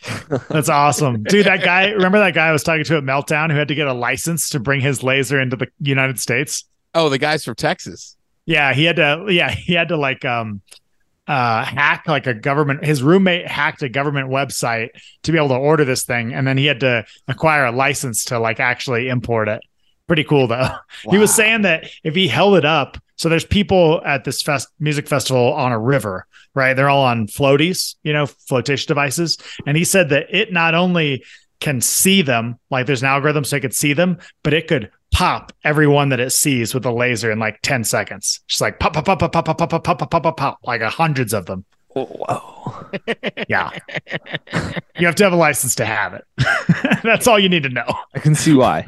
That's 0.49 0.69
awesome. 0.69 1.23
Dude, 1.23 1.45
that 1.45 1.63
guy, 1.63 1.89
remember 1.91 2.19
that 2.19 2.33
guy 2.33 2.47
I 2.47 2.51
was 2.51 2.63
talking 2.63 2.83
to 2.83 2.97
at 2.97 3.03
Meltdown 3.03 3.51
who 3.51 3.57
had 3.57 3.67
to 3.67 3.75
get 3.75 3.87
a 3.87 3.93
license 3.93 4.49
to 4.49 4.59
bring 4.59 4.81
his 4.81 5.03
laser 5.03 5.39
into 5.39 5.55
the 5.55 5.67
United 5.79 6.19
States? 6.19 6.65
Oh, 6.95 7.09
the 7.09 7.19
guys 7.19 7.45
from 7.45 7.55
Texas. 7.55 8.17
Yeah, 8.45 8.73
he 8.73 8.83
had 8.83 8.95
to 8.95 9.27
yeah, 9.29 9.51
he 9.51 9.73
had 9.73 9.89
to 9.89 9.97
like 9.97 10.25
um 10.25 10.61
uh 11.27 11.63
hack 11.63 12.05
like 12.07 12.25
a 12.25 12.33
government 12.33 12.83
his 12.83 13.03
roommate 13.03 13.47
hacked 13.47 13.83
a 13.83 13.89
government 13.89 14.29
website 14.29 14.89
to 15.21 15.31
be 15.31 15.37
able 15.37 15.49
to 15.49 15.55
order 15.55 15.85
this 15.85 16.03
thing 16.03 16.33
and 16.33 16.47
then 16.47 16.57
he 16.57 16.65
had 16.65 16.79
to 16.79 17.05
acquire 17.27 17.65
a 17.65 17.71
license 17.71 18.25
to 18.25 18.39
like 18.39 18.59
actually 18.59 19.09
import 19.09 19.47
it. 19.47 19.61
Pretty 20.09 20.23
cool 20.23 20.47
though. 20.47 20.67
He 21.11 21.19
was 21.19 21.33
saying 21.33 21.61
that 21.61 21.85
if 22.03 22.15
he 22.15 22.27
held 22.27 22.57
it 22.57 22.65
up, 22.65 22.97
so 23.15 23.29
there's 23.29 23.45
people 23.45 24.01
at 24.03 24.23
this 24.23 24.41
fest 24.41 24.67
music 24.79 25.07
festival 25.07 25.53
on 25.53 25.71
a 25.71 25.77
river, 25.77 26.25
right? 26.55 26.73
They're 26.73 26.89
all 26.89 27.05
on 27.05 27.27
floaties, 27.27 27.95
you 28.01 28.11
know, 28.11 28.25
flotation 28.25 28.87
devices. 28.87 29.37
And 29.67 29.77
he 29.77 29.83
said 29.83 30.09
that 30.09 30.25
it 30.31 30.51
not 30.51 30.73
only 30.73 31.23
can 31.59 31.79
see 31.79 32.23
them, 32.23 32.57
like 32.71 32.87
there's 32.87 33.03
an 33.03 33.07
algorithm 33.07 33.43
so 33.43 33.57
it 33.57 33.59
could 33.59 33.75
see 33.75 33.93
them, 33.93 34.17
but 34.43 34.53
it 34.53 34.67
could 34.67 34.89
pop 35.11 35.51
everyone 35.63 36.09
that 36.09 36.19
it 36.19 36.31
sees 36.31 36.73
with 36.73 36.85
a 36.87 36.91
laser 36.91 37.31
in 37.31 37.37
like 37.37 37.59
10 37.61 37.83
seconds. 37.83 38.39
Just 38.47 38.61
like 38.61 38.79
pop, 38.79 38.93
pop, 38.93 39.05
pop, 39.05 39.19
pop, 39.19 39.31
pop, 39.31 39.45
pop, 39.45 39.57
pop, 39.57 39.69
pop, 39.69 39.83
pop, 39.83 40.09
pop, 40.09 40.23
pop, 40.23 40.37
pop, 40.37 40.59
like 40.63 40.81
hundreds 40.81 41.33
of 41.33 41.45
them. 41.45 41.65
Whoa. 41.89 42.89
Yeah. 43.47 43.71
you 44.97 45.05
have 45.05 45.15
to 45.15 45.23
have 45.23 45.33
a 45.33 45.37
license 45.37 45.75
to 45.75 45.85
have 45.85 46.13
it. 46.13 46.23
That's 47.03 47.27
all 47.27 47.39
you 47.39 47.49
need 47.49 47.63
to 47.63 47.69
know. 47.69 47.87
I 48.15 48.19
can 48.19 48.35
see 48.35 48.53
why. 48.53 48.85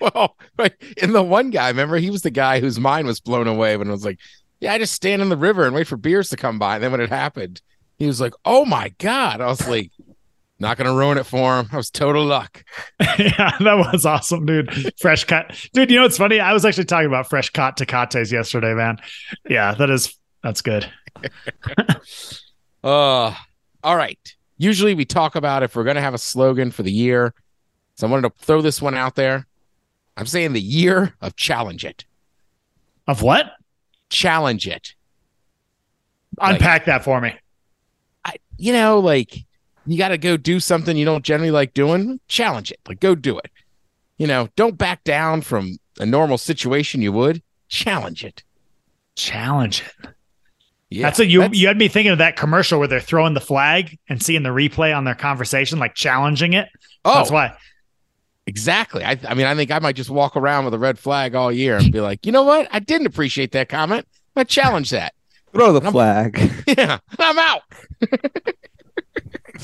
Well, 0.14 0.36
right. 0.58 0.72
And 1.02 1.14
the 1.14 1.22
one 1.22 1.50
guy, 1.50 1.68
remember, 1.68 1.98
he 1.98 2.08
was 2.08 2.22
the 2.22 2.30
guy 2.30 2.60
whose 2.60 2.80
mind 2.80 3.06
was 3.06 3.20
blown 3.20 3.46
away 3.46 3.76
when 3.76 3.88
it 3.88 3.92
was 3.92 4.04
like, 4.04 4.18
yeah, 4.58 4.72
I 4.72 4.78
just 4.78 4.94
stand 4.94 5.20
in 5.20 5.28
the 5.28 5.36
river 5.36 5.66
and 5.66 5.74
wait 5.74 5.86
for 5.86 5.98
beers 5.98 6.30
to 6.30 6.38
come 6.38 6.58
by. 6.58 6.76
And 6.76 6.84
then 6.84 6.90
when 6.90 7.02
it 7.02 7.10
happened, 7.10 7.60
he 7.98 8.06
was 8.06 8.18
like, 8.18 8.32
oh 8.46 8.64
my 8.64 8.94
God. 8.98 9.42
I 9.42 9.46
was 9.46 9.68
like, 9.68 9.90
not 10.58 10.78
going 10.78 10.86
to 10.86 10.94
ruin 10.94 11.18
it 11.18 11.24
for 11.24 11.58
him. 11.58 11.68
I 11.70 11.76
was 11.76 11.90
total 11.90 12.24
luck. 12.24 12.64
yeah, 13.18 13.56
that 13.58 13.92
was 13.92 14.06
awesome, 14.06 14.46
dude. 14.46 14.92
Fresh 14.98 15.24
cut. 15.24 15.68
Dude, 15.74 15.90
you 15.90 15.96
know 15.96 16.04
what's 16.04 16.18
funny? 16.18 16.40
I 16.40 16.54
was 16.54 16.64
actually 16.64 16.84
talking 16.84 17.06
about 17.06 17.28
fresh 17.28 17.50
cut 17.50 17.76
tecates 17.76 18.32
yesterday, 18.32 18.72
man. 18.72 18.98
Yeah, 19.48 19.74
that 19.74 19.90
is 19.90 20.18
that's 20.42 20.62
good. 20.62 20.90
Uh, 22.82 23.34
all 23.82 23.96
right. 23.96 24.18
Usually 24.58 24.94
we 24.94 25.04
talk 25.04 25.36
about 25.36 25.62
if 25.62 25.76
we're 25.76 25.84
going 25.84 25.96
to 25.96 26.02
have 26.02 26.14
a 26.14 26.18
slogan 26.18 26.70
for 26.70 26.82
the 26.82 26.92
year. 26.92 27.34
So 27.96 28.06
I 28.06 28.10
wanted 28.10 28.28
to 28.28 28.44
throw 28.44 28.62
this 28.62 28.80
one 28.80 28.94
out 28.94 29.14
there. 29.14 29.46
I'm 30.16 30.26
saying 30.26 30.52
the 30.52 30.60
year 30.60 31.14
of 31.20 31.36
challenge 31.36 31.84
it. 31.84 32.04
Of 33.06 33.22
what? 33.22 33.52
Challenge 34.10 34.66
it. 34.68 34.94
Like- 36.38 36.54
Unpack 36.54 36.84
that 36.86 37.04
for 37.04 37.20
me. 37.20 37.34
I, 38.24 38.34
you 38.56 38.72
know, 38.72 38.98
like 39.00 39.36
you 39.86 39.96
got 39.98 40.08
to 40.08 40.18
go 40.18 40.36
do 40.36 40.60
something 40.60 40.96
you 40.96 41.04
don't 41.04 41.24
generally 41.24 41.50
like 41.50 41.74
doing. 41.74 42.20
Challenge 42.28 42.70
it. 42.70 42.80
Like 42.88 43.00
go 43.00 43.14
do 43.14 43.38
it. 43.38 43.50
You 44.18 44.26
know, 44.26 44.48
don't 44.56 44.76
back 44.76 45.02
down 45.04 45.40
from 45.40 45.78
a 45.98 46.06
normal 46.06 46.38
situation 46.38 47.00
you 47.02 47.12
would. 47.12 47.42
Challenge 47.68 48.24
it. 48.24 48.42
Challenge 49.16 49.82
it. 49.82 50.08
Yeah, 50.90 51.04
that's 51.04 51.18
what 51.20 51.28
you 51.28 51.40
that's- 51.40 51.58
you 51.58 51.68
had 51.68 51.78
me 51.78 51.86
thinking 51.88 52.10
of 52.12 52.18
that 52.18 52.36
commercial 52.36 52.78
where 52.80 52.88
they're 52.88 53.00
throwing 53.00 53.34
the 53.34 53.40
flag 53.40 53.96
and 54.08 54.20
seeing 54.22 54.42
the 54.42 54.48
replay 54.50 54.94
on 54.96 55.04
their 55.04 55.14
conversation, 55.14 55.78
like 55.78 55.94
challenging 55.94 56.52
it. 56.52 56.68
Oh, 57.04 57.14
That's 57.14 57.30
why. 57.30 57.56
Exactly. 58.50 59.04
I, 59.04 59.16
I 59.28 59.34
mean, 59.34 59.46
I 59.46 59.54
think 59.54 59.70
I 59.70 59.78
might 59.78 59.94
just 59.94 60.10
walk 60.10 60.36
around 60.36 60.64
with 60.64 60.74
a 60.74 60.78
red 60.78 60.98
flag 60.98 61.36
all 61.36 61.52
year 61.52 61.76
and 61.76 61.92
be 61.92 62.00
like, 62.00 62.26
you 62.26 62.32
know 62.32 62.42
what? 62.42 62.68
I 62.72 62.80
didn't 62.80 63.06
appreciate 63.06 63.52
that 63.52 63.68
comment. 63.68 64.06
I 64.34 64.42
challenge 64.44 64.90
that. 64.90 65.14
Throw 65.52 65.72
the 65.72 65.90
flag. 65.90 66.38
Yeah, 66.66 66.98
I'm 67.18 67.38
out. 67.38 67.62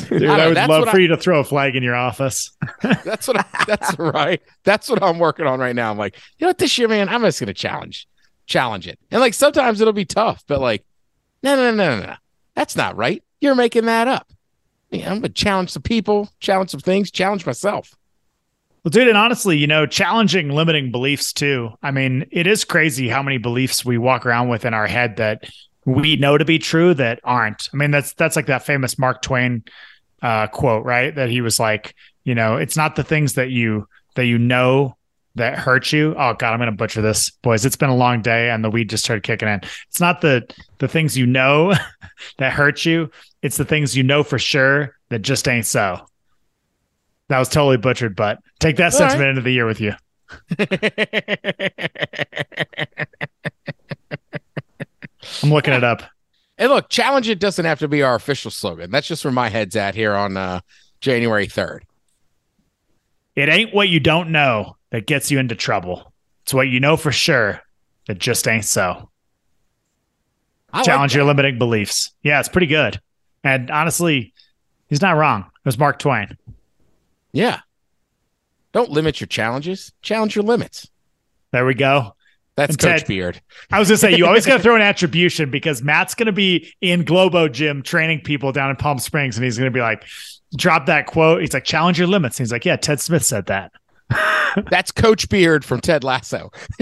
Dude, 0.09 0.25
I 0.25 0.45
I, 0.45 0.47
would 0.49 0.57
love 0.57 0.89
for 0.89 0.97
I- 0.97 1.01
you 1.01 1.09
to 1.09 1.17
throw 1.17 1.41
a 1.41 1.45
flag 1.45 1.75
in 1.77 1.83
your 1.83 1.95
office. 1.95 2.51
That's 2.83 3.27
what. 3.29 3.39
I, 3.39 3.45
that's 3.67 3.99
right. 3.99 4.43
That's 4.65 4.89
what 4.89 5.03
I'm 5.03 5.19
working 5.19 5.47
on 5.47 5.59
right 5.59 5.75
now. 5.75 5.91
I'm 5.91 5.99
like, 5.99 6.17
you 6.39 6.45
know 6.45 6.49
what? 6.49 6.59
This 6.59 6.77
year, 6.79 6.89
man, 6.89 7.09
I'm 7.09 7.23
just 7.23 7.41
gonna 7.41 7.55
challenge, 7.55 8.07
challenge 8.47 8.87
it. 8.87 8.99
And 9.11 9.21
like 9.21 9.35
sometimes 9.35 9.81
it'll 9.81 9.93
be 9.93 10.05
tough, 10.05 10.43
but 10.47 10.61
like, 10.61 10.85
no, 11.43 11.57
no, 11.57 11.71
no, 11.71 11.97
no, 11.99 12.07
no. 12.07 12.15
That's 12.55 12.77
not 12.77 12.97
right. 12.97 13.23
You're 13.41 13.55
making 13.55 13.87
that 13.87 14.07
up. 14.09 14.29
Yeah, 14.91 15.11
I'm 15.11 15.21
gonna 15.21 15.31
challenge 15.31 15.71
some 15.71 15.83
people, 15.83 16.29
challenge 16.41 16.71
some 16.71 16.81
things, 16.81 17.11
challenge 17.11 17.47
myself. 17.47 17.95
Well, 18.87 18.93
dude, 18.93 19.09
and 19.09 19.19
honestly, 19.19 19.59
you 19.59 19.67
know, 19.67 19.85
challenging 19.85 20.51
limiting 20.51 20.93
beliefs 20.93 21.33
too. 21.33 21.71
I 21.83 21.91
mean, 21.91 22.25
it 22.31 22.47
is 22.47 22.65
crazy 22.65 23.09
how 23.09 23.21
many 23.21 23.37
beliefs 23.37 23.85
we 23.85 23.99
walk 23.99 24.25
around 24.25 24.49
with 24.49 24.65
in 24.65 24.75
our 24.75 24.87
head 24.87 25.17
that 25.17 25.43
we 25.85 26.15
know 26.15 26.39
to 26.39 26.45
be 26.45 26.61
true 26.61 26.95
that 26.95 27.19
aren't. 27.25 27.69
I 27.75 27.79
mean, 27.79 27.91
that's 27.91 28.15
that's 28.15 28.37
like 28.37 28.47
that 28.47 28.65
famous 28.65 28.97
Mark 28.97 29.23
Twain 29.23 29.65
uh, 30.23 30.47
quote, 30.47 30.85
right? 30.85 31.13
That 31.13 31.31
he 31.31 31.41
was 31.41 31.59
like, 31.59 31.97
you 32.23 32.37
know, 32.37 32.59
it's 32.59 32.77
not 32.77 32.95
the 32.95 33.03
things 33.03 33.33
that 33.33 33.51
you 33.51 33.89
that 34.15 34.27
you 34.27 34.39
know 34.39 34.97
that 35.35 35.59
hurt 35.59 35.93
you. 35.93 36.15
Oh 36.17 36.35
God, 36.35 36.53
I'm 36.53 36.61
gonna 36.61 36.71
butcher 36.71 37.03
this, 37.03 37.31
boys. 37.43 37.65
It's 37.65 37.75
been 37.75 37.91
a 37.91 37.97
long 37.97 38.23
day, 38.23 38.51
and 38.51 38.63
the 38.63 38.71
weed 38.71 38.89
just 38.89 39.03
started 39.03 39.25
kicking 39.25 39.49
in. 39.49 39.63
It's 39.89 39.99
not 39.99 40.21
the 40.21 40.49
the 40.79 40.87
things 40.87 41.19
you 41.19 41.27
know 41.27 41.75
that 42.39 42.53
hurt 42.53 42.85
you. 42.85 43.11
It's 43.43 43.57
the 43.57 43.65
things 43.65 43.97
you 43.97 44.05
know 44.05 44.23
for 44.23 44.39
sure 44.39 44.97
that 45.09 45.23
just 45.23 45.49
ain't 45.49 45.67
so. 45.67 46.07
That 47.29 47.39
was 47.39 47.49
totally 47.49 47.77
butchered, 47.77 48.15
but 48.15 48.39
take 48.61 48.77
that 48.77 48.93
All 48.93 48.99
sentiment 48.99 49.21
right. 49.23 49.29
into 49.31 49.43
the 49.43 49.53
year 49.53 49.67
with 49.67 49.81
you. 49.81 49.95
I'm 55.43 55.51
looking 55.51 55.75
it 55.75 55.85
up. 55.85 56.03
And 56.59 56.71
look, 56.71 56.89
challenge 56.89 57.29
it 57.29 57.41
doesn't 57.41 57.65
have 57.65 57.81
to 57.81 57.89
be 57.89 58.03
our 58.03 58.15
official 58.15 58.51
slogan. 58.51 58.91
That's 58.91 59.09
just 59.09 59.25
where 59.25 59.33
my 59.33 59.49
head's 59.49 59.77
at 59.77 59.95
here 59.95 60.15
on 60.15 60.37
uh, 60.37 60.61
January 61.01 61.47
3rd. 61.47 61.81
It 63.35 63.49
ain't 63.49 63.75
what 63.75 63.89
you 63.89 64.01
don't 64.01 64.31
know 64.31 64.77
that 64.91 65.07
gets 65.07 65.31
you 65.31 65.39
into 65.39 65.55
trouble. 65.55 66.13
It's 66.45 66.55
what 66.55 66.69
you 66.69 66.81
know 66.81 66.97
for 66.97 67.13
sure 67.13 67.61
that 68.07 68.19
just 68.19 68.49
ain't 68.49 68.65
so. 68.65 69.11
I 70.73 70.83
Challenge 70.83 71.13
that. 71.13 71.19
your 71.19 71.27
limiting 71.27 71.59
beliefs. 71.59 72.13
Yeah, 72.23 72.41
it's 72.41 72.49
pretty 72.49 72.67
good. 72.67 73.01
And 73.45 73.71
honestly, 73.71 74.33
he's 74.89 75.03
not 75.03 75.17
wrong. 75.17 75.43
It 75.43 75.67
was 75.67 75.79
Mark 75.79 75.99
Twain. 75.99 76.39
Yeah. 77.37 77.61
Don't 78.73 78.91
limit 78.91 79.21
your 79.21 79.27
challenges. 79.27 79.93
Challenge 80.01 80.35
your 80.35 80.45
limits. 80.45 80.89
There 81.53 81.67
we 81.67 81.75
go. 81.75 82.15
That's 82.57 82.71
And 82.71 82.79
Coach 82.79 83.01
Ted- 83.01 83.09
Beard. 83.09 83.43
I 83.71 83.79
was 83.79 83.89
gonna 83.89 83.99
say 83.99 84.17
you 84.17 84.25
always 84.27 84.47
gotta 84.47 84.63
throw 84.65 84.75
an 84.75 84.81
attribution 84.81 85.51
because 85.51 85.83
Matt's 85.83 86.15
gonna 86.15 86.33
be 86.33 86.73
in 86.81 87.05
Globo 87.05 87.49
Gym 87.49 87.83
training 87.83 88.23
people 88.23 88.53
down 88.53 88.71
in 88.71 88.77
Palm 88.77 88.99
Springs, 88.99 89.37
and 89.37 89.45
he's 89.45 89.59
gonna 89.59 89.71
be 89.71 89.81
like, 89.83 90.05
drop 90.57 90.87
that 90.87 91.07
quote. 91.07 91.43
He's 91.43 91.53
like, 91.53 91.65
challenge 91.65 91.99
your 91.99 92.09
limits. 92.09 92.39
And 92.41 92.47
he's 92.47 92.53
like, 92.53 92.65
yeah, 92.65 92.77
Ted 92.77 93.01
Smith 93.01 93.25
said 93.25 93.47
that. 93.47 93.73
That's 94.71 94.91
Coach 94.93 95.29
Beard 95.29 95.63
from 95.63 95.81
Ted 95.83 96.03
Lasso. 96.05 96.51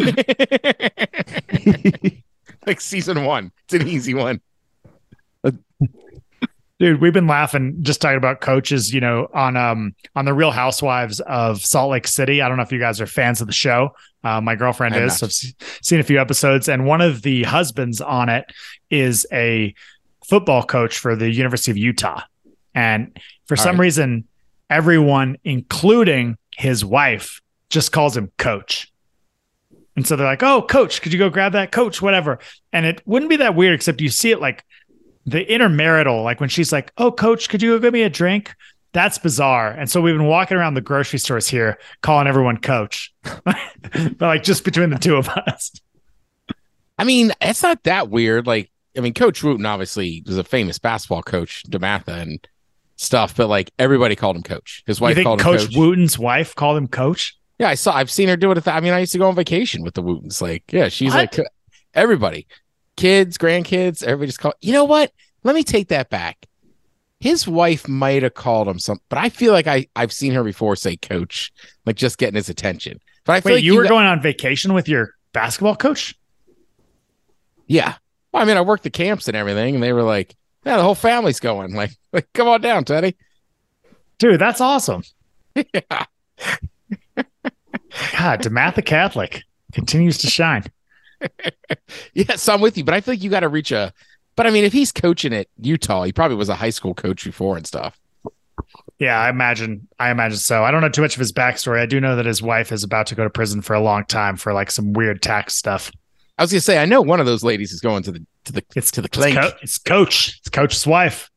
like 2.67 2.81
season 2.81 3.25
one. 3.25 3.51
It's 3.65 3.75
an 3.75 3.89
easy 3.89 4.15
one. 4.15 4.41
Dude, 6.81 7.01
we've 7.01 7.13
been 7.13 7.29
laughing 7.29 7.77
just 7.83 8.01
talking 8.01 8.17
about 8.17 8.41
coaches, 8.41 8.93
you 8.93 9.01
know, 9.01 9.29
on 9.33 9.57
um 9.57 9.95
on 10.17 10.25
the 10.25 10.35
Real 10.35 10.51
Housewives 10.51 11.21
of 11.21 11.65
Salt 11.65 11.91
Lake 11.91 12.07
City. 12.09 12.43
I 12.43 12.49
don't 12.49 12.57
know 12.57 12.65
if 12.65 12.73
you 12.73 12.81
guys 12.81 13.01
are 13.01 13.07
fans 13.07 13.41
of 13.41 13.47
the 13.47 13.53
show. 13.53 13.91
Uh, 14.25 14.41
my 14.41 14.57
girlfriend 14.57 14.97
I'm 14.97 15.05
is. 15.05 15.19
So 15.19 15.27
I've 15.27 15.33
seen 15.83 16.01
a 16.01 16.03
few 16.03 16.21
episodes, 16.21 16.69
and 16.69 16.85
one 16.85 17.01
of 17.01 17.23
the 17.23 17.45
husbands 17.45 18.01
on 18.01 18.29
it 18.29 18.45
is 18.91 19.25
a 19.33 19.73
football 20.27 20.65
coach 20.65 20.99
for 20.99 21.15
the 21.15 21.31
University 21.31 21.71
of 21.71 21.77
Utah. 21.77 22.23
And 22.75 23.21
for 23.47 23.57
All 23.57 23.63
some 23.63 23.77
right. 23.77 23.83
reason, 23.85 24.25
everyone, 24.69 25.37
including 25.45 26.37
his 26.57 26.85
wife, 26.85 27.41
just 27.71 27.93
calls 27.93 28.17
him 28.17 28.33
coach. 28.37 28.91
And 29.95 30.05
so 30.05 30.17
they're 30.17 30.27
like, 30.27 30.43
"Oh, 30.43 30.63
coach, 30.63 31.03
could 31.03 31.13
you 31.13 31.21
go 31.21 31.31
grab 31.31 31.53
that 31.53 31.71
coach, 31.71 32.03
whatever?" 32.03 32.41
And 32.73 32.85
it 32.85 33.01
wouldn't 33.07 33.31
be 33.31 33.37
that 33.37 33.55
weird, 33.55 33.75
except 33.75 34.01
you 34.01 34.09
see 34.09 34.33
it 34.33 34.41
like 34.41 34.65
the 35.27 35.45
intermarital, 35.45 36.23
like 36.25 36.41
when 36.41 36.49
she's 36.49 36.73
like, 36.73 36.93
"Oh, 36.99 37.11
coach, 37.13 37.49
could 37.49 37.63
you 37.63 37.71
go 37.73 37.79
get 37.79 37.93
me 37.93 38.03
a 38.03 38.11
drink?" 38.11 38.55
That's 38.93 39.19
bizarre. 39.19 39.71
And 39.71 39.91
so 39.91 40.01
we've 40.01 40.15
been 40.15 40.27
walking 40.29 40.57
around 40.57 40.75
the 40.75 40.81
grocery 40.81 41.19
stores 41.19 41.49
here, 41.49 41.79
calling 42.03 42.29
everyone 42.29 42.59
coach, 42.59 43.13
but 43.23 44.21
like 44.21 44.45
just 44.45 44.65
between 44.65 44.91
the 44.91 44.99
two 44.99 45.17
of 45.17 45.29
us. 45.29 45.73
I 46.97 47.05
mean, 47.05 47.33
it's 47.41 47.63
not 47.63 47.83
that 47.85 48.09
weird. 48.09 48.47
Like, 48.47 48.71
I 48.97 49.01
mean, 49.01 49.15
Coach 49.15 49.43
Wootten 49.43 49.67
obviously 49.67 50.23
was 50.27 50.39
a 50.39 50.45
famous 50.45 50.79
basketball 50.79 51.23
coach, 51.25 51.65
DeMatha 51.69 52.23
and 52.23 52.49
stuff, 52.97 53.35
but 53.37 53.49
like 53.49 53.73
everybody 53.81 54.15
called 54.15 54.37
him 54.37 54.45
coach. 54.45 54.85
His 54.87 55.01
wife 55.01 55.21
called 55.21 55.41
him 55.41 55.45
Coach, 55.45 55.61
coach. 55.63 55.75
Wootten's 55.75 56.17
wife 56.17 56.55
called 56.55 56.77
him 56.77 56.87
coach? 56.87 57.37
Yeah, 57.59 57.69
I 57.69 57.75
saw. 57.75 57.97
I've 57.97 58.11
seen 58.11 58.29
her 58.29 58.37
do 58.37 58.53
it. 58.53 58.69
I 58.69 58.81
mean, 58.81 58.93
I 58.93 59.01
used 59.01 59.13
to 59.13 59.19
go 59.19 59.29
on 59.29 59.35
vacation 59.35 59.83
with 59.83 59.95
the 59.95 60.03
Woottens. 60.03 60.41
Like, 60.41 60.73
yeah, 60.73 60.89
she's 60.89 61.13
What? 61.15 61.37
like 61.37 61.47
everybody, 61.95 62.47
kids, 62.97 63.39
grandkids, 63.39 64.03
everybody 64.03 64.29
just 64.29 64.41
call. 64.41 64.55
You 64.61 64.73
know 64.73 64.85
what? 64.85 65.13
Let 65.43 65.55
me 65.55 65.63
take 65.63 65.89
that 65.89 66.11
back. 66.11 66.47
His 67.21 67.49
wife 67.49 67.89
might 67.89 68.23
have 68.23 68.35
called 68.35 68.69
him 68.69 68.79
something, 68.79 69.05
but 69.09 69.19
I 69.19 69.29
feel 69.31 69.53
like 69.53 69.67
I 69.67 69.87
I've 69.97 70.13
seen 70.13 70.33
her 70.33 70.45
before 70.45 70.77
say 70.77 70.97
coach, 70.97 71.53
like 71.87 71.97
just 71.97 72.19
getting 72.19 72.35
his 72.37 72.49
attention. 72.49 73.01
But 73.25 73.35
I 73.35 73.41
feel 73.41 73.51
Wait, 73.53 73.57
like 73.57 73.65
you 73.65 73.77
were 73.77 73.85
got- 73.85 73.89
going 73.91 74.07
on 74.07 74.21
vacation 74.21 74.75
with 74.75 74.89
your 74.89 75.11
basketball 75.33 75.77
coach? 75.77 76.15
Yeah. 77.67 77.95
Well, 78.33 78.43
I 78.43 78.47
mean, 78.47 78.57
I 78.57 78.61
worked 78.63 78.83
the 78.83 78.91
camps 78.91 79.27
and 79.29 79.37
everything, 79.37 79.75
and 79.75 79.83
they 79.83 79.93
were 79.93 80.03
like, 80.03 80.35
"Yeah, 80.67 80.77
the 80.77 80.83
whole 80.83 80.95
family's 80.95 81.41
going." 81.41 81.73
Like, 81.77 81.93
like, 82.13 82.29
come 82.35 82.49
on 82.49 82.61
down, 82.61 82.85
Teddy. 82.85 83.17
Dude, 84.19 84.41
that's 84.41 84.61
awesome. 84.61 85.03
yeah. 85.55 86.05
God, 87.17 88.43
DeMatha 88.43 88.85
Catholic 88.85 89.43
continues 89.73 90.19
to 90.19 90.27
shine. 90.29 90.65
Yeah, 92.15 92.37
so 92.37 92.55
I'm 92.55 92.61
with 92.61 92.79
you, 92.79 92.85
but 92.85 92.95
I 92.95 93.01
feel 93.01 93.13
like 93.13 93.23
you 93.23 93.31
got 93.31 93.41
to 93.41 93.49
reach 93.49 93.73
a. 93.73 93.93
But 94.37 94.47
I 94.47 94.51
mean, 94.51 94.65
if 94.65 94.73
he's 94.73 94.93
coaching 94.93 95.33
at 95.33 95.47
Utah, 95.61 96.05
he 96.05 96.13
probably 96.13 96.37
was 96.37 96.49
a 96.49 96.55
high 96.55 96.71
school 96.71 96.95
coach 96.95 97.25
before 97.25 97.57
and 97.57 97.67
stuff. 97.67 97.99
Yeah, 98.99 99.19
I 99.19 99.29
imagine. 99.29 99.89
I 99.99 100.11
imagine 100.11 100.39
so. 100.39 100.65
I 100.65 100.71
don't 100.71 100.81
know 100.81 100.89
too 100.89 101.03
much 101.03 101.15
of 101.15 101.21
his 101.21 101.33
backstory. 101.33 101.81
I 101.81 101.87
do 101.87 102.01
know 102.01 102.17
that 102.17 102.27
his 102.27 102.43
wife 102.43 102.73
is 102.73 102.85
about 102.85 103.07
to 103.09 103.15
go 103.15 103.25
to 103.25 103.31
prison 103.31 103.63
for 103.63 103.75
a 103.75 103.81
long 103.81 104.05
time 104.07 104.37
for 104.37 104.53
like 104.53 104.71
some 104.71 104.93
weird 104.93 105.23
tax 105.23 105.55
stuff. 105.55 105.91
I 106.39 106.43
was 106.43 106.53
gonna 106.53 106.61
say, 106.61 106.79
I 106.79 106.85
know 106.85 107.01
one 107.01 107.21
of 107.21 107.27
those 107.27 107.45
ladies 107.45 107.73
is 107.73 107.81
going 107.81 108.03
to 108.05 108.13
the 108.13 108.27
to 108.45 108.53
the 108.53 108.65
It's 108.75 108.91
to 108.93 109.03
the 109.03 109.09
It's. 109.09 109.37
Co- 109.37 109.59
it's 109.63 109.79
Coach. 109.79 110.39
It's 110.39 110.49
Coach's 110.49 110.87
wife. 110.87 111.31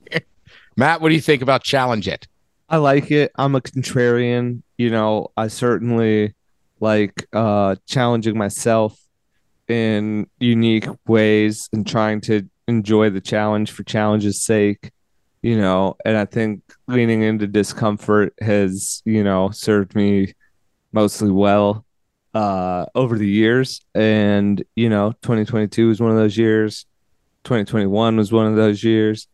Matt, 0.76 1.00
what 1.00 1.10
do 1.10 1.14
you 1.14 1.20
think 1.20 1.42
about 1.42 1.62
challenge 1.62 2.08
it? 2.08 2.26
I 2.68 2.78
like 2.78 3.10
it. 3.10 3.32
I'm 3.36 3.54
a 3.54 3.60
contrarian. 3.60 4.62
You 4.78 4.90
know, 4.90 5.28
I 5.36 5.48
certainly 5.48 6.34
like 6.80 7.26
uh 7.32 7.76
challenging 7.86 8.36
myself 8.36 8.98
in 9.72 10.28
unique 10.38 10.86
ways 11.06 11.68
and 11.72 11.86
trying 11.86 12.20
to 12.20 12.48
enjoy 12.68 13.10
the 13.10 13.20
challenge 13.20 13.70
for 13.70 13.82
challenge's 13.82 14.42
sake. 14.42 14.92
You 15.42 15.58
know, 15.58 15.96
and 16.04 16.16
I 16.16 16.24
think 16.24 16.62
leaning 16.86 17.22
into 17.22 17.48
discomfort 17.48 18.32
has, 18.40 19.02
you 19.04 19.24
know, 19.24 19.50
served 19.50 19.96
me 19.96 20.34
mostly 20.92 21.30
well 21.30 21.84
uh 22.34 22.86
over 22.94 23.18
the 23.18 23.28
years. 23.28 23.80
And, 23.94 24.62
you 24.76 24.88
know, 24.88 25.12
2022 25.22 25.88
was 25.88 26.00
one 26.00 26.12
of 26.12 26.16
those 26.16 26.38
years. 26.38 26.86
2021 27.44 28.16
was 28.16 28.32
one 28.32 28.46
of 28.46 28.54
those 28.54 28.84
years. 28.84 29.26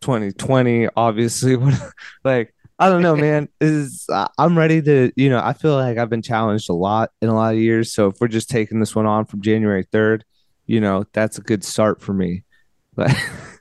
2020 0.00 0.88
obviously 0.96 1.56
like 2.24 2.52
I 2.82 2.90
don't 2.90 3.02
know, 3.02 3.16
man. 3.16 3.48
Is 3.60 4.06
I'm 4.38 4.58
ready 4.58 4.82
to, 4.82 5.12
you 5.16 5.30
know, 5.30 5.40
I 5.42 5.52
feel 5.52 5.74
like 5.74 5.98
I've 5.98 6.10
been 6.10 6.22
challenged 6.22 6.68
a 6.68 6.74
lot 6.74 7.10
in 7.20 7.28
a 7.28 7.34
lot 7.34 7.54
of 7.54 7.60
years. 7.60 7.92
So 7.92 8.08
if 8.08 8.16
we're 8.20 8.28
just 8.28 8.50
taking 8.50 8.80
this 8.80 8.94
one 8.94 9.06
on 9.06 9.24
from 9.24 9.40
January 9.40 9.84
3rd, 9.84 10.22
you 10.66 10.80
know, 10.80 11.04
that's 11.12 11.38
a 11.38 11.42
good 11.42 11.64
start 11.64 12.00
for 12.00 12.12
me. 12.12 12.44
But 12.94 13.14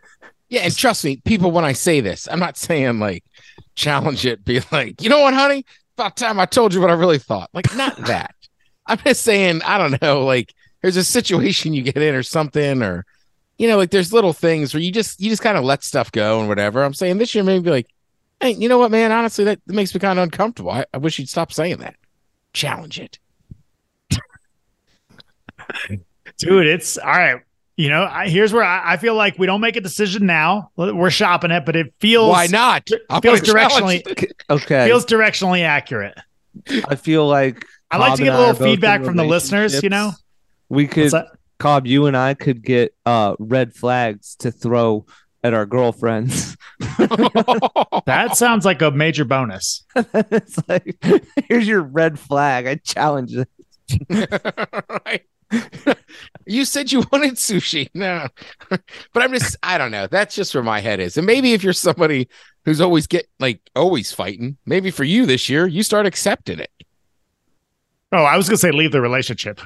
Yeah, 0.52 0.64
and 0.64 0.76
trust 0.76 1.06
me, 1.06 1.16
people, 1.24 1.50
when 1.52 1.64
I 1.64 1.72
say 1.72 2.02
this, 2.02 2.28
I'm 2.30 2.40
not 2.40 2.58
saying 2.58 3.00
like 3.00 3.24
challenge 3.76 4.26
it, 4.26 4.44
be 4.44 4.60
like, 4.70 5.02
you 5.02 5.10
know 5.10 5.22
what, 5.22 5.34
honey, 5.34 5.66
about 5.98 6.18
time 6.18 6.42
I 6.42 6.46
told 6.46 6.74
you 6.74 6.82
what 6.82 6.90
I 6.90 6.94
really 6.94 7.20
thought. 7.20 7.50
Like, 7.54 7.74
not 7.74 7.96
that. 8.08 8.36
I'm 8.86 8.98
just 8.98 9.22
saying, 9.22 9.62
I 9.64 9.78
don't 9.78 10.02
know, 10.02 10.26
like 10.26 10.54
there's 10.82 10.98
a 10.98 11.06
situation 11.06 11.74
you 11.74 11.84
get 11.84 11.96
in 11.96 12.14
or 12.14 12.24
something, 12.24 12.84
or 12.84 13.06
you 13.58 13.70
know, 13.70 13.78
like 13.78 13.92
there's 13.92 14.12
little 14.12 14.34
things 14.34 14.74
where 14.74 14.82
you 14.82 14.92
just 14.92 15.22
you 15.22 15.30
just 15.30 15.42
kind 15.42 15.58
of 15.58 15.64
let 15.64 15.86
stuff 15.86 16.12
go 16.12 16.42
and 16.42 16.50
whatever. 16.50 16.84
I'm 16.84 16.94
saying 16.94 17.18
this 17.20 17.34
year 17.34 17.46
maybe 17.46 17.70
like, 17.70 17.88
hey, 18.42 18.52
you 18.52 18.68
know 18.68 18.78
what, 18.78 18.92
man? 18.92 19.12
Honestly, 19.12 19.46
that, 19.46 19.60
that 19.66 19.74
makes 19.74 19.94
me 19.94 20.00
kind 20.00 20.20
of 20.20 20.24
uncomfortable. 20.24 20.72
I, 20.72 20.86
I 20.94 20.98
wish 20.98 21.20
you'd 21.20 21.30
stop 21.30 21.54
saying 21.54 21.78
that. 21.78 21.96
Challenge 22.54 23.00
it. 23.00 23.20
Dude, 26.38 26.68
it's 26.68 26.98
all 26.98 27.12
right. 27.12 27.42
You 27.78 27.90
know, 27.90 28.04
I, 28.04 28.28
here's 28.28 28.52
where 28.52 28.64
I, 28.64 28.94
I 28.94 28.98
feel 28.98 29.16
like 29.16 29.40
we 29.40 29.48
don't 29.48 29.62
make 29.62 29.76
a 29.76 29.82
decision 29.82 30.26
now. 30.26 30.72
We're 30.76 31.10
shopping 31.10 31.52
it, 31.52 31.66
but 31.66 31.76
it 31.76 31.94
feels 32.00 32.30
Why 32.30 32.48
not? 32.48 32.90
I'm 33.10 33.22
feels 33.22 33.42
directionally. 33.42 34.06
Okay. 34.50 34.86
feels 34.88 35.06
directionally 35.06 35.64
accurate. 35.64 36.18
I 36.70 36.96
feel 36.96 37.26
like 37.28 37.66
I 37.90 37.98
like 37.98 38.10
Cobb 38.10 38.18
to 38.18 38.24
get 38.24 38.34
a 38.34 38.38
little 38.38 38.52
are 38.52 38.54
both 38.54 38.62
in 38.62 38.74
feedback 38.74 39.04
from 39.04 39.16
the 39.16 39.24
listeners, 39.24 39.82
you 39.82 39.90
know? 39.90 40.12
We 40.68 40.88
could 40.88 41.12
that? 41.12 41.28
Cobb, 41.60 41.88
you 41.88 42.08
and 42.08 42.18
I 42.18 42.34
could 42.34 42.62
get 42.62 42.94
uh 43.06 43.36
red 43.40 43.74
flags 43.74 44.36
to 44.38 44.52
throw 44.52 45.06
at 45.44 45.54
our 45.54 45.66
girlfriends. 45.66 46.58
That 48.06 48.36
sounds 48.36 48.66
like 48.66 48.82
a 48.82 48.92
major 48.92 49.24
bonus. 49.24 49.86
it's 49.96 50.58
like 50.68 50.98
here's 51.48 51.68
your 51.68 51.82
red 51.82 52.20
flag. 52.20 52.68
I 52.68 52.76
challenge 52.76 53.34
it. 53.36 53.48
right. 55.06 55.22
you 56.46 56.66
said 56.66 56.92
you 56.92 57.04
wanted 57.12 57.36
sushi. 57.36 57.90
No. 57.94 58.28
but 58.70 59.24
I'm 59.24 59.32
just 59.32 59.56
I 59.62 59.78
don't 59.78 59.92
know. 59.92 60.08
That's 60.08 60.36
just 60.36 60.54
where 60.56 60.64
my 60.64 60.80
head 60.80 61.00
is. 61.00 61.18
And 61.18 61.28
maybe 61.28 61.54
if 61.54 61.64
you're 61.64 61.74
somebody 61.74 62.28
who's 62.66 62.82
always 62.82 63.08
get 63.08 63.28
like 63.40 63.62
always 63.76 64.12
fighting, 64.12 64.58
maybe 64.66 64.92
for 64.92 65.04
you 65.04 65.26
this 65.26 65.48
year, 65.48 65.68
you 65.68 65.84
start 65.84 66.06
accepting 66.06 66.60
it. 66.60 66.72
Oh, 68.12 68.24
I 68.24 68.36
was 68.38 68.50
gonna 68.50 68.58
say 68.58 68.72
leave 68.72 68.92
the 68.92 69.02
relationship. 69.02 69.62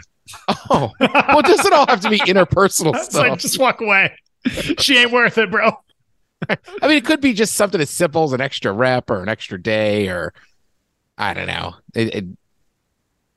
Oh, 0.69 0.91
well, 0.99 1.41
does 1.41 1.65
it 1.65 1.73
all 1.73 1.87
have 1.87 2.01
to 2.01 2.09
be 2.09 2.19
interpersonal 2.19 2.95
It's 2.95 3.13
like 3.13 3.27
stuff? 3.27 3.39
just 3.39 3.59
walk 3.59 3.81
away. 3.81 4.11
she 4.79 4.97
ain't 4.97 5.11
worth 5.11 5.37
it, 5.37 5.51
bro. 5.51 5.71
I 6.49 6.57
mean, 6.87 6.97
it 6.97 7.05
could 7.05 7.21
be 7.21 7.33
just 7.33 7.55
something 7.55 7.79
as 7.81 7.89
simple 7.89 8.23
as 8.23 8.33
an 8.33 8.41
extra 8.41 8.71
rep 8.71 9.09
or 9.09 9.21
an 9.21 9.29
extra 9.29 9.61
day, 9.61 10.09
or 10.09 10.33
I 11.17 11.33
don't 11.33 11.47
know. 11.47 11.75
It, 11.93 12.15
it, 12.15 12.25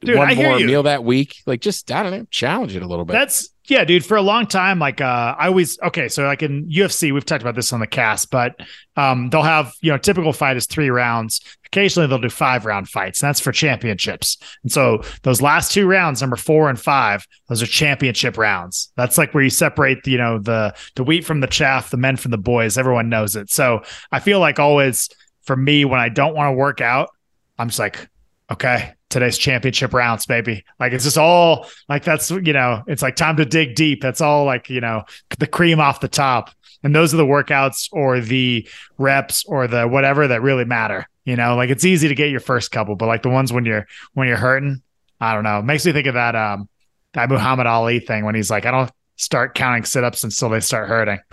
Dude, 0.01 0.17
one 0.17 0.31
I 0.31 0.35
more 0.35 0.59
meal 0.59 0.85
that 0.85 1.03
week. 1.03 1.37
Like, 1.47 1.61
just 1.61 1.91
I 1.91 2.03
don't 2.03 2.13
know, 2.13 2.27
challenge 2.31 2.77
it 2.77 2.83
a 2.83 2.87
little 2.87 3.05
bit. 3.05 3.15
That's 3.15 3.51
yeah, 3.69 3.85
dude. 3.85 4.05
For 4.05 4.17
a 4.17 4.23
long 4.23 4.47
time, 4.47 4.79
like 4.79 5.01
uh, 5.01 5.37
I 5.39 5.49
always 5.49 5.79
okay. 5.81 6.09
So 6.09 6.25
like 6.25 6.43
in 6.43 6.69
UFC, 6.69 7.13
we've 7.13 7.25
talked 7.25 7.43
about 7.43 7.55
this 7.55 7.73
on 7.73 7.81
the 7.81 7.87
cast, 7.87 8.31
but 8.31 8.57
um, 8.97 9.29
they'll 9.29 9.43
have 9.43 9.75
you 9.83 9.93
know 9.93 9.99
typical 9.99 10.33
fight 10.33 10.57
is 10.57 10.67
three 10.67 10.89
rounds. 10.89 11.41
Occasionally, 11.67 12.09
they'll 12.09 12.19
do 12.19 12.31
five 12.31 12.65
round 12.65 12.89
fights. 12.89 13.23
And 13.23 13.29
that's 13.29 13.41
for 13.41 13.53
championships. 13.53 14.39
And 14.63 14.73
so 14.73 15.03
those 15.23 15.43
last 15.43 15.71
two 15.71 15.87
rounds, 15.87 16.23
number 16.23 16.37
four 16.37 16.71
and 16.71 16.81
five, 16.81 17.27
those 17.49 17.63
are 17.63 17.67
championship 17.67 18.39
rounds. 18.39 18.91
That's 18.97 19.19
like 19.19 19.35
where 19.35 19.45
you 19.45 19.51
separate 19.51 20.07
you 20.07 20.19
know 20.19 20.39
the 20.39 20.75
the 20.95 21.05
wheat 21.05 21.27
from 21.27 21.41
the 21.41 21.47
chaff, 21.47 21.91
the 21.91 21.99
men 21.99 22.17
from 22.17 22.31
the 22.31 22.39
boys. 22.39 22.79
Everyone 22.79 23.11
knows 23.11 23.37
it. 23.37 23.51
So 23.51 23.83
I 24.11 24.21
feel 24.21 24.41
like 24.41 24.59
always 24.59 25.11
for 25.43 25.57
me 25.57 25.85
when 25.85 26.01
I 26.01 26.09
don't 26.09 26.35
want 26.35 26.49
to 26.49 26.53
work 26.53 26.81
out, 26.81 27.11
I'm 27.59 27.69
just 27.69 27.79
like, 27.79 28.09
okay, 28.51 28.95
today's 29.11 29.39
championship 29.39 29.95
rounds, 29.95 30.27
baby. 30.27 30.65
Like 30.79 30.93
it's 30.93 31.05
just 31.05 31.19
all 31.19 31.67
like 31.89 32.05
that's 32.05 32.31
you 32.31 32.53
know, 32.53 32.83
it's 32.87 33.03
like 33.03 33.17
time 33.17 33.37
to 33.37 33.45
dig 33.45 33.75
deep. 33.75 34.03
That's 34.03 34.21
all 34.21 34.45
like, 34.45 34.69
you 34.71 34.81
know, 34.81 35.05
the 35.39 35.47
cream 35.47 35.81
off 35.81 36.01
the 36.01 36.09
top. 36.09 36.51
And 36.83 36.95
those 36.95 37.13
are 37.13 37.17
the 37.17 37.27
workouts 37.27 37.89
or 37.91 38.21
the 38.21 38.69
reps 38.99 39.45
or 39.47 39.67
the 39.67 39.89
whatever 39.89 40.29
that 40.29 40.43
really 40.43 40.65
matter. 40.65 41.09
You 41.25 41.37
know, 41.37 41.57
like 41.57 41.71
it's 41.71 41.85
easy 41.85 42.09
to 42.09 42.15
get 42.15 42.31
your 42.31 42.41
first 42.41 42.71
couple, 42.71 42.97
but 42.97 43.07
like 43.07 43.23
the 43.23 43.29
ones 43.29 43.53
when 43.53 43.65
you're 43.65 43.87
when 44.15 44.29
you're 44.29 44.37
hurting, 44.37 44.83
I 45.21 45.35
don't 45.35 45.45
know. 45.45 45.59
It 45.59 45.65
makes 45.65 45.85
me 45.85 45.93
think 45.93 46.07
of 46.07 46.15
that 46.15 46.37
um 46.37 46.69
that 47.15 47.29
Muhammad 47.29 47.67
Ali 47.67 48.01
thing 48.01 48.25
when 48.25 48.35
he's 48.35 48.51
like, 48.51 48.67
I 48.67 48.71
don't 48.71 48.91
start 49.17 49.55
counting 49.55 49.85
sit-ups 49.85 50.25
until 50.25 50.51
they 50.51 50.61
start 50.61 50.89
hurting. 50.89 51.21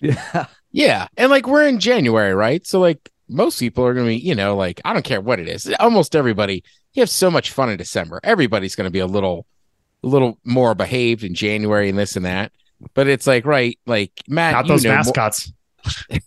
Yeah. 0.00 0.46
Yeah. 0.70 1.08
And 1.16 1.28
like 1.28 1.48
we're 1.48 1.66
in 1.66 1.80
January, 1.80 2.32
right? 2.32 2.64
So 2.64 2.78
like 2.78 3.10
most 3.28 3.58
people 3.58 3.84
are 3.84 3.94
going 3.94 4.06
to 4.06 4.10
be, 4.10 4.16
you 4.16 4.34
know, 4.34 4.56
like 4.56 4.80
I 4.84 4.92
don't 4.92 5.04
care 5.04 5.20
what 5.20 5.40
it 5.40 5.48
is. 5.48 5.72
Almost 5.80 6.16
everybody, 6.16 6.64
you 6.94 7.00
have 7.02 7.10
so 7.10 7.30
much 7.30 7.52
fun 7.52 7.70
in 7.70 7.76
December. 7.76 8.20
Everybody's 8.24 8.74
going 8.74 8.86
to 8.86 8.90
be 8.90 8.98
a 8.98 9.06
little, 9.06 9.46
a 10.02 10.06
little 10.06 10.38
more 10.44 10.74
behaved 10.74 11.24
in 11.24 11.34
January 11.34 11.88
and 11.88 11.98
this 11.98 12.16
and 12.16 12.24
that. 12.24 12.52
But 12.94 13.08
it's 13.08 13.26
like, 13.26 13.44
right, 13.44 13.78
like 13.86 14.12
Matt, 14.28 14.52
Not 14.52 14.64
you 14.66 14.68
those 14.68 14.84
know 14.84 14.90
more- 14.90 14.96
mascots. 14.98 15.52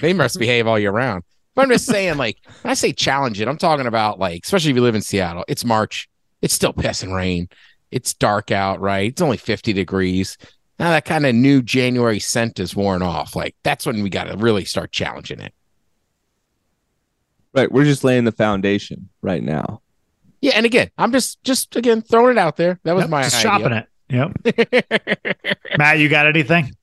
they 0.00 0.12
must 0.12 0.38
behave 0.38 0.66
all 0.66 0.78
year 0.78 0.90
round. 0.92 1.24
But 1.54 1.62
I'm 1.62 1.70
just 1.70 1.86
saying, 1.86 2.16
like, 2.16 2.38
when 2.62 2.70
I 2.70 2.74
say 2.74 2.92
challenge 2.92 3.40
it, 3.40 3.46
I'm 3.48 3.58
talking 3.58 3.86
about 3.86 4.18
like, 4.18 4.42
especially 4.44 4.70
if 4.70 4.76
you 4.76 4.82
live 4.82 4.94
in 4.94 5.02
Seattle, 5.02 5.44
it's 5.48 5.64
March, 5.64 6.08
it's 6.40 6.54
still 6.54 6.72
pissing 6.72 7.14
rain, 7.14 7.48
it's 7.90 8.14
dark 8.14 8.50
out, 8.50 8.80
right? 8.80 9.10
It's 9.10 9.20
only 9.20 9.36
50 9.36 9.72
degrees. 9.74 10.38
Now 10.78 10.90
that 10.90 11.04
kind 11.04 11.26
of 11.26 11.34
new 11.34 11.60
January 11.60 12.18
scent 12.20 12.58
is 12.58 12.74
worn 12.74 13.02
off. 13.02 13.36
Like, 13.36 13.54
that's 13.62 13.84
when 13.84 14.02
we 14.02 14.08
got 14.08 14.24
to 14.24 14.36
really 14.36 14.64
start 14.64 14.92
challenging 14.92 15.40
it. 15.40 15.52
Right. 17.54 17.70
We're 17.70 17.84
just 17.84 18.02
laying 18.04 18.24
the 18.24 18.32
foundation 18.32 19.08
right 19.20 19.42
now. 19.42 19.80
Yeah, 20.40 20.52
and 20.56 20.66
again, 20.66 20.90
I'm 20.98 21.12
just 21.12 21.42
just 21.44 21.76
again 21.76 22.02
throwing 22.02 22.32
it 22.32 22.38
out 22.38 22.56
there. 22.56 22.80
That 22.84 22.94
was 22.96 23.02
Yep, 23.04 23.10
my 23.10 23.22
just 23.22 23.36
idea. 23.36 23.50
shopping 23.50 23.72
it. 23.72 23.86
Yep. 24.08 25.52
Matt, 25.78 25.98
you 25.98 26.08
got 26.08 26.26
anything? 26.26 26.74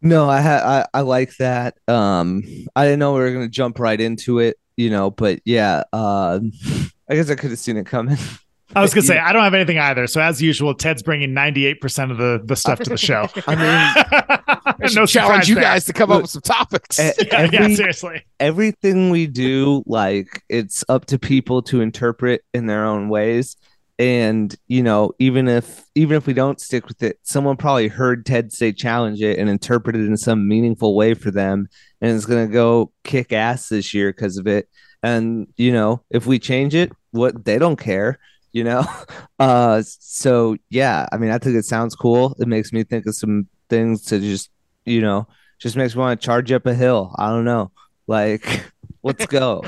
No, 0.00 0.28
I 0.28 0.40
had 0.40 0.62
I, 0.62 0.86
I 0.94 1.00
like 1.00 1.36
that. 1.38 1.76
Um 1.88 2.42
I 2.76 2.84
didn't 2.84 2.98
know 3.00 3.14
we 3.14 3.20
were 3.20 3.32
gonna 3.32 3.48
jump 3.48 3.78
right 3.78 4.00
into 4.00 4.38
it, 4.38 4.56
you 4.76 4.90
know, 4.90 5.10
but 5.10 5.40
yeah, 5.44 5.82
uh 5.92 6.40
I 7.08 7.14
guess 7.16 7.28
I 7.30 7.34
could 7.34 7.50
have 7.50 7.58
seen 7.58 7.76
it 7.76 7.86
coming. 7.86 8.16
I 8.74 8.80
was 8.80 8.94
gonna 8.94 9.06
say 9.06 9.18
I 9.18 9.32
don't 9.32 9.42
have 9.44 9.54
anything 9.54 9.78
either. 9.78 10.06
So 10.06 10.20
as 10.20 10.40
usual, 10.40 10.74
Ted's 10.74 11.02
bringing 11.02 11.34
ninety 11.34 11.66
eight 11.66 11.80
percent 11.80 12.10
of 12.10 12.18
the 12.18 12.40
the 12.44 12.56
stuff 12.56 12.78
to 12.80 12.90
the 12.90 12.96
show. 12.96 13.28
I 13.46 13.54
mean, 13.54 13.66
I 14.66 14.74
no 14.94 15.06
challenge 15.06 15.48
you 15.48 15.54
there. 15.56 15.64
guys 15.64 15.84
to 15.86 15.92
come 15.92 16.10
up 16.10 16.22
with 16.22 16.30
some 16.30 16.42
topics. 16.42 16.98
eh, 16.98 17.12
Yeah, 17.30 17.48
yeah, 17.52 17.74
seriously. 17.74 18.24
everything 18.40 19.10
we 19.10 19.26
do, 19.26 19.82
like 19.86 20.42
it's 20.48 20.84
up 20.88 21.04
to 21.06 21.18
people 21.18 21.62
to 21.62 21.80
interpret 21.80 22.42
in 22.54 22.66
their 22.66 22.84
own 22.86 23.08
ways. 23.08 23.56
And 23.98 24.54
you 24.66 24.82
know, 24.82 25.12
even 25.20 25.46
if 25.46 25.84
even 25.94 26.16
if 26.16 26.26
we 26.26 26.32
don't 26.32 26.60
stick 26.60 26.88
with 26.88 27.02
it, 27.02 27.18
someone 27.22 27.56
probably 27.56 27.86
heard 27.88 28.26
Ted 28.26 28.52
say 28.52 28.72
challenge 28.72 29.22
it 29.22 29.38
and 29.38 29.48
interpret 29.48 29.94
it 29.94 30.04
in 30.06 30.16
some 30.16 30.48
meaningful 30.48 30.96
way 30.96 31.14
for 31.14 31.30
them, 31.30 31.68
and 32.00 32.10
it's 32.16 32.26
gonna 32.26 32.48
go 32.48 32.90
kick 33.04 33.32
ass 33.32 33.68
this 33.68 33.94
year 33.94 34.10
because 34.10 34.36
of 34.36 34.48
it. 34.48 34.68
And 35.02 35.46
you 35.56 35.70
know, 35.72 36.02
if 36.10 36.26
we 36.26 36.40
change 36.40 36.74
it, 36.74 36.90
what 37.12 37.44
they 37.44 37.56
don't 37.58 37.78
care, 37.78 38.18
you 38.54 38.64
know. 38.64 38.86
Uh, 39.40 39.82
so 39.84 40.56
yeah, 40.70 41.08
I 41.10 41.16
mean, 41.16 41.32
I 41.32 41.38
think 41.38 41.56
it 41.56 41.64
sounds 41.64 41.96
cool. 41.96 42.36
It 42.38 42.46
makes 42.46 42.72
me 42.72 42.84
think 42.84 43.04
of 43.06 43.16
some 43.16 43.48
things 43.68 44.02
to 44.02 44.20
just, 44.20 44.48
you 44.84 45.00
know, 45.00 45.26
just 45.58 45.74
makes 45.74 45.96
me 45.96 46.00
want 46.00 46.20
to 46.20 46.24
charge 46.24 46.52
up 46.52 46.64
a 46.66 46.72
hill. 46.72 47.12
I 47.18 47.30
don't 47.30 47.44
know, 47.44 47.72
like, 48.06 48.64
let's 49.02 49.26
go. 49.26 49.64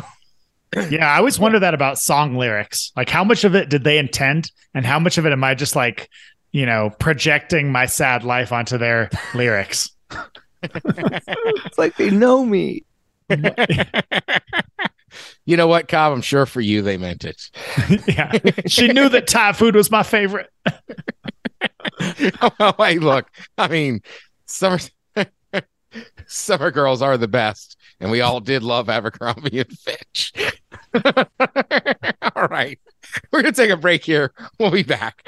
Yeah, 0.88 1.12
I 1.12 1.18
always 1.18 1.36
wonder 1.36 1.58
that 1.58 1.74
about 1.74 1.98
song 1.98 2.36
lyrics. 2.36 2.92
Like, 2.96 3.10
how 3.10 3.24
much 3.24 3.42
of 3.42 3.56
it 3.56 3.68
did 3.68 3.82
they 3.82 3.98
intend, 3.98 4.52
and 4.72 4.86
how 4.86 5.00
much 5.00 5.18
of 5.18 5.26
it 5.26 5.32
am 5.32 5.42
I 5.42 5.56
just 5.56 5.74
like, 5.74 6.08
you 6.52 6.64
know, 6.64 6.90
projecting 7.00 7.72
my 7.72 7.86
sad 7.86 8.22
life 8.22 8.52
onto 8.52 8.78
their 8.78 9.10
lyrics? 9.34 9.90
it's 10.62 11.76
like 11.76 11.96
they 11.96 12.10
know 12.10 12.44
me. 12.44 12.84
You 15.44 15.56
know 15.56 15.66
what, 15.66 15.88
Cobb? 15.88 16.12
I'm 16.12 16.22
sure 16.22 16.46
for 16.46 16.60
you 16.60 16.82
they 16.82 16.96
meant 16.96 17.24
it. 17.24 17.50
yeah, 18.08 18.32
she 18.66 18.88
knew 18.88 19.08
that 19.08 19.26
Thai 19.26 19.52
food 19.52 19.74
was 19.74 19.90
my 19.90 20.02
favorite. 20.02 20.50
oh, 22.60 22.74
hey, 22.78 22.98
look, 22.98 23.26
I 23.58 23.68
mean, 23.68 24.00
summer 24.46 24.78
summer 26.26 26.70
girls 26.70 27.02
are 27.02 27.16
the 27.16 27.28
best, 27.28 27.76
and 28.00 28.10
we 28.10 28.20
all 28.20 28.40
did 28.40 28.62
love 28.62 28.88
Abercrombie 28.88 29.60
and 29.60 29.78
Fitch. 29.78 30.32
all 30.94 32.48
right, 32.48 32.78
we're 33.32 33.42
gonna 33.42 33.52
take 33.52 33.70
a 33.70 33.76
break 33.76 34.04
here. 34.04 34.32
We'll 34.58 34.70
be 34.70 34.82
back. 34.82 35.26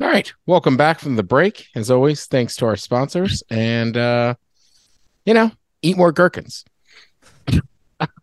All 0.00 0.06
right, 0.06 0.32
welcome 0.46 0.76
back 0.76 1.00
from 1.00 1.16
the 1.16 1.24
break. 1.24 1.66
As 1.74 1.90
always, 1.90 2.26
thanks 2.26 2.54
to 2.56 2.66
our 2.66 2.76
sponsors, 2.76 3.42
and 3.50 3.96
uh, 3.96 4.34
you 5.24 5.34
know, 5.34 5.50
eat 5.82 5.96
more 5.96 6.12
gherkins. 6.12 6.64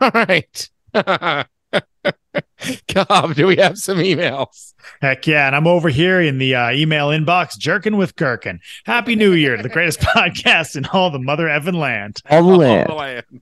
all 0.02 0.12
right. 0.14 0.70
Cobb, 2.88 3.36
do 3.36 3.48
we 3.48 3.58
have 3.58 3.78
some 3.78 3.98
emails? 3.98 4.74
Heck 5.02 5.28
yeah. 5.28 5.48
And 5.48 5.56
I'm 5.56 5.68
over 5.68 5.90
here 5.90 6.22
in 6.22 6.38
the 6.38 6.56
uh, 6.56 6.72
email 6.72 7.10
inbox, 7.10 7.58
jerking 7.58 7.98
with 7.98 8.16
Gherkin. 8.16 8.60
Happy 8.86 9.16
New 9.16 9.34
Year 9.34 9.58
to 9.58 9.64
the 9.64 9.70
greatest 9.70 10.00
podcast 10.02 10.76
in 10.76 10.86
all 10.88 11.12
the 11.12 11.20
mother 11.20 11.50
Evan 11.50 11.76
land. 11.76 12.22
All 12.30 12.44
the 12.44 12.56
land. 12.56 12.90
the 12.90 12.94
land. 12.94 13.42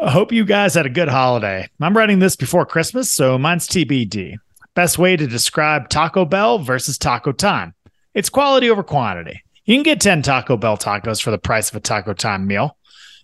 I 0.00 0.10
hope 0.10 0.32
you 0.32 0.44
guys 0.44 0.74
had 0.74 0.86
a 0.86 0.90
good 0.90 1.08
holiday. 1.08 1.68
I'm 1.80 1.96
writing 1.96 2.18
this 2.18 2.34
before 2.34 2.64
Christmas, 2.64 3.12
so 3.12 3.38
mine's 3.38 3.68
TBD. 3.68 4.36
Best 4.74 4.98
way 4.98 5.16
to 5.16 5.26
describe 5.26 5.90
Taco 5.90 6.24
Bell 6.24 6.58
versus 6.58 6.96
Taco 6.96 7.32
Time. 7.32 7.74
It's 8.14 8.30
quality 8.30 8.70
over 8.70 8.82
quantity. 8.82 9.42
You 9.72 9.78
can 9.78 9.84
get 9.84 10.02
10 10.02 10.20
Taco 10.20 10.58
Bell 10.58 10.76
tacos 10.76 11.22
for 11.22 11.30
the 11.30 11.38
price 11.38 11.70
of 11.70 11.76
a 11.76 11.80
Taco 11.80 12.12
Time 12.12 12.46
meal. 12.46 12.76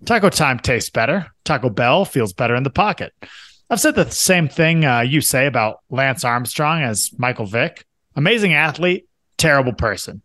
Taco 0.07 0.30
Time 0.30 0.59
tastes 0.59 0.88
better. 0.88 1.26
Taco 1.44 1.68
Bell 1.68 2.07
feels 2.07 2.32
better 2.32 2.55
in 2.55 2.62
the 2.62 2.70
pocket. 2.70 3.12
I've 3.68 3.80
said 3.80 3.94
the 3.94 4.11
same 4.11 4.49
thing 4.49 4.82
uh, 4.86 5.01
you 5.01 5.20
say 5.20 5.46
about 5.46 5.80
Lance 5.90 6.24
Armstrong 6.24 6.80
as 6.80 7.11
Michael 7.18 7.44
Vick. 7.44 7.84
Amazing 8.16 8.55
athlete, 8.55 9.07
terrible 9.36 9.74
person. 9.74 10.22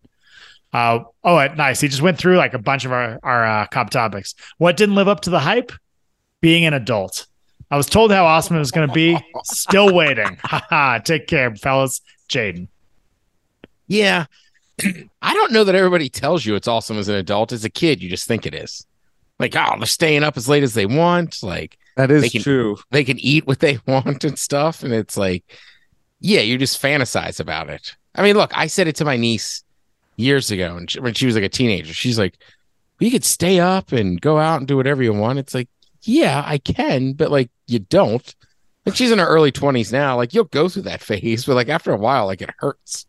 Uh, 0.71 0.99
oh, 1.25 1.45
nice. 1.55 1.81
He 1.81 1.89
just 1.89 2.01
went 2.01 2.17
through 2.17 2.37
like 2.37 2.53
a 2.53 2.59
bunch 2.59 2.85
of 2.85 2.93
our, 2.93 3.19
our 3.21 3.45
uh, 3.45 3.65
comp 3.65 3.89
topics. 3.89 4.33
What 4.59 4.77
didn't 4.77 4.95
live 4.95 5.09
up 5.09 5.19
to 5.23 5.29
the 5.29 5.41
hype? 5.41 5.73
Being 6.39 6.63
an 6.63 6.73
adult. 6.73 7.27
I 7.69 7.75
was 7.75 7.87
told 7.87 8.13
how 8.13 8.25
awesome 8.27 8.55
it 8.55 8.59
was 8.59 8.71
going 8.71 8.87
to 8.87 8.93
be. 8.93 9.19
Still 9.43 9.93
waiting. 9.93 10.37
Take 11.03 11.27
care, 11.27 11.53
fellas. 11.57 11.99
Jaden. 12.29 12.69
Yeah. 13.87 14.27
I 14.81 15.33
don't 15.33 15.51
know 15.51 15.63
that 15.63 15.75
everybody 15.75 16.09
tells 16.09 16.45
you 16.45 16.55
it's 16.55 16.67
awesome 16.67 16.97
as 16.97 17.07
an 17.07 17.15
adult. 17.15 17.51
As 17.51 17.63
a 17.63 17.69
kid, 17.69 18.01
you 18.01 18.09
just 18.09 18.27
think 18.27 18.45
it 18.45 18.53
is. 18.55 18.85
Like, 19.39 19.55
oh, 19.55 19.75
they're 19.77 19.85
staying 19.85 20.23
up 20.23 20.37
as 20.37 20.47
late 20.49 20.63
as 20.63 20.73
they 20.73 20.85
want. 20.85 21.41
Like, 21.43 21.77
That 21.97 22.11
is 22.11 22.23
They 22.23 22.29
can- 22.29 22.41
true. 22.43 22.77
they 22.91 23.03
can 23.03 23.19
eat 23.19 23.45
what 23.45 23.59
they 23.59 23.79
want 23.87 24.23
and 24.23 24.37
stuff. 24.37 24.83
And 24.83 24.93
it's 24.93 25.17
like, 25.17 25.43
yeah, 26.19 26.41
you 26.41 26.57
just 26.57 26.81
fantasize 26.81 27.39
about 27.39 27.69
it. 27.69 27.95
I 28.15 28.21
mean, 28.23 28.35
look, 28.35 28.55
I 28.57 28.67
said 28.67 28.87
it 28.87 28.95
to 28.97 29.05
my 29.05 29.17
niece 29.17 29.63
years 30.15 30.51
ago 30.51 30.75
and 30.77 30.89
she, 30.89 30.99
when 30.99 31.13
she 31.13 31.25
was 31.25 31.35
like 31.35 31.43
a 31.43 31.49
teenager. 31.49 31.93
She's 31.93 32.17
like, 32.19 32.37
you 32.99 33.11
could 33.11 33.25
stay 33.25 33.59
up 33.59 33.91
and 33.91 34.21
go 34.21 34.37
out 34.39 34.59
and 34.59 34.67
do 34.67 34.77
whatever 34.77 35.03
you 35.03 35.13
want. 35.13 35.39
It's 35.39 35.53
like, 35.53 35.67
yeah, 36.03 36.43
I 36.45 36.57
can, 36.57 37.13
but 37.13 37.31
like, 37.31 37.49
you 37.67 37.79
don't. 37.79 38.35
Like, 38.85 38.95
she's 38.95 39.11
in 39.11 39.19
her 39.19 39.25
early 39.27 39.51
20s 39.51 39.91
now. 39.91 40.15
Like, 40.17 40.33
you'll 40.33 40.43
go 40.45 40.69
through 40.69 40.83
that 40.83 41.01
phase, 41.01 41.45
but 41.45 41.55
like, 41.55 41.69
after 41.69 41.91
a 41.91 41.97
while, 41.97 42.25
like, 42.27 42.41
it 42.41 42.49
hurts. 42.59 43.05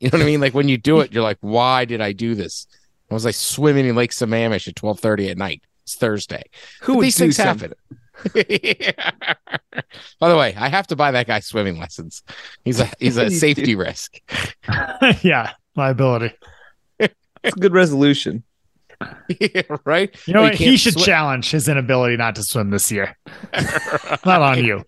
You 0.00 0.08
know 0.10 0.18
what 0.18 0.22
I 0.22 0.26
mean? 0.26 0.40
Like, 0.40 0.54
when 0.54 0.68
you 0.68 0.78
do 0.78 1.00
it, 1.02 1.12
you're 1.12 1.22
like, 1.22 1.38
why 1.40 1.84
did 1.84 2.00
I 2.00 2.12
do 2.12 2.34
this? 2.34 2.66
I 3.10 3.14
was 3.14 3.24
like 3.24 3.34
swimming 3.34 3.86
in 3.86 3.96
Lake 3.96 4.12
Sammamish 4.12 4.66
at 4.68 4.74
12:30 4.76 5.30
at 5.30 5.38
night. 5.38 5.62
It's 5.84 5.94
Thursday. 5.96 6.44
Who 6.82 6.92
But 6.92 6.96
would 6.98 7.04
these 7.06 7.16
do 7.16 7.24
things 7.24 7.36
something? 7.36 7.70
happen. 7.70 7.76
By 10.20 10.28
the 10.28 10.36
way, 10.36 10.54
I 10.54 10.68
have 10.68 10.86
to 10.88 10.96
buy 10.96 11.10
that 11.12 11.26
guy 11.26 11.40
swimming 11.40 11.78
lessons. 11.78 12.22
He's 12.64 12.78
a 12.80 12.88
he's 12.98 13.16
a 13.16 13.30
safety 13.44 13.74
risk. 13.74 14.20
yeah, 15.22 15.52
liability. 15.74 16.34
It's 16.98 17.56
a 17.56 17.60
good 17.60 17.72
resolution. 17.72 18.44
Yeah, 19.40 19.62
right? 19.84 20.14
You 20.26 20.34
know 20.34 20.42
what? 20.42 20.54
He 20.54 20.76
should 20.76 20.92
swim. 20.92 21.06
challenge 21.06 21.50
his 21.50 21.66
inability 21.68 22.16
not 22.18 22.36
to 22.36 22.42
swim 22.42 22.68
this 22.70 22.92
year. 22.92 23.16
Not 24.26 24.42
on 24.42 24.62
you. 24.62 24.84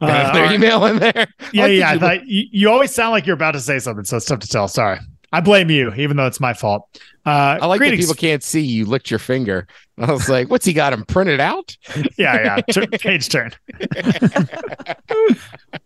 Uh, 0.00 0.06
another 0.06 0.54
email 0.54 0.86
in 0.86 0.98
there. 0.98 1.26
yeah, 1.52 1.66
yeah. 1.66 1.92
You- 1.94 1.98
thought 2.00 2.26
you, 2.26 2.44
you 2.50 2.70
always 2.70 2.94
sound 2.94 3.12
like 3.12 3.26
you're 3.26 3.34
about 3.34 3.52
to 3.52 3.60
say 3.60 3.78
something, 3.78 4.04
so 4.04 4.16
it's 4.18 4.26
tough 4.26 4.40
to 4.40 4.48
tell. 4.48 4.68
Sorry. 4.68 4.98
I 5.30 5.42
blame 5.42 5.68
you, 5.70 5.92
even 5.94 6.16
though 6.16 6.26
it's 6.26 6.40
my 6.40 6.54
fault. 6.54 6.88
Uh, 7.26 7.58
I 7.60 7.66
like 7.66 7.80
that 7.80 7.94
people 7.94 8.14
can't 8.14 8.42
see 8.42 8.62
you 8.62 8.86
licked 8.86 9.10
your 9.10 9.18
finger. 9.18 9.66
I 9.98 10.10
was 10.10 10.26
like, 10.28 10.48
what's 10.48 10.64
he 10.64 10.72
got 10.72 10.94
him 10.94 11.04
printed 11.04 11.38
out? 11.38 11.76
yeah, 12.16 12.56
yeah. 12.56 12.60
Tur- 12.72 12.86
page 12.98 13.28
turn. 13.28 13.50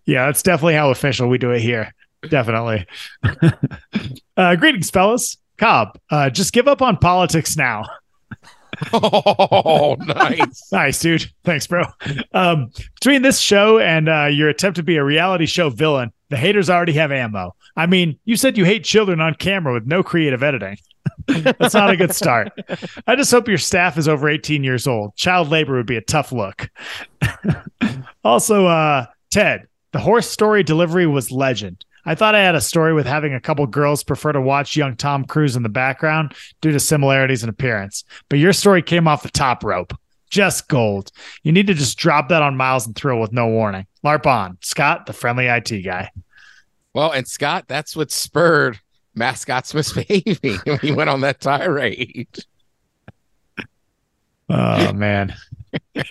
yeah, 0.07 0.27
that's 0.27 0.43
definitely 0.43 0.75
how 0.75 0.91
official 0.91 1.29
we 1.29 1.39
do 1.39 1.51
it 1.51 1.61
here. 1.61 1.93
Definitely. 2.29 2.87
uh, 4.37 4.55
greetings, 4.57 4.91
fellas. 4.91 5.37
Cobb, 5.59 5.99
uh, 6.11 6.31
just 6.31 6.53
give 6.53 6.69
up 6.69 6.81
on 6.83 6.97
politics 6.97 7.57
now. 7.57 7.85
Oh, 8.93 9.97
nice. 10.01 10.69
Nice, 10.73 11.01
dude. 11.01 11.31
Thanks, 11.45 11.67
bro. 11.67 11.85
Um, 12.33 12.71
between 12.95 13.23
this 13.23 13.39
show 13.39 13.79
and 13.79 14.09
uh, 14.09 14.27
your 14.27 14.49
attempt 14.49 14.77
to 14.77 14.83
be 14.83 14.97
a 14.97 15.05
reality 15.05 15.47
show 15.47 15.69
villain, 15.71 16.13
the 16.31 16.37
haters 16.37 16.71
already 16.71 16.95
have 16.95 17.13
ammo. 17.13 17.55
I 17.77 17.87
mean, 17.87 18.19
you 18.25 18.37
said 18.37 18.57
you 18.57 18.65
hate 18.65 18.85
children 18.85 19.21
on 19.21 19.35
camera 19.35 19.75
with 19.75 19.87
no 19.87 20.03
creative 20.03 20.43
editing. 20.43 20.79
That's 21.27 21.75
not 21.75 21.91
a 21.91 21.97
good 21.97 22.15
start. 22.15 22.53
I 23.07 23.17
just 23.17 23.31
hope 23.31 23.49
your 23.49 23.59
staff 23.59 23.99
is 23.99 24.09
over 24.09 24.29
18 24.29 24.65
years 24.65 24.87
old. 24.87 25.15
Child 25.17 25.49
labor 25.49 25.77
would 25.77 25.87
be 25.87 25.97
a 25.97 26.03
tough 26.03 26.33
look. 26.33 26.71
also, 28.25 28.67
uh, 28.67 29.07
Ted, 29.31 29.67
the 29.93 29.99
horse 29.99 30.29
story 30.29 30.63
delivery 30.63 31.07
was 31.07 31.31
legend. 31.31 31.85
I 32.05 32.15
thought 32.15 32.35
I 32.35 32.41
had 32.41 32.55
a 32.55 32.61
story 32.61 32.93
with 32.93 33.07
having 33.07 33.33
a 33.33 33.41
couple 33.41 33.67
girls 33.67 34.03
prefer 34.03 34.33
to 34.33 34.41
watch 34.41 34.77
young 34.77 34.97
Tom 34.97 35.25
Cruise 35.25 35.57
in 35.57 35.63
the 35.63 35.69
background 35.69 36.35
due 36.61 36.73
to 36.73 36.81
similarities 36.81 37.43
in 37.43 37.49
appearance, 37.49 38.05
but 38.29 38.39
your 38.39 38.53
story 38.53 38.83
came 38.83 39.07
off 39.07 39.23
the 39.23 39.31
top 39.31 39.63
rope. 39.65 39.95
Just 40.29 40.69
gold. 40.69 41.13
You 41.43 41.53
need 41.53 41.67
to 41.67 41.75
just 41.75 41.99
drop 41.99 42.31
that 42.31 42.43
on 42.43 42.57
Miles 42.57 42.87
and 42.87 42.97
Thrill 42.97 43.21
with 43.21 43.33
no 43.33 43.49
warning. 43.49 43.87
LARP 44.03 44.27
on. 44.27 44.57
Scott, 44.63 45.05
the 45.07 45.13
friendly 45.13 45.47
IT 45.47 45.83
guy. 45.85 46.11
Well, 46.95 47.13
and 47.13 47.29
Scott, 47.29 47.67
that's 47.69 47.95
what 47.95 48.11
spurred 48.11 48.81
mascot's 49.15 49.75
misbehaving 49.75 50.59
when 50.65 50.79
he 50.79 50.93
went 50.93 51.11
on 51.11 51.21
that 51.21 51.41
tirade. 51.41 52.29
Oh, 54.49 54.93
man. 54.93 55.35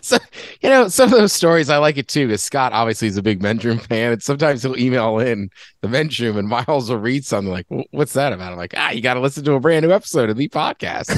So, 0.00 0.16
you 0.62 0.68
know, 0.68 0.88
some 0.88 1.12
of 1.12 1.18
those 1.18 1.32
stories 1.32 1.68
I 1.68 1.78
like 1.78 1.98
it 1.98 2.08
too, 2.08 2.26
because 2.28 2.42
Scott 2.42 2.72
obviously 2.72 3.08
is 3.08 3.16
a 3.16 3.22
big 3.22 3.42
men's 3.42 3.64
room 3.64 3.78
fan, 3.78 4.12
and 4.12 4.22
sometimes 4.22 4.62
he'll 4.62 4.78
email 4.78 5.18
in 5.18 5.50
the 5.82 5.88
men's 5.88 6.18
room, 6.20 6.36
and 6.38 6.48
Miles 6.48 6.88
will 6.90 6.98
read 6.98 7.24
something 7.24 7.52
like, 7.52 7.66
"What's 7.90 8.12
that 8.14 8.32
about?" 8.32 8.52
I'm 8.52 8.58
like, 8.58 8.74
"Ah, 8.76 8.90
you 8.90 9.00
got 9.02 9.14
to 9.14 9.20
listen 9.20 9.44
to 9.44 9.54
a 9.54 9.60
brand 9.60 9.84
new 9.84 9.92
episode 9.92 10.30
of 10.30 10.36
the 10.36 10.48
podcast." 10.48 11.08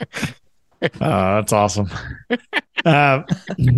Oh, 0.82 0.88
that's 1.00 1.52
awesome. 1.52 1.90
uh, 2.84 3.22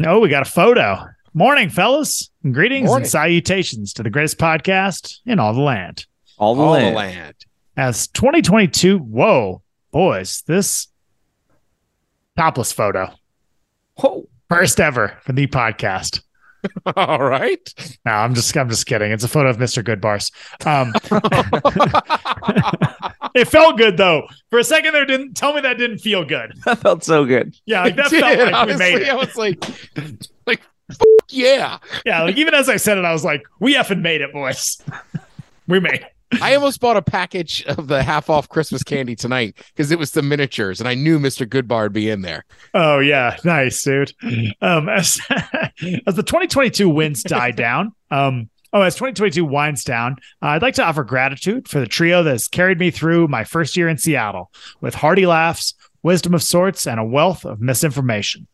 oh, 0.04 0.18
we 0.20 0.28
got 0.28 0.42
a 0.42 0.50
photo. 0.50 1.04
Morning, 1.32 1.70
fellas. 1.70 2.28
Greetings 2.50 2.86
Morning. 2.88 3.04
and 3.04 3.10
salutations 3.10 3.92
to 3.94 4.02
the 4.02 4.10
greatest 4.10 4.36
podcast 4.38 5.18
in 5.24 5.38
all 5.38 5.54
the 5.54 5.60
land. 5.60 6.06
All 6.38 6.54
the 6.56 6.62
All 6.62 6.72
land. 6.72 6.92
the 6.94 6.96
land. 6.98 7.34
As 7.76 8.08
2022, 8.08 8.98
whoa, 8.98 9.62
boys, 9.92 10.42
this 10.48 10.88
topless 12.38 12.72
photo. 12.72 13.10
Whoa. 13.96 14.28
First 14.48 14.80
ever 14.80 15.18
for 15.24 15.32
the 15.32 15.46
podcast. 15.48 16.22
All 16.96 17.22
right. 17.22 17.96
No, 18.04 18.12
I'm 18.12 18.34
just 18.34 18.56
I'm 18.56 18.68
just 18.68 18.86
kidding. 18.86 19.10
It's 19.12 19.24
a 19.24 19.28
photo 19.28 19.50
of 19.50 19.58
Mr. 19.58 19.82
Goodbars. 19.82 20.32
Um, 20.66 20.92
it 23.34 23.46
felt 23.46 23.76
good 23.76 23.96
though. 23.96 24.26
For 24.50 24.58
a 24.60 24.64
second 24.64 24.92
there 24.92 25.04
didn't 25.04 25.34
tell 25.34 25.52
me 25.52 25.60
that 25.62 25.78
didn't 25.78 25.98
feel 25.98 26.24
good. 26.24 26.52
That 26.64 26.78
felt 26.78 27.04
so 27.04 27.24
good. 27.24 27.56
Yeah, 27.66 27.82
like 27.82 27.96
that 27.96 28.10
Dude, 28.10 28.20
felt 28.20 28.38
like 28.38 28.46
we 28.48 28.52
honestly, 28.52 28.94
made 28.94 29.02
it. 29.02 29.08
I 29.08 29.14
was 29.14 29.36
like, 29.36 29.64
like, 30.46 30.60
"Fuck 30.92 31.08
yeah. 31.30 31.78
Yeah, 32.06 32.22
like 32.22 32.36
even 32.36 32.54
as 32.54 32.68
I 32.68 32.76
said 32.76 32.98
it, 32.98 33.04
I 33.04 33.12
was 33.12 33.24
like, 33.24 33.42
we 33.60 33.74
effing 33.74 34.00
made 34.00 34.20
it, 34.20 34.32
boys. 34.32 34.80
we 35.66 35.80
made 35.80 35.94
it. 36.02 36.12
I 36.40 36.54
almost 36.54 36.80
bought 36.80 36.96
a 36.96 37.02
package 37.02 37.64
of 37.64 37.88
the 37.88 38.02
half 38.02 38.28
off 38.30 38.48
Christmas 38.48 38.82
candy 38.82 39.16
tonight 39.16 39.56
because 39.74 39.90
it 39.90 39.98
was 39.98 40.12
the 40.12 40.22
miniatures, 40.22 40.80
and 40.80 40.88
I 40.88 40.94
knew 40.94 41.18
Mr. 41.18 41.46
Goodbar 41.46 41.84
would 41.84 41.92
be 41.92 42.10
in 42.10 42.22
there. 42.22 42.44
Oh 42.74 42.98
yeah, 42.98 43.36
nice, 43.44 43.82
dude. 43.82 44.12
Um, 44.60 44.88
as, 44.88 45.20
as 46.06 46.14
the 46.14 46.22
2022 46.22 46.88
winds 46.88 47.22
die 47.22 47.50
down, 47.52 47.92
um, 48.10 48.50
oh, 48.72 48.82
as 48.82 48.94
2022 48.94 49.44
winds 49.44 49.84
down, 49.84 50.16
uh, 50.42 50.48
I'd 50.48 50.62
like 50.62 50.74
to 50.74 50.84
offer 50.84 51.04
gratitude 51.04 51.68
for 51.68 51.80
the 51.80 51.86
trio 51.86 52.22
that 52.22 52.30
has 52.30 52.48
carried 52.48 52.78
me 52.78 52.90
through 52.90 53.28
my 53.28 53.44
first 53.44 53.76
year 53.76 53.88
in 53.88 53.98
Seattle 53.98 54.50
with 54.80 54.94
hearty 54.94 55.26
laughs, 55.26 55.74
wisdom 56.02 56.34
of 56.34 56.42
sorts, 56.42 56.86
and 56.86 57.00
a 57.00 57.04
wealth 57.04 57.44
of 57.44 57.60
misinformation. 57.60 58.46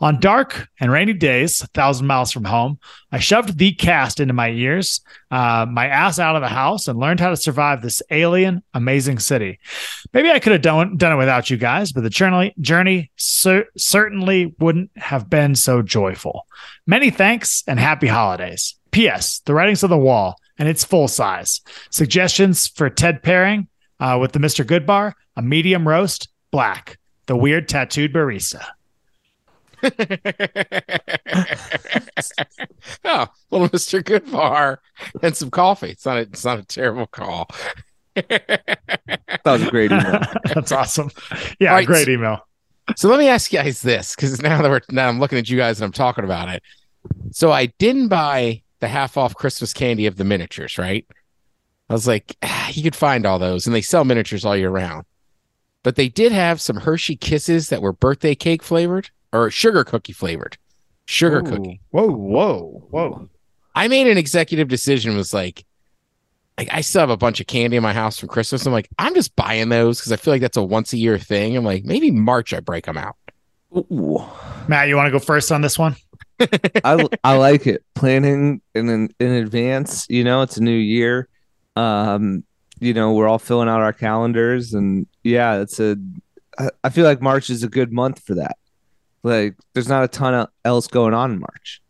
On 0.00 0.20
dark 0.20 0.68
and 0.80 0.92
rainy 0.92 1.12
days, 1.12 1.60
a 1.60 1.66
thousand 1.68 2.06
miles 2.06 2.30
from 2.30 2.44
home, 2.44 2.78
I 3.10 3.18
shoved 3.18 3.58
the 3.58 3.72
cast 3.72 4.20
into 4.20 4.32
my 4.32 4.50
ears, 4.50 5.00
uh, 5.30 5.66
my 5.68 5.88
ass 5.88 6.18
out 6.18 6.36
of 6.36 6.42
the 6.42 6.48
house, 6.48 6.86
and 6.86 6.98
learned 6.98 7.20
how 7.20 7.30
to 7.30 7.36
survive 7.36 7.82
this 7.82 8.00
alien, 8.10 8.62
amazing 8.74 9.18
city. 9.18 9.58
Maybe 10.12 10.30
I 10.30 10.38
could 10.38 10.52
have 10.52 10.62
done, 10.62 10.96
done 10.96 11.12
it 11.12 11.16
without 11.16 11.50
you 11.50 11.56
guys, 11.56 11.92
but 11.92 12.02
the 12.02 12.10
journey, 12.10 12.54
journey 12.60 13.10
cer- 13.16 13.68
certainly 13.76 14.54
wouldn't 14.60 14.90
have 14.96 15.28
been 15.28 15.56
so 15.56 15.82
joyful. 15.82 16.46
Many 16.86 17.10
thanks 17.10 17.64
and 17.66 17.80
happy 17.80 18.06
holidays. 18.06 18.76
P.S. 18.92 19.40
The 19.44 19.54
writing's 19.54 19.84
on 19.84 19.90
the 19.90 19.98
wall, 19.98 20.36
and 20.58 20.68
it's 20.68 20.84
full 20.84 21.08
size. 21.08 21.60
Suggestions 21.90 22.68
for 22.68 22.88
Ted 22.88 23.22
pairing 23.22 23.68
uh, 24.00 24.18
with 24.20 24.32
the 24.32 24.38
Mr. 24.38 24.64
Goodbar, 24.64 25.12
a 25.36 25.42
medium 25.42 25.86
roast, 25.86 26.28
black, 26.50 26.98
the 27.26 27.36
weird 27.36 27.68
tattooed 27.68 28.12
barista. 28.12 28.64
oh, 33.04 33.26
little 33.50 33.68
Mr. 33.68 34.02
Goodbar 34.02 34.78
and 35.22 35.36
some 35.36 35.50
coffee. 35.50 35.90
It's 35.90 36.04
not 36.04 36.18
a, 36.18 36.20
it's 36.22 36.44
not 36.44 36.58
a 36.58 36.64
terrible 36.64 37.06
call. 37.06 37.48
That 38.14 39.42
was 39.44 39.62
a 39.62 39.70
great 39.70 39.92
email. 39.92 40.20
That's 40.54 40.72
awesome. 40.72 41.10
Yeah, 41.60 41.70
All 41.70 41.76
right, 41.76 41.86
great 41.86 42.06
so- 42.06 42.10
email. 42.12 42.40
So 42.96 43.10
let 43.10 43.18
me 43.18 43.28
ask 43.28 43.52
you 43.52 43.58
guys 43.58 43.82
this, 43.82 44.16
because 44.16 44.40
now 44.40 44.62
that 44.62 44.70
we're 44.70 44.80
now 44.90 45.08
I'm 45.08 45.20
looking 45.20 45.36
at 45.38 45.50
you 45.50 45.58
guys 45.58 45.78
and 45.78 45.84
I'm 45.84 45.92
talking 45.92 46.24
about 46.24 46.48
it. 46.48 46.62
So 47.32 47.52
I 47.52 47.66
didn't 47.78 48.08
buy 48.08 48.62
the 48.80 48.88
half 48.88 49.18
off 49.18 49.34
Christmas 49.34 49.74
candy 49.74 50.06
of 50.06 50.16
the 50.16 50.24
miniatures, 50.24 50.78
right? 50.78 51.06
I 51.90 51.92
was 51.92 52.06
like, 52.06 52.34
ah, 52.42 52.70
you 52.72 52.82
could 52.82 52.96
find 52.96 53.26
all 53.26 53.38
those, 53.38 53.66
and 53.66 53.74
they 53.76 53.82
sell 53.82 54.04
miniatures 54.06 54.46
all 54.46 54.56
year 54.56 54.70
round. 54.70 55.04
But 55.88 55.96
they 55.96 56.10
did 56.10 56.32
have 56.32 56.60
some 56.60 56.76
Hershey 56.76 57.16
Kisses 57.16 57.70
that 57.70 57.80
were 57.80 57.94
birthday 57.94 58.34
cake 58.34 58.62
flavored 58.62 59.08
or 59.32 59.50
sugar 59.50 59.84
cookie 59.84 60.12
flavored. 60.12 60.58
sugar 61.06 61.38
Ooh. 61.38 61.44
cookie. 61.44 61.80
Whoa, 61.92 62.10
whoa, 62.10 62.86
whoa. 62.90 63.30
I 63.74 63.88
made 63.88 64.06
an 64.06 64.18
executive 64.18 64.68
decision. 64.68 65.16
Was 65.16 65.32
like, 65.32 65.64
like 66.58 66.68
I 66.70 66.82
still 66.82 67.00
have 67.00 67.08
a 67.08 67.16
bunch 67.16 67.40
of 67.40 67.46
candy 67.46 67.78
in 67.78 67.82
my 67.82 67.94
house 67.94 68.18
from 68.18 68.28
Christmas. 68.28 68.66
I'm 68.66 68.72
like, 68.74 68.90
I'm 68.98 69.14
just 69.14 69.34
buying 69.34 69.70
those 69.70 69.98
because 69.98 70.12
I 70.12 70.16
feel 70.16 70.34
like 70.34 70.42
that's 70.42 70.58
a 70.58 70.62
once 70.62 70.92
a 70.92 70.98
year 70.98 71.16
thing. 71.16 71.56
I'm 71.56 71.64
like, 71.64 71.86
maybe 71.86 72.10
March 72.10 72.52
I 72.52 72.60
break 72.60 72.84
them 72.84 72.98
out. 72.98 73.16
Ooh. 73.74 74.22
Matt, 74.68 74.88
you 74.88 74.96
want 74.96 75.06
to 75.06 75.10
go 75.10 75.18
first 75.18 75.50
on 75.50 75.62
this 75.62 75.78
one? 75.78 75.96
I 76.84 77.08
I 77.24 77.38
like 77.38 77.66
it. 77.66 77.82
Planning 77.94 78.60
in 78.74 78.90
in, 78.90 79.08
in 79.18 79.30
advance. 79.30 80.04
You 80.10 80.22
know, 80.22 80.42
it's 80.42 80.58
a 80.58 80.62
new 80.62 80.70
year. 80.70 81.28
Um, 81.76 82.44
you 82.80 82.94
know, 82.94 83.12
we're 83.12 83.28
all 83.28 83.38
filling 83.38 83.68
out 83.68 83.80
our 83.80 83.92
calendars, 83.92 84.74
and 84.74 85.06
yeah, 85.28 85.60
it's 85.60 85.78
a. 85.80 85.96
I 86.82 86.90
feel 86.90 87.04
like 87.04 87.22
March 87.22 87.50
is 87.50 87.62
a 87.62 87.68
good 87.68 87.92
month 87.92 88.20
for 88.20 88.34
that. 88.34 88.56
Like, 89.22 89.54
there's 89.74 89.88
not 89.88 90.04
a 90.04 90.08
ton 90.08 90.34
of 90.34 90.48
else 90.64 90.88
going 90.88 91.14
on 91.14 91.30
in 91.32 91.38
March. 91.38 91.80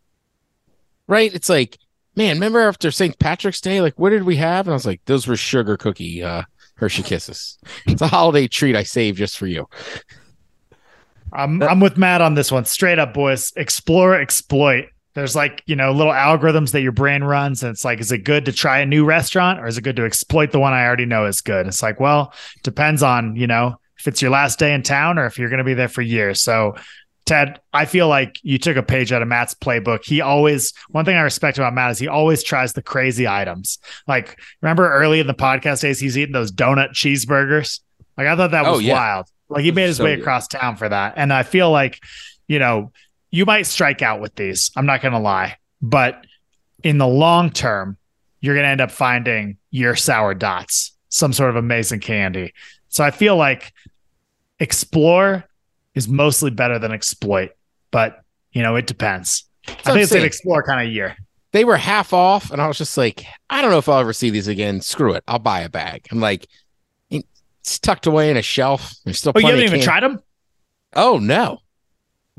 Right? 1.07 1.35
It's 1.35 1.49
like, 1.49 1.79
man, 2.17 2.37
remember 2.37 2.61
after 2.61 2.91
St. 2.91 3.19
Patrick's 3.19 3.63
Day, 3.63 3.81
like 3.81 3.99
what 3.99 4.11
did 4.11 4.25
we 4.25 4.37
have? 4.37 4.67
And 4.67 4.73
I 4.73 4.77
was 4.77 4.85
like, 4.85 5.01
those 5.07 5.27
were 5.27 5.37
sugar 5.37 5.77
cookie 5.77 6.23
uh 6.23 6.43
Hershey 6.75 7.03
Kisses. 7.03 7.59
It's 7.87 8.03
a 8.03 8.09
holiday 8.09 8.47
treat 8.47 8.77
I 8.77 8.83
saved 8.83 9.17
just 9.17 9.39
for 9.39 9.47
you. 9.47 9.67
I'm 11.33 11.63
I'm 11.63 11.81
with 11.81 11.97
Matt 11.97 12.21
on 12.21 12.35
this 12.35 12.53
one. 12.53 12.65
Straight 12.65 12.99
up, 12.99 13.15
boys. 13.15 13.53
Explore, 13.57 14.21
exploit. 14.21 14.87
There's 15.19 15.35
like, 15.35 15.63
you 15.67 15.75
know, 15.75 15.91
little 15.93 16.13
algorithms 16.13 16.71
that 16.73 16.81
your 16.83 16.93
brain 16.93 17.25
runs. 17.25 17.65
And 17.65 17.71
it's 17.71 17.85
like, 17.85 17.99
is 17.99 18.13
it 18.13 18.19
good 18.19 18.45
to 18.45 18.53
try 18.53 18.79
a 18.79 18.87
new 18.87 19.05
restaurant 19.05 19.59
or 19.59 19.67
is 19.67 19.77
it 19.77 19.83
good 19.83 19.97
to 19.97 20.05
exploit 20.05 20.53
the 20.53 20.61
one 20.61 20.73
I 20.73 20.87
already 20.87 21.07
know 21.07 21.27
is 21.27 21.41
good? 21.41 21.67
It's 21.67 21.83
like, 21.83 21.99
well, 21.99 22.33
depends 22.63 23.03
on, 23.03 23.35
you 23.35 23.49
know, 23.49 23.81
if 23.99 24.07
it's 24.07 24.23
your 24.23 24.31
last 24.31 24.61
day 24.61 24.73
in 24.75 24.83
town 24.85 25.19
or 25.19 25.27
if 25.27 25.37
you're 25.39 25.49
going 25.49 25.59
to 25.59 25.65
be 25.65 25.75
there 25.75 25.89
for 25.89 26.03
years. 26.03 26.41
So, 26.41 26.77
Ted, 27.27 27.61
I 27.75 27.85
feel 27.85 28.07
like 28.07 28.39
you 28.43 28.59
took 28.59 28.77
a 28.77 28.83
page 28.83 29.13
out 29.13 29.21
of 29.21 29.29
Matt's 29.29 29.55
playbook. 29.55 30.05
He 30.05 30.21
always, 30.21 30.73
one 30.89 31.05
thing 31.05 31.17
I 31.17 31.23
respect 31.23 31.59
about 31.59 31.75
Matt 31.75 31.91
is 31.91 31.99
he 31.99 32.07
always 32.09 32.43
tries 32.45 32.73
the 32.73 32.81
crazy 32.83 33.27
items. 33.27 33.79
Like, 34.07 34.39
remember 34.63 34.91
early 34.91 35.19
in 35.21 35.27
the 35.27 35.35
podcast 35.35 35.83
days, 35.83 35.99
he's 35.99 36.17
eating 36.17 36.33
those 36.33 36.53
donut 36.53 36.91
cheeseburgers? 36.93 37.81
Like, 38.17 38.29
I 38.29 38.37
thought 38.37 38.53
that 38.53 38.65
Oh, 38.65 38.73
was 38.77 38.83
yeah. 38.83 38.95
wild. 38.95 39.27
Like, 39.49 39.65
he 39.65 39.73
made 39.73 39.89
his 39.89 39.97
So 39.99 40.05
way 40.05 40.15
good. 40.15 40.21
across 40.23 40.47
town 40.49 40.77
for 40.77 40.89
that. 40.89 41.15
And 41.17 41.33
I 41.33 41.43
feel 41.43 41.71
like, 41.71 41.99
you 42.47 42.59
know, 42.61 42.93
you 43.31 43.45
might 43.45 43.67
strike 43.67 44.03
out 44.03 44.21
with 44.21 44.35
these. 44.35 44.71
I'm 44.77 44.87
not 44.87 45.03
going 45.03 45.13
to 45.13 45.19
lie. 45.19 45.57
But 45.81 46.25
in 46.83 46.99
the 46.99 47.07
long 47.07 47.51
term, 47.51 47.97
you're 48.41 48.55
going 48.55 48.65
to 48.65 48.71
end 48.71 48.81
up 48.81 48.91
finding 48.91 49.57
your 49.71 49.97
sour 49.97 50.35
dots, 50.35 50.97
some 51.09 51.33
sort 51.33 51.51
of 51.51 51.57
amazing 51.57 52.01
candy. 52.01 52.53
So 52.89 53.05
I 53.05 53.11
feel 53.11 53.37
like 53.37 53.73
explore 54.59 55.45
is 55.95 56.09
mostly 56.09 56.51
better 56.51 56.79
than 56.79 56.93
exploit, 56.93 57.51
but 57.91 58.21
you 58.53 58.63
know, 58.63 58.77
it 58.77 58.87
depends. 58.87 59.45
I 59.67 59.73
what 59.73 59.87
I'm 59.89 59.95
think 59.95 60.03
it's 60.05 60.13
an 60.13 60.25
explore 60.25 60.63
kind 60.63 60.87
of 60.87 60.93
year. 60.93 61.17
They 61.53 61.65
were 61.65 61.77
half 61.77 62.13
off, 62.13 62.51
and 62.51 62.61
I 62.61 62.67
was 62.67 62.79
just 62.79 62.97
like, 62.97 63.25
I 63.49 63.63
don't 63.63 63.71
know 63.71 63.79
if 63.79 63.89
I'll 63.89 64.01
ever 64.01 64.13
see 64.13 64.31
these 64.31 64.49
again. 64.49 64.81
Screw 64.81 65.15
it. 65.15 65.25
I'll 65.27 65.39
buy 65.39 65.61
a 65.61 65.69
bag. 65.69 66.07
I'm 66.11 66.21
like, 66.21 66.47
it's 67.11 67.79
tucked 67.79 68.07
away 68.07 68.31
in 68.31 68.37
a 68.37 68.43
shelf. 68.43 68.95
There's 69.05 69.19
still 69.19 69.33
Oh, 69.35 69.39
you 69.39 69.47
haven't 69.47 69.65
even 69.65 69.81
tried 69.81 70.03
them? 70.03 70.21
Oh 70.95 71.19
no. 71.19 71.59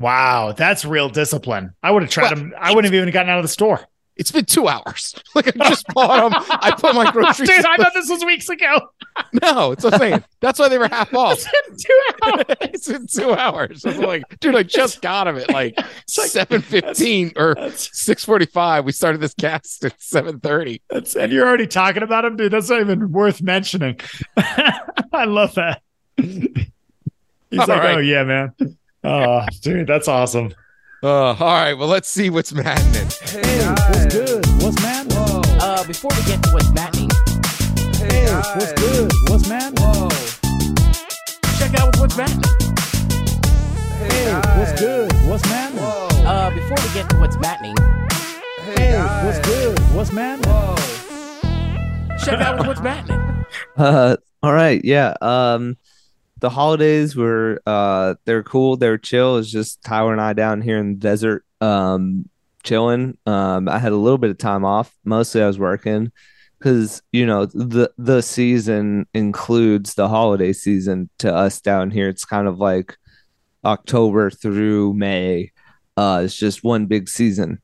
Wow, 0.00 0.52
that's 0.52 0.84
real 0.84 1.10
discipline. 1.10 1.74
I 1.82 1.90
would 1.90 2.02
have 2.02 2.10
tried 2.10 2.30
them. 2.34 2.54
I 2.58 2.74
wouldn't 2.74 2.92
have 2.92 3.00
even 3.00 3.12
gotten 3.12 3.28
out 3.30 3.38
of 3.38 3.44
the 3.44 3.48
store. 3.48 3.86
It's 4.16 4.32
been 4.32 4.44
two 4.46 4.66
hours. 4.66 5.14
Like 5.34 5.48
I 5.60 5.68
just 5.70 5.86
bought 5.94 6.28
them. 6.28 6.42
I 6.50 6.72
put 6.76 6.94
my 6.96 7.10
groceries. 7.12 7.48
Dude, 7.48 7.64
I 7.64 7.76
thought 7.76 7.92
this 7.94 8.10
was 8.10 8.24
weeks 8.24 8.48
ago. 8.48 8.80
no, 9.42 9.70
it's 9.72 9.84
what 9.84 9.94
I'm 9.94 10.00
saying. 10.00 10.24
That's 10.40 10.58
why 10.58 10.68
they 10.68 10.76
were 10.76 10.88
half 10.88 11.14
off. 11.14 11.38
Two 11.38 12.00
hours. 12.24 12.44
it's 12.62 12.88
in 12.88 13.06
two 13.06 13.32
hours. 13.32 13.84
I 13.84 13.90
was 13.90 13.98
like, 13.98 14.24
dude, 14.40 14.56
I 14.56 14.64
just 14.64 15.02
got 15.02 15.24
them 15.24 15.36
at 15.36 15.50
like 15.50 15.78
seven 16.08 16.62
fifteen 16.62 17.32
or 17.36 17.54
six 17.76 18.24
forty 18.24 18.46
five. 18.46 18.84
We 18.84 18.92
started 18.92 19.20
this 19.20 19.34
cast 19.34 19.84
at 19.84 20.02
seven 20.02 20.40
thirty. 20.40 20.82
that's, 20.90 21.14
and 21.14 21.30
you're 21.30 21.46
already 21.46 21.68
talking 21.68 22.02
about 22.02 22.24
him, 22.24 22.36
dude. 22.36 22.52
That's 22.52 22.68
not 22.70 22.80
even 22.80 23.12
worth 23.12 23.40
mentioning. 23.40 24.00
I 24.36 25.24
love 25.26 25.54
that. 25.54 25.82
He's 26.16 27.58
All 27.58 27.66
like, 27.66 27.68
oh, 27.68 27.74
right. 27.76 27.96
oh 27.96 28.00
yeah, 28.00 28.24
man. 28.24 28.54
Oh, 29.02 29.46
dude, 29.62 29.86
that's 29.86 30.08
awesome. 30.08 30.52
Uh, 31.02 31.32
all 31.32 31.34
right. 31.38 31.72
Well, 31.74 31.88
let's 31.88 32.08
see 32.08 32.28
what's 32.28 32.52
maddening. 32.52 33.08
Hey, 33.22 33.64
What's 33.88 34.14
good? 34.14 34.44
What's 34.62 34.82
man? 34.82 35.06
Uh, 35.62 35.84
before 35.86 36.10
we 36.16 36.22
get 36.26 36.42
to 36.42 36.50
what's 36.52 36.70
maddening, 36.72 37.10
Hey, 37.96 38.26
what's 38.54 38.72
good? 38.74 39.10
What's 39.28 39.48
man? 39.48 39.74
check 41.58 41.78
out 41.80 41.96
what's 41.98 42.16
maddening. 42.16 42.44
Hey, 44.10 44.34
what's 44.58 44.78
good? 44.80 45.12
What's 45.28 45.44
man? 45.46 45.78
Uh, 45.78 46.50
before 46.50 46.76
we 46.86 46.94
get 46.94 47.08
to 47.10 47.16
what's 47.18 47.38
maddening, 47.38 47.76
Hey, 48.76 48.98
what's 49.24 49.38
good? 49.46 49.78
What's 49.94 50.12
man? 50.12 50.42
check 52.22 52.40
out 52.40 52.66
what's 52.66 52.80
maddening. 52.80 53.26
Uh, 53.76 54.16
all 54.44 54.52
right, 54.52 54.80
yeah. 54.84 55.14
Um, 55.22 55.76
the 56.40 56.50
holidays 56.50 57.14
were 57.14 57.60
uh, 57.66 58.14
they're 58.24 58.42
cool, 58.42 58.76
they're 58.76 58.98
chill. 58.98 59.36
It's 59.36 59.50
just 59.50 59.82
Tyler 59.82 60.12
and 60.12 60.20
I 60.20 60.32
down 60.32 60.60
here 60.60 60.78
in 60.78 60.94
the 60.94 60.98
desert, 60.98 61.44
um, 61.60 62.28
chilling. 62.62 63.16
Um, 63.26 63.68
I 63.68 63.78
had 63.78 63.92
a 63.92 63.96
little 63.96 64.18
bit 64.18 64.30
of 64.30 64.38
time 64.38 64.64
off. 64.64 64.94
Mostly 65.04 65.42
I 65.42 65.46
was 65.46 65.58
working 65.58 66.12
because 66.58 67.02
you 67.12 67.26
know 67.26 67.46
the 67.46 67.90
the 67.98 68.22
season 68.22 69.06
includes 69.14 69.94
the 69.94 70.08
holiday 70.08 70.52
season 70.52 71.08
to 71.18 71.34
us 71.34 71.60
down 71.60 71.90
here. 71.90 72.08
It's 72.08 72.24
kind 72.24 72.48
of 72.48 72.58
like 72.58 72.96
October 73.64 74.30
through 74.30 74.94
May. 74.94 75.52
Uh, 75.96 76.22
it's 76.24 76.36
just 76.36 76.64
one 76.64 76.86
big 76.86 77.08
season 77.08 77.60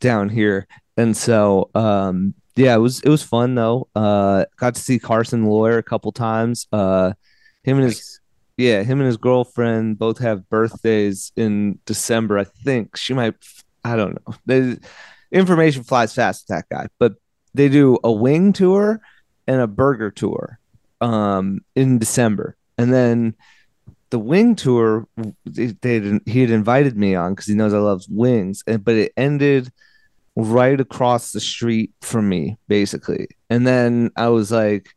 down 0.00 0.28
here, 0.28 0.68
and 0.96 1.16
so 1.16 1.70
um, 1.74 2.34
yeah, 2.56 2.74
it 2.74 2.78
was 2.78 3.00
it 3.00 3.08
was 3.08 3.22
fun 3.22 3.54
though. 3.54 3.88
Uh, 3.94 4.44
got 4.56 4.74
to 4.76 4.80
see 4.80 4.98
Carson 4.98 5.46
Lawyer 5.46 5.78
a 5.78 5.82
couple 5.82 6.12
times. 6.12 6.68
Uh, 6.72 7.12
him 7.62 7.78
and 7.78 7.86
his 7.86 8.19
yeah, 8.60 8.82
him 8.82 9.00
and 9.00 9.06
his 9.06 9.16
girlfriend 9.16 9.98
both 9.98 10.18
have 10.18 10.48
birthdays 10.48 11.32
in 11.36 11.78
December. 11.86 12.38
I 12.38 12.44
think 12.44 12.96
she 12.96 13.14
might. 13.14 13.34
I 13.84 13.96
don't 13.96 14.18
know. 14.46 14.76
Information 15.32 15.82
flies 15.82 16.14
fast 16.14 16.44
with 16.44 16.56
that 16.56 16.68
guy, 16.68 16.88
but 16.98 17.14
they 17.54 17.68
do 17.68 17.98
a 18.04 18.12
wing 18.12 18.52
tour 18.52 19.00
and 19.46 19.60
a 19.60 19.66
burger 19.66 20.10
tour 20.10 20.58
um, 21.00 21.60
in 21.74 21.98
December, 21.98 22.56
and 22.76 22.92
then 22.92 23.34
the 24.10 24.18
wing 24.18 24.56
tour 24.56 25.06
they, 25.46 25.66
they 25.66 26.20
he 26.26 26.42
had 26.42 26.50
invited 26.50 26.96
me 26.96 27.14
on 27.14 27.32
because 27.32 27.46
he 27.46 27.54
knows 27.54 27.72
I 27.72 27.78
love 27.78 28.02
wings, 28.10 28.62
and 28.66 28.84
but 28.84 28.94
it 28.94 29.12
ended 29.16 29.72
right 30.36 30.80
across 30.80 31.32
the 31.32 31.40
street 31.40 31.92
from 32.02 32.28
me, 32.28 32.58
basically. 32.68 33.28
And 33.48 33.66
then 33.66 34.10
I 34.16 34.28
was 34.28 34.52
like, 34.52 34.88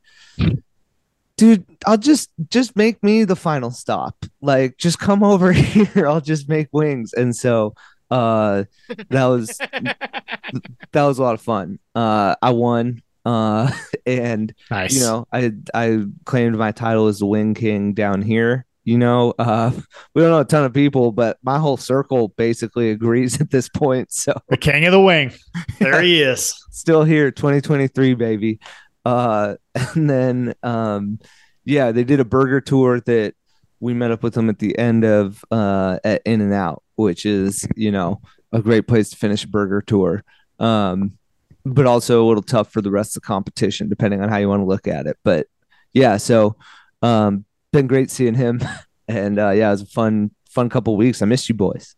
dude, 1.38 1.66
I'll 1.86 1.98
just 1.98 2.30
just 2.50 2.76
make 2.76 3.02
me 3.04 3.24
the 3.24 3.36
final 3.36 3.72
stop. 3.72 4.26
Like, 4.42 4.78
just 4.78 5.00
come 5.00 5.24
over 5.34 5.52
here. 5.52 6.08
I'll 6.08 6.22
just 6.22 6.50
make 6.50 6.68
wings. 6.72 7.14
And 7.14 7.36
so 7.36 7.74
uh 8.12 8.66
that 9.10 9.26
was 9.26 9.48
that 10.92 11.04
was 11.04 11.18
a 11.20 11.24
lot 11.24 11.34
of 11.34 11.42
fun. 11.42 11.80
Uh 11.96 12.36
I 12.42 12.52
won. 12.52 13.02
Uh 13.26 13.72
and 14.06 14.54
Nice. 14.70 14.94
you 14.94 15.02
know, 15.02 15.28
I 15.32 15.52
I 15.74 16.04
claimed 16.26 16.58
my 16.58 16.72
title 16.72 17.08
as 17.08 17.20
the 17.20 17.26
Wing 17.26 17.54
King 17.54 17.94
down 17.94 18.22
here. 18.22 18.66
You 18.86 18.98
know, 18.98 19.34
uh, 19.40 19.72
we 20.14 20.22
don't 20.22 20.32
know 20.32 20.42
a 20.42 20.44
ton 20.44 20.66
of 20.66 20.74
people, 20.74 21.14
but 21.14 21.38
my 21.42 21.58
whole 21.58 21.78
circle 21.78 22.28
basically 22.36 22.90
agrees 22.92 23.40
at 23.40 23.50
this 23.50 23.70
point. 23.70 24.12
So 24.12 24.34
the 24.50 24.58
king 24.58 24.86
of 24.86 24.92
the 24.92 25.00
wing. 25.00 25.32
There 25.80 26.02
he 26.02 26.22
is. 26.22 26.54
still 26.72 27.06
here, 27.06 27.32
2023, 27.32 28.14
baby. 28.16 28.60
Uh, 29.06 29.56
and 29.76 30.10
then, 30.10 30.54
um, 30.64 31.20
yeah, 31.66 31.92
they 31.92 32.04
did 32.04 32.20
a 32.20 32.26
burger 32.26 32.62
tour 32.62 33.00
that 33.02 33.36
we 33.80 33.94
met 33.94 34.12
up 34.12 34.24
with 34.24 34.34
them 34.34 34.50
at 34.50 34.60
the 34.60 34.78
end 34.78 35.04
of 35.04 35.44
uh, 35.52 36.00
at 36.04 36.22
In 36.26 36.42
and 36.42 36.54
Out, 36.54 36.84
which 36.96 37.26
is 37.26 37.68
you 37.76 37.92
know 37.92 38.22
a 38.52 38.62
great 38.62 38.88
place 38.88 39.10
to 39.10 39.18
finish 39.18 39.44
a 39.44 39.48
burger 39.48 39.82
tour. 39.82 40.24
Um, 40.60 41.18
but 41.66 41.86
also 41.86 42.24
a 42.24 42.28
little 42.28 42.44
tough 42.44 42.72
for 42.72 42.82
the 42.82 42.92
rest 42.92 43.16
of 43.16 43.22
the 43.22 43.28
competition, 43.28 43.90
depending 43.90 44.22
on 44.22 44.30
how 44.30 44.38
you 44.38 44.50
want 44.50 44.62
to 44.62 44.66
look 44.66 44.88
at 44.88 45.06
it. 45.06 45.18
But 45.24 45.48
yeah, 45.94 46.18
so 46.18 46.56
um, 47.02 47.46
been 47.72 47.88
great 47.88 48.10
seeing 48.10 48.36
him, 48.36 48.62
and 49.08 49.40
uh, 49.40 49.52
yeah, 49.52 49.68
it 49.68 49.72
was 49.72 49.82
a 49.82 49.88
fun 49.88 50.32
fun 50.50 50.70
couple 50.70 50.96
weeks. 50.96 51.22
I 51.22 51.26
missed 51.26 51.50
you 51.50 51.56
boys. 51.56 51.96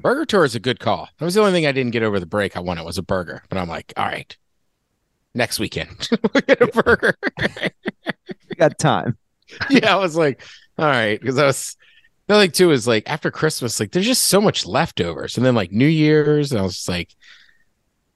Burger 0.00 0.26
tour 0.26 0.44
is 0.44 0.54
a 0.54 0.60
good 0.60 0.80
call. 0.80 1.08
That 1.18 1.24
was 1.24 1.34
the 1.34 1.40
only 1.40 1.52
thing 1.52 1.66
I 1.66 1.72
didn't 1.72 1.92
get 1.92 2.02
over 2.02 2.20
the 2.20 2.26
break. 2.26 2.56
I 2.56 2.60
wanted 2.60 2.84
was 2.84 2.98
a 2.98 3.02
burger, 3.02 3.42
but 3.48 3.58
I'm 3.58 3.68
like, 3.68 3.92
all 3.96 4.04
right, 4.04 4.36
next 5.34 5.58
weekend 5.58 6.08
we 6.34 6.40
get 6.42 6.60
a 6.60 6.66
burger. 6.68 7.14
We 8.48 8.56
got 8.56 8.78
time. 8.78 9.16
yeah, 9.70 9.94
I 9.94 9.98
was 9.98 10.16
like, 10.16 10.42
all 10.78 10.86
right, 10.86 11.20
because 11.20 11.38
I 11.38 11.46
was 11.46 11.76
the 12.26 12.34
other 12.34 12.44
thing 12.44 12.52
too 12.52 12.70
is 12.70 12.86
like 12.86 13.04
after 13.08 13.30
Christmas, 13.30 13.78
like 13.78 13.92
there's 13.92 14.06
just 14.06 14.24
so 14.24 14.40
much 14.40 14.66
leftovers, 14.66 15.36
and 15.36 15.44
then 15.44 15.54
like 15.54 15.72
New 15.72 15.86
Year's, 15.86 16.52
and 16.52 16.60
I 16.60 16.62
was 16.64 16.74
just 16.76 16.88
like, 16.88 17.14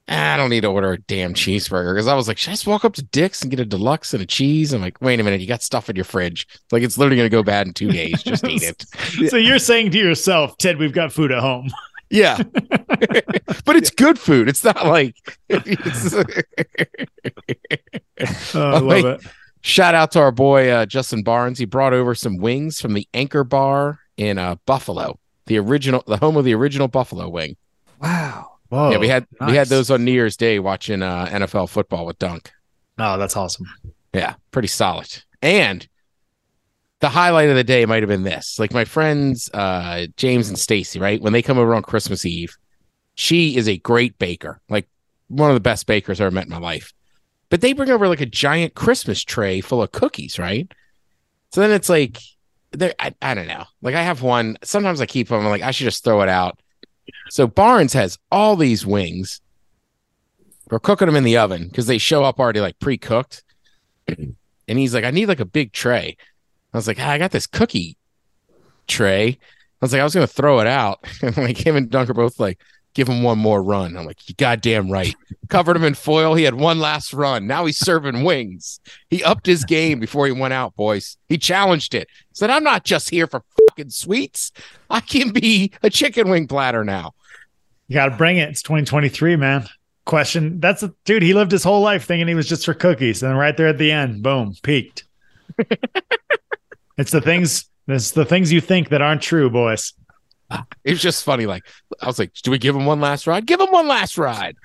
"Ah, 0.09 0.35
I 0.35 0.37
don't 0.37 0.49
need 0.49 0.63
to 0.63 0.69
order 0.69 0.93
a 0.93 0.99
damn 0.99 1.35
cheeseburger 1.35 1.95
because 1.95 2.07
I 2.09 2.15
was 2.15 2.27
like, 2.27 2.39
should 2.39 2.51
I 2.51 2.53
just 2.55 2.67
walk 2.67 2.85
up 2.85 2.95
to 2.95 3.03
Dick's 3.03 3.43
and 3.43 3.51
get 3.51 3.61
a 3.61 3.67
deluxe 3.67 4.15
and 4.15 4.23
a 4.23 4.27
cheese? 4.27 4.73
I'm 4.73 4.81
like, 4.81 5.01
wait 5.03 5.21
a 5.21 5.23
minute, 5.23 5.41
you 5.41 5.47
got 5.47 5.63
stuff 5.63 5.91
in 5.91 5.97
your 5.97 6.07
fridge, 6.07 6.47
like 6.73 6.83
it's 6.83 6.97
literally 6.97 7.17
gonna 7.19 7.29
go 7.29 7.43
bad 7.43 7.67
in 7.67 7.75
two 7.75 7.91
days. 7.91 8.23
Just 8.23 8.45
eat 8.45 8.63
it. 8.63 8.85
So 9.31 9.37
you're 9.37 9.59
saying 9.59 9.91
to 9.91 9.99
yourself, 9.99 10.57
Ted, 10.57 10.79
we've 10.79 10.93
got 10.93 11.13
food 11.13 11.31
at 11.33 11.41
home. 11.41 11.71
Yeah, 12.11 12.39
but 13.65 13.77
it's 13.77 13.91
good 13.91 14.19
food. 14.19 14.49
It's 14.49 14.65
not 14.65 14.87
like. 14.87 15.15
It's, 15.49 16.15
Oh, 16.15 16.25
I 18.21 18.55
Oh, 18.55 18.71
love 18.81 18.85
wait. 18.85 19.05
it. 19.05 19.21
shout 19.61 19.95
out 19.95 20.11
to 20.13 20.21
our 20.21 20.33
boy 20.33 20.71
uh, 20.71 20.87
Justin 20.87 21.23
Barnes. 21.23 21.59
He 21.59 21.65
brought 21.67 21.93
over 21.93 22.15
some 22.15 22.37
wings 22.39 22.81
from 22.81 22.95
the 22.95 23.07
Anchor 23.15 23.45
Bar 23.45 24.01
in 24.17 24.39
uh, 24.39 24.57
Buffalo, 24.67 25.19
the 25.47 25.59
original, 25.59 26.03
the 26.07 26.17
home 26.17 26.37
of 26.37 26.45
the 26.45 26.55
original 26.55 26.89
Buffalo 26.89 27.29
wing. 27.29 27.57
Wow. 28.01 28.53
Whoa. 28.71 28.91
yeah, 28.91 28.99
we 28.99 29.09
had 29.09 29.27
we 29.47 29.55
had 29.55 29.69
those 29.69 29.91
on 29.91 30.05
New 30.05 30.13
Year's 30.13 30.37
Day 30.37 30.59
watching 30.59 31.01
uh, 31.03 31.27
NFL 31.27 31.69
football 31.71 32.05
with 32.07 32.19
Dunk. 32.19 32.51
Oh, 32.99 33.17
that's 33.19 33.37
awesome. 33.37 33.67
Yeah, 34.13 34.35
pretty 34.51 34.69
solid. 34.69 35.23
And 35.41 35.87
the 37.01 37.09
highlight 37.09 37.49
of 37.49 37.57
the 37.57 37.65
day 37.65 37.85
might 37.87 38.03
have 38.03 38.09
been 38.09 38.25
this. 38.25 38.59
Like 38.59 38.73
my 38.73 38.85
friends 38.85 39.51
uh 39.55 40.07
James 40.17 40.49
and 40.49 40.59
Stacy, 40.59 40.99
right? 40.99 41.21
When 41.21 41.33
they 41.33 41.43
come 41.43 41.59
over 41.59 41.75
on 41.75 41.83
Christmas 41.83 42.25
Eve, 42.25 42.57
she 43.15 43.57
is 43.57 43.69
a 43.69 43.79
great 43.79 44.19
baker. 44.19 44.61
Like 44.69 44.89
one 45.29 45.51
of 45.51 45.55
the 45.55 45.61
best 45.61 45.87
bakers 45.87 46.21
I've 46.21 46.27
ever 46.27 46.35
met 46.35 46.47
in 46.47 46.51
my 46.51 46.59
life. 46.59 46.93
But 47.51 47.61
they 47.61 47.73
bring 47.73 47.91
over 47.91 48.09
like 48.09 48.21
a 48.21 48.27
giant 48.27 48.75
Christmas 48.75 49.23
tray 49.23 49.61
full 49.61 49.83
of 49.83 49.93
cookies, 49.93 50.39
right? 50.39 50.71
So 51.53 51.61
then 51.61 51.71
it's 51.71 51.89
like 51.89 52.19
there 52.73 52.95
I, 52.99 53.15
I 53.23 53.35
don't 53.35 53.49
know. 53.49 53.65
Like 53.81 53.95
I 53.95 54.03
have 54.03 54.23
one, 54.23 54.59
sometimes 54.63 55.01
I 55.01 55.07
keep 55.07 55.29
them 55.29 55.41
I'm 55.41 55.47
like 55.47 55.63
I 55.63 55.71
should 55.71 55.85
just 55.85 56.05
throw 56.05 56.23
it 56.23 56.29
out. 56.29 56.59
So 57.31 57.47
Barnes 57.47 57.93
has 57.93 58.19
all 58.31 58.57
these 58.57 58.85
wings. 58.85 59.41
We're 60.71 60.79
cooking 60.79 61.07
them 61.07 61.17
in 61.17 61.25
the 61.25 61.39
oven 61.39 61.69
because 61.69 61.87
they 61.87 61.97
show 61.97 62.25
up 62.25 62.39
already 62.39 62.61
like 62.61 62.79
pre-cooked. 62.79 63.45
And 64.71 64.79
he's 64.79 64.93
like, 64.93 65.05
I 65.05 65.11
need 65.11 65.29
like 65.29 65.41
a 65.41 65.47
big 65.47 65.73
tray. 65.73 66.19
I 66.73 66.77
was 66.77 66.87
like, 66.87 66.99
ah, 67.01 67.11
I 67.11 67.19
got 67.19 67.31
this 67.31 67.47
cookie 67.47 67.97
tray. 68.87 69.29
I 69.29 69.37
was 69.81 69.93
like, 69.93 70.01
I 70.01 70.05
was 70.05 70.15
gonna 70.15 70.27
throw 70.27 70.61
it 70.61 70.67
out. 70.67 71.05
And 71.23 71.37
like 71.37 71.65
him 71.65 71.77
and 71.77 71.91
Dunker 71.91 72.15
both 72.15 72.41
like, 72.41 72.61
give 72.95 73.09
him 73.09 73.23
one 73.23 73.39
more 73.39 73.63
run. 73.63 73.97
I'm 73.97 74.07
like, 74.07 74.29
you 74.29 74.35
goddamn 74.35 74.91
right. 74.91 75.15
Covered 75.49 75.77
him 75.77 75.85
in 75.85 75.95
foil. 75.95 76.35
He 76.35 76.43
had 76.43 76.55
one 76.55 76.81
last 76.81 77.13
run. 77.13 77.47
Now 77.47 77.65
he's 77.65 77.79
serving 77.79 78.25
wings. 78.25 78.81
He 79.09 79.23
upped 79.23 79.47
his 79.47 79.65
game 79.65 80.01
before 80.01 80.27
he 80.27 80.33
went 80.33 80.55
out, 80.55 80.75
boys. 80.75 81.17
He 81.29 81.39
challenged 81.39 81.95
it. 81.95 82.09
Said, 82.33 82.51
I'm 82.51 82.65
not 82.65 82.85
just 82.85 83.11
here 83.11 83.27
for 83.27 83.45
fucking 83.69 83.91
sweets. 83.91 84.51
I 84.91 84.99
can 85.01 85.31
be 85.31 85.73
a 85.83 85.91
chicken 85.91 86.29
wing 86.29 86.49
platter 86.49 86.85
now. 86.85 87.13
You 87.87 87.95
got 87.95 88.07
to 88.07 88.17
bring 88.17 88.39
it. 88.39 88.49
It's 88.49 88.63
2023, 88.63 89.37
man. 89.37 89.69
Question. 90.05 90.59
That's 90.59 90.83
a 90.83 90.93
dude. 91.05 91.23
He 91.23 91.35
lived 91.35 91.53
his 91.53 91.63
whole 91.65 91.83
life 91.83 92.05
thinking 92.05 92.27
he 92.27 92.35
was 92.35 92.49
just 92.49 92.65
for 92.65 92.75
cookies, 92.75 93.23
and 93.23 93.39
right 93.39 93.57
there 93.57 93.69
at 93.69 93.79
the 93.79 93.93
end, 93.93 94.23
boom, 94.23 94.55
peaked. 94.63 95.05
it's 96.99 97.11
the 97.11 97.21
things. 97.21 97.69
It's 97.87 98.11
the 98.11 98.25
things 98.27 98.53
you 98.53 98.61
think 98.61 98.91
that 98.91 99.01
aren't 99.01 99.23
true, 99.23 99.49
boys. 99.49 99.95
It's 100.85 101.01
just 101.01 101.25
funny. 101.25 101.47
Like, 101.47 101.65
I 102.03 102.07
was 102.07 102.19
like, 102.19 102.35
do 102.35 102.51
we 102.51 102.59
give 102.59 102.75
him 102.75 102.85
one 102.85 103.01
last 103.01 103.27
ride? 103.27 103.47
Give 103.47 103.61
him 103.61 103.71
one 103.71 103.89
last 103.89 104.19
ride. 104.19 104.57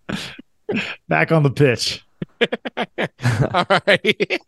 Back 1.08 1.30
on 1.32 1.42
the 1.42 1.50
pitch. 1.50 2.04
All 3.54 3.66
right. 3.86 4.40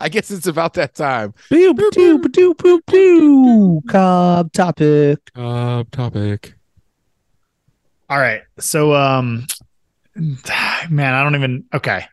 I 0.00 0.08
guess 0.08 0.30
it's 0.30 0.46
about 0.46 0.74
that 0.74 0.94
time. 0.94 1.34
Pew, 1.48 1.74
pew, 1.74 2.18
pew, 2.20 2.54
pew, 2.54 2.82
pew. 2.86 3.82
Cobb 3.88 4.52
topic. 4.52 5.18
Uh, 5.34 5.84
topic. 5.90 6.54
All 8.10 8.18
right. 8.18 8.42
So, 8.58 8.94
um, 8.94 9.46
man, 10.90 11.14
I 11.14 11.22
don't 11.22 11.34
even. 11.34 11.64
Okay. 11.72 12.04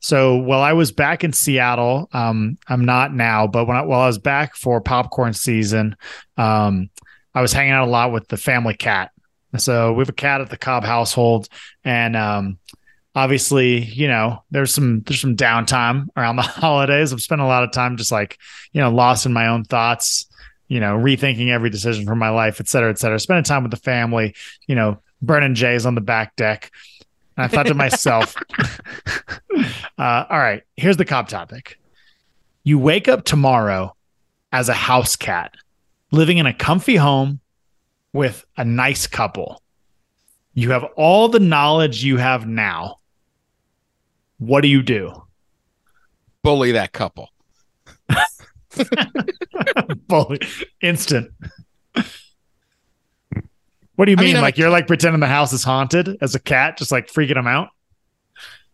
So 0.00 0.36
while 0.36 0.60
I 0.60 0.74
was 0.74 0.92
back 0.92 1.24
in 1.24 1.32
Seattle, 1.32 2.08
um, 2.12 2.56
I'm 2.68 2.84
not 2.84 3.12
now, 3.12 3.48
but 3.48 3.66
when 3.66 3.76
I, 3.76 3.82
while 3.82 4.00
I 4.00 4.06
was 4.06 4.18
back 4.18 4.54
for 4.54 4.80
popcorn 4.80 5.32
season, 5.32 5.96
um, 6.36 6.88
I 7.34 7.42
was 7.42 7.52
hanging 7.52 7.72
out 7.72 7.86
a 7.86 7.90
lot 7.90 8.12
with 8.12 8.28
the 8.28 8.36
family 8.36 8.74
cat. 8.74 9.10
So 9.56 9.92
we 9.92 10.00
have 10.02 10.08
a 10.08 10.12
cat 10.12 10.40
at 10.40 10.50
the 10.50 10.58
Cobb 10.58 10.84
household, 10.84 11.48
and 11.82 12.14
um, 12.16 12.58
obviously, 13.14 13.82
you 13.82 14.06
know, 14.06 14.44
there's 14.50 14.74
some 14.74 15.00
there's 15.00 15.20
some 15.20 15.36
downtime 15.36 16.06
around 16.16 16.36
the 16.36 16.42
holidays. 16.62 17.10
I'm 17.10 17.18
spending 17.18 17.44
a 17.44 17.48
lot 17.48 17.64
of 17.64 17.72
time 17.72 17.96
just 17.96 18.12
like 18.12 18.38
you 18.72 18.80
know 18.80 18.90
lost 18.90 19.26
in 19.26 19.32
my 19.32 19.48
own 19.48 19.64
thoughts, 19.64 20.26
you 20.68 20.80
know, 20.80 20.96
rethinking 20.96 21.48
every 21.48 21.70
decision 21.70 22.04
for 22.06 22.14
my 22.14 22.28
life, 22.28 22.60
et 22.60 22.68
cetera, 22.68 22.90
et 22.90 22.98
cetera. 22.98 23.18
Spending 23.18 23.44
time 23.44 23.62
with 23.62 23.72
the 23.72 23.78
family, 23.78 24.34
you 24.66 24.74
know, 24.74 24.98
burning 25.22 25.54
J's 25.54 25.86
on 25.86 25.94
the 25.94 26.00
back 26.00 26.36
deck. 26.36 26.70
And 27.38 27.44
I 27.44 27.48
thought 27.48 27.66
to 27.66 27.74
myself, 27.74 28.34
uh, 29.96 30.24
all 30.28 30.38
right, 30.38 30.64
here's 30.76 30.96
the 30.96 31.04
Cobb 31.04 31.28
topic. 31.28 31.78
You 32.64 32.80
wake 32.80 33.06
up 33.06 33.24
tomorrow 33.24 33.94
as 34.50 34.68
a 34.68 34.74
house 34.74 35.14
cat, 35.14 35.54
living 36.10 36.38
in 36.38 36.46
a 36.46 36.52
comfy 36.52 36.96
home 36.96 37.38
with 38.12 38.44
a 38.56 38.64
nice 38.64 39.06
couple. 39.06 39.62
You 40.54 40.72
have 40.72 40.82
all 40.96 41.28
the 41.28 41.38
knowledge 41.38 42.02
you 42.02 42.16
have 42.16 42.48
now. 42.48 42.98
What 44.38 44.62
do 44.62 44.68
you 44.68 44.82
do? 44.82 45.12
Bully 46.42 46.72
that 46.72 46.92
couple. 46.92 47.28
Bully, 50.08 50.40
instant. 50.82 51.30
What 53.98 54.04
do 54.04 54.12
you 54.12 54.16
I 54.16 54.20
mean? 54.20 54.26
mean, 54.28 54.36
I'm 54.36 54.42
like 54.42 54.56
you're 54.58 54.70
like 54.70 54.86
pretending 54.86 55.18
the 55.18 55.26
house 55.26 55.52
is 55.52 55.64
haunted 55.64 56.18
as 56.20 56.36
a 56.36 56.38
cat, 56.38 56.78
just 56.78 56.92
like 56.92 57.08
freaking 57.08 57.34
them 57.34 57.48
out? 57.48 57.70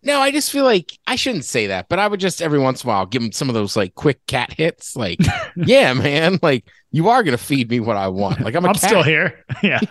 No, 0.03 0.21
I 0.21 0.31
just 0.31 0.53
feel 0.53 0.65
like 0.65 0.99
I 1.07 1.17
shouldn't 1.17 1.47
say 1.47 1.69
that, 1.69 1.89
but 1.89 1.99
I 1.99 2.07
would 2.07 2.21
just 2.21 2.43
every 2.43 2.59
once 2.59 2.85
in 2.85 2.91
a 2.91 2.93
while 2.93 3.07
give 3.07 3.23
him 3.23 3.33
some 3.33 3.49
of 3.49 3.55
those 3.55 3.75
like 3.75 3.95
quick 3.95 4.25
cat 4.27 4.53
hits. 4.53 4.95
Like, 4.95 5.19
yeah, 5.57 5.95
man, 5.95 6.39
like 6.43 6.67
you 6.91 7.09
are 7.09 7.23
gonna 7.23 7.39
feed 7.39 7.71
me 7.71 7.81
what 7.81 7.97
I 7.97 8.09
want. 8.09 8.43
Like 8.43 8.55
I'm 8.55 8.67
a 8.67 8.69
I'm 8.69 8.75
cat. 8.75 8.83
still 8.91 9.03
here. 9.03 9.45
Yeah. 9.63 9.81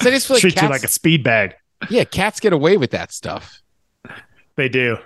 So 0.00 0.08
I 0.08 0.12
just 0.12 0.26
feel 0.26 0.36
like 0.36 0.40
Treat 0.40 0.54
cats, 0.54 0.62
you 0.62 0.68
like 0.70 0.84
a 0.84 0.88
speed 0.88 1.22
bag. 1.22 1.54
yeah, 1.90 2.04
cats 2.04 2.40
get 2.40 2.54
away 2.54 2.78
with 2.78 2.92
that 2.92 3.12
stuff. 3.12 3.60
They 4.56 4.70
do. 4.70 4.96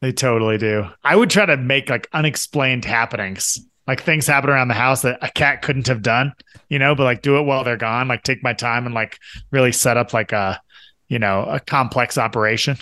They 0.00 0.12
totally 0.12 0.58
do. 0.58 0.86
I 1.02 1.16
would 1.16 1.28
try 1.28 1.44
to 1.44 1.56
make 1.56 1.90
like 1.90 2.08
unexplained 2.12 2.84
happenings, 2.84 3.58
like 3.86 4.02
things 4.02 4.26
happen 4.26 4.50
around 4.50 4.68
the 4.68 4.74
house 4.74 5.02
that 5.02 5.18
a 5.22 5.30
cat 5.30 5.62
couldn't 5.62 5.86
have 5.86 6.02
done, 6.02 6.32
you 6.68 6.78
know, 6.78 6.94
but 6.94 7.04
like 7.04 7.22
do 7.22 7.38
it 7.38 7.42
while 7.42 7.62
they're 7.64 7.76
gone, 7.76 8.08
like 8.08 8.22
take 8.22 8.42
my 8.42 8.52
time 8.52 8.86
and 8.86 8.94
like 8.94 9.18
really 9.50 9.72
set 9.72 9.96
up 9.96 10.12
like 10.12 10.32
a, 10.32 10.60
you 11.08 11.18
know, 11.18 11.44
a 11.44 11.60
complex 11.60 12.18
operation. 12.18 12.76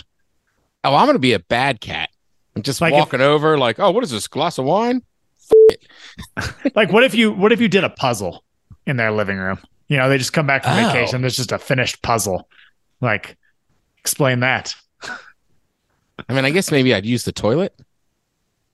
Oh, 0.83 0.95
I'm 0.95 1.05
gonna 1.07 1.19
be 1.19 1.33
a 1.33 1.39
bad 1.39 1.79
cat. 1.81 2.09
I'm 2.55 2.61
just 2.63 2.79
Like 2.81 2.93
if- 2.93 2.99
walking 2.99 3.21
over, 3.21 3.57
like, 3.57 3.79
oh, 3.79 3.91
what 3.91 4.03
is 4.03 4.11
this 4.11 4.27
glass 4.27 4.57
of 4.57 4.65
wine? 4.65 5.01
Like 6.75 6.91
what 6.91 7.03
if 7.03 7.13
you 7.13 7.31
what 7.31 7.51
if 7.51 7.59
you 7.61 7.67
did 7.67 7.83
a 7.83 7.89
puzzle 7.89 8.43
in 8.85 8.97
their 8.97 9.11
living 9.11 9.37
room? 9.37 9.59
You 9.87 9.97
know, 9.97 10.09
they 10.09 10.17
just 10.17 10.33
come 10.33 10.47
back 10.47 10.63
from 10.63 10.73
Oh. 10.73 10.87
vacation, 10.87 11.21
there's 11.21 11.35
just 11.35 11.51
a 11.51 11.59
finished 11.59 12.01
puzzle. 12.01 12.47
Like 13.01 13.37
explain 13.99 14.39
that. 14.39 14.73
I 16.29 16.33
mean, 16.33 16.45
I 16.45 16.49
guess 16.51 16.71
maybe 16.71 16.93
I'd 16.93 17.05
use 17.05 17.23
the 17.25 17.31
toilet. 17.31 17.77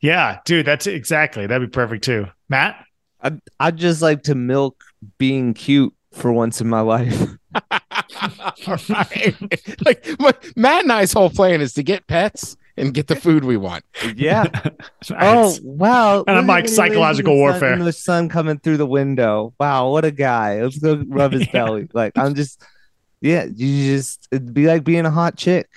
Yeah, 0.01 0.39
dude, 0.45 0.65
that's 0.65 0.87
exactly. 0.87 1.45
That'd 1.47 1.69
be 1.69 1.71
perfect 1.71 2.03
too. 2.03 2.27
Matt? 2.49 2.83
I'd, 3.21 3.39
I'd 3.59 3.77
just 3.77 4.01
like 4.01 4.23
to 4.23 4.35
milk 4.35 4.83
being 5.19 5.53
cute 5.53 5.93
for 6.11 6.31
once 6.33 6.59
in 6.59 6.67
my 6.67 6.81
life. 6.81 7.21
All 8.67 8.77
right. 8.89 9.35
like 9.85 10.07
my, 10.19 10.33
Matt 10.55 10.83
and 10.83 10.91
I's 10.91 11.13
whole 11.13 11.29
plan 11.29 11.61
is 11.61 11.73
to 11.73 11.83
get 11.83 12.07
pets 12.07 12.57
and 12.77 12.93
get 12.93 13.07
the 13.07 13.15
food 13.15 13.43
we 13.43 13.57
want. 13.57 13.83
Yeah. 14.15 14.45
Oh 15.19 15.57
wow! 15.63 16.23
And 16.27 16.37
I'm 16.37 16.45
like 16.47 16.69
psychological 16.69 17.33
sun- 17.33 17.37
warfare. 17.39 17.77
The 17.77 17.91
sun 17.91 18.29
coming 18.29 18.59
through 18.59 18.77
the 18.77 18.85
window. 18.85 19.53
Wow, 19.59 19.89
what 19.89 20.05
a 20.05 20.11
guy! 20.11 20.61
Let's 20.61 20.77
go 20.77 21.03
rub 21.07 21.33
his 21.33 21.41
Yeah. 21.47 21.51
belly. 21.51 21.87
Like 21.91 22.13
I'm 22.15 22.35
just, 22.35 22.61
yeah. 23.19 23.45
You 23.45 23.95
just 23.95 24.27
it'd 24.31 24.53
be 24.53 24.67
like 24.67 24.83
being 24.83 25.05
a 25.07 25.11
hot 25.11 25.35
chick. 25.37 25.67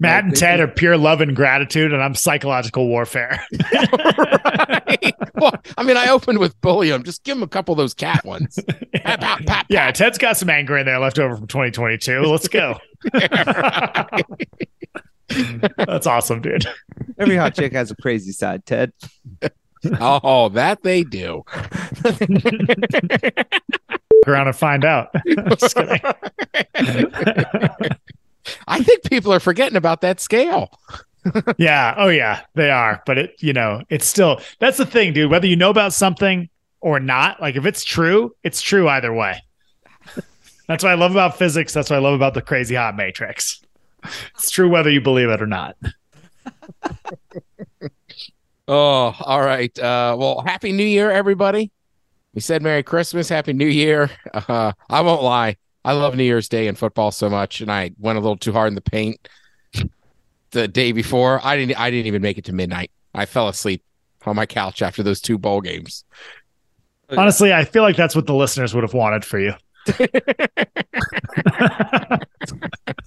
Matt 0.00 0.24
Like, 0.24 0.24
and 0.24 0.36
Ted 0.36 0.60
are 0.60 0.68
pure 0.68 0.96
love 0.96 1.20
and 1.20 1.34
gratitude, 1.34 1.92
and 1.92 2.00
I'm 2.02 2.14
psychological 2.14 2.86
warfare. 2.86 3.44
right? 3.72 5.14
Well, 5.38 5.54
I 5.76 5.84
mean, 5.84 5.96
I 5.96 6.08
opened 6.08 6.40
with 6.40 6.60
bullium. 6.60 7.04
Just 7.04 7.22
give 7.22 7.36
him 7.36 7.44
a 7.44 7.48
couple 7.48 7.70
of 7.72 7.78
those 7.78 7.94
cat 7.94 8.24
ones. 8.24 8.58
Pap, 8.92 9.20
pap, 9.20 9.46
pap, 9.46 9.66
yeah, 9.68 9.88
Ted's 9.92 10.18
got 10.18 10.36
some 10.36 10.50
anger 10.50 10.76
in 10.76 10.84
there 10.84 10.98
left 10.98 11.16
over 11.20 11.36
from 11.36 11.46
2022. 11.46 12.22
Let's 12.22 12.48
go. 12.48 12.76
That's 15.76 16.08
awesome, 16.08 16.42
dude. 16.42 16.66
Every 17.20 17.36
hot 17.36 17.54
chick 17.54 17.72
has 17.72 17.92
a 17.92 17.96
crazy 17.96 18.32
side. 18.32 18.66
Ted. 18.66 18.92
oh, 20.00 20.48
that 20.48 20.82
they 20.82 21.04
do. 21.04 21.44
Go 24.24 24.32
around 24.32 24.48
and 24.48 24.56
find 24.56 24.84
out. 24.84 25.14
I 28.66 28.82
think 28.82 29.04
people 29.04 29.32
are 29.32 29.40
forgetting 29.40 29.76
about 29.76 30.00
that 30.02 30.20
scale. 30.20 30.70
Yeah. 31.58 31.94
Oh, 31.98 32.08
yeah. 32.08 32.40
They 32.54 32.70
are. 32.70 33.02
But 33.04 33.18
it, 33.18 33.34
you 33.40 33.52
know, 33.52 33.82
it's 33.90 34.06
still, 34.06 34.40
that's 34.60 34.78
the 34.78 34.86
thing, 34.86 35.12
dude. 35.12 35.30
Whether 35.30 35.46
you 35.46 35.56
know 35.56 35.68
about 35.68 35.92
something 35.92 36.48
or 36.80 37.00
not, 37.00 37.38
like 37.38 37.54
if 37.54 37.66
it's 37.66 37.84
true, 37.84 38.34
it's 38.44 38.62
true 38.62 38.88
either 38.88 39.12
way. 39.12 39.42
That's 40.68 40.82
what 40.82 40.90
I 40.90 40.94
love 40.94 41.10
about 41.10 41.36
physics. 41.36 41.74
That's 41.74 41.90
what 41.90 41.96
I 41.96 41.98
love 41.98 42.14
about 42.14 42.32
the 42.32 42.40
crazy 42.40 42.76
hot 42.76 42.96
matrix. 42.96 43.60
It's 44.36 44.50
true 44.50 44.70
whether 44.70 44.88
you 44.88 45.02
believe 45.02 45.28
it 45.28 45.42
or 45.42 45.46
not. 45.46 45.76
Oh, 48.70 49.16
all 49.20 49.40
right. 49.40 49.76
Uh, 49.78 50.14
well, 50.18 50.42
happy 50.42 50.72
New 50.72 50.84
Year, 50.84 51.10
everybody. 51.10 51.72
We 52.34 52.42
said 52.42 52.62
Merry 52.62 52.82
Christmas, 52.82 53.28
Happy 53.28 53.54
New 53.54 53.66
Year. 53.66 54.10
Uh, 54.34 54.72
I 54.88 55.00
won't 55.00 55.22
lie. 55.22 55.56
I 55.88 55.92
love 55.92 56.14
New 56.16 56.22
Year's 56.24 56.50
Day 56.50 56.66
in 56.66 56.74
football 56.74 57.10
so 57.10 57.30
much, 57.30 57.62
and 57.62 57.72
I 57.72 57.92
went 57.98 58.18
a 58.18 58.20
little 58.20 58.36
too 58.36 58.52
hard 58.52 58.68
in 58.68 58.74
the 58.74 58.82
paint 58.82 59.26
the 60.50 60.68
day 60.68 60.92
before. 60.92 61.40
I 61.42 61.56
didn't. 61.56 61.80
I 61.80 61.90
didn't 61.90 62.06
even 62.08 62.20
make 62.20 62.36
it 62.36 62.44
to 62.44 62.52
midnight. 62.52 62.90
I 63.14 63.24
fell 63.24 63.48
asleep 63.48 63.82
on 64.26 64.36
my 64.36 64.44
couch 64.44 64.82
after 64.82 65.02
those 65.02 65.22
two 65.22 65.38
bowl 65.38 65.62
games. 65.62 66.04
Honestly, 67.16 67.54
I 67.54 67.64
feel 67.64 67.82
like 67.82 67.96
that's 67.96 68.14
what 68.14 68.26
the 68.26 68.34
listeners 68.34 68.74
would 68.74 68.84
have 68.84 68.92
wanted 68.92 69.24
for 69.24 69.38
you. 69.38 69.54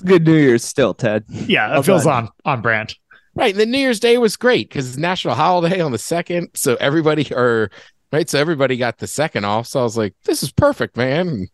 Good 0.04 0.26
New 0.26 0.36
Year's 0.36 0.64
still, 0.66 0.94
Ted. 0.96 1.24
yeah, 1.30 1.68
it 1.70 1.74
Well 1.74 1.84
feels 1.84 2.04
done. 2.06 2.24
on 2.26 2.30
on 2.46 2.62
brand. 2.62 2.96
Right. 3.36 3.56
The 3.56 3.66
New 3.66 3.78
Year's 3.78 4.00
Day 4.00 4.18
was 4.18 4.36
great 4.36 4.70
because 4.70 4.88
it's 4.90 4.98
national 4.98 5.36
holiday 5.36 5.80
on 5.82 5.92
the 5.92 5.98
second. 6.00 6.50
So 6.56 6.76
everybody 6.80 7.32
or 7.34 7.70
right. 8.12 8.28
So 8.30 8.40
everybody 8.40 8.76
got 8.78 8.98
the 8.98 9.08
second 9.08 9.46
off. 9.46 9.68
So 9.68 9.80
I 9.80 9.84
was 9.84 9.96
like, 9.98 10.16
this 10.26 10.42
is 10.44 10.52
perfect, 10.52 10.98
man. 10.98 11.48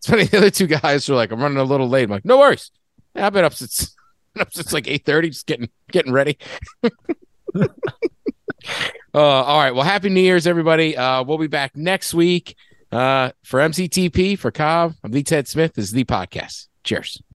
It's 0.02 0.08
funny. 0.08 0.24
The 0.24 0.38
other 0.38 0.50
two 0.50 0.66
guys 0.66 1.06
were 1.10 1.14
like, 1.14 1.30
I'm 1.30 1.42
running 1.42 1.58
a 1.58 1.64
little 1.64 1.86
late. 1.86 2.04
I'm 2.04 2.10
like, 2.10 2.24
no 2.24 2.38
worries. 2.38 2.70
Yeah, 3.14 3.26
I've 3.26 3.34
been 3.34 3.44
up 3.44 3.52
since 3.52 3.94
up 4.40 4.50
since 4.50 4.72
like 4.72 4.84
8:30, 4.84 5.26
just 5.26 5.46
getting 5.46 5.68
getting 5.92 6.10
ready. 6.10 6.38
uh, 6.82 6.88
all 9.14 9.58
right. 9.58 9.74
Well, 9.74 9.84
happy 9.84 10.08
New 10.08 10.22
Year's, 10.22 10.46
everybody. 10.46 10.96
Uh, 10.96 11.22
we'll 11.22 11.36
be 11.36 11.48
back 11.48 11.76
next 11.76 12.14
week. 12.14 12.56
Uh, 12.90 13.32
for 13.44 13.60
MCTP, 13.60 14.38
for 14.38 14.50
Cobb, 14.50 14.94
I'm 15.04 15.12
the 15.12 15.22
Ted 15.22 15.46
Smith. 15.46 15.74
This 15.74 15.84
is 15.84 15.92
the 15.92 16.04
podcast. 16.04 16.68
Cheers. 16.82 17.22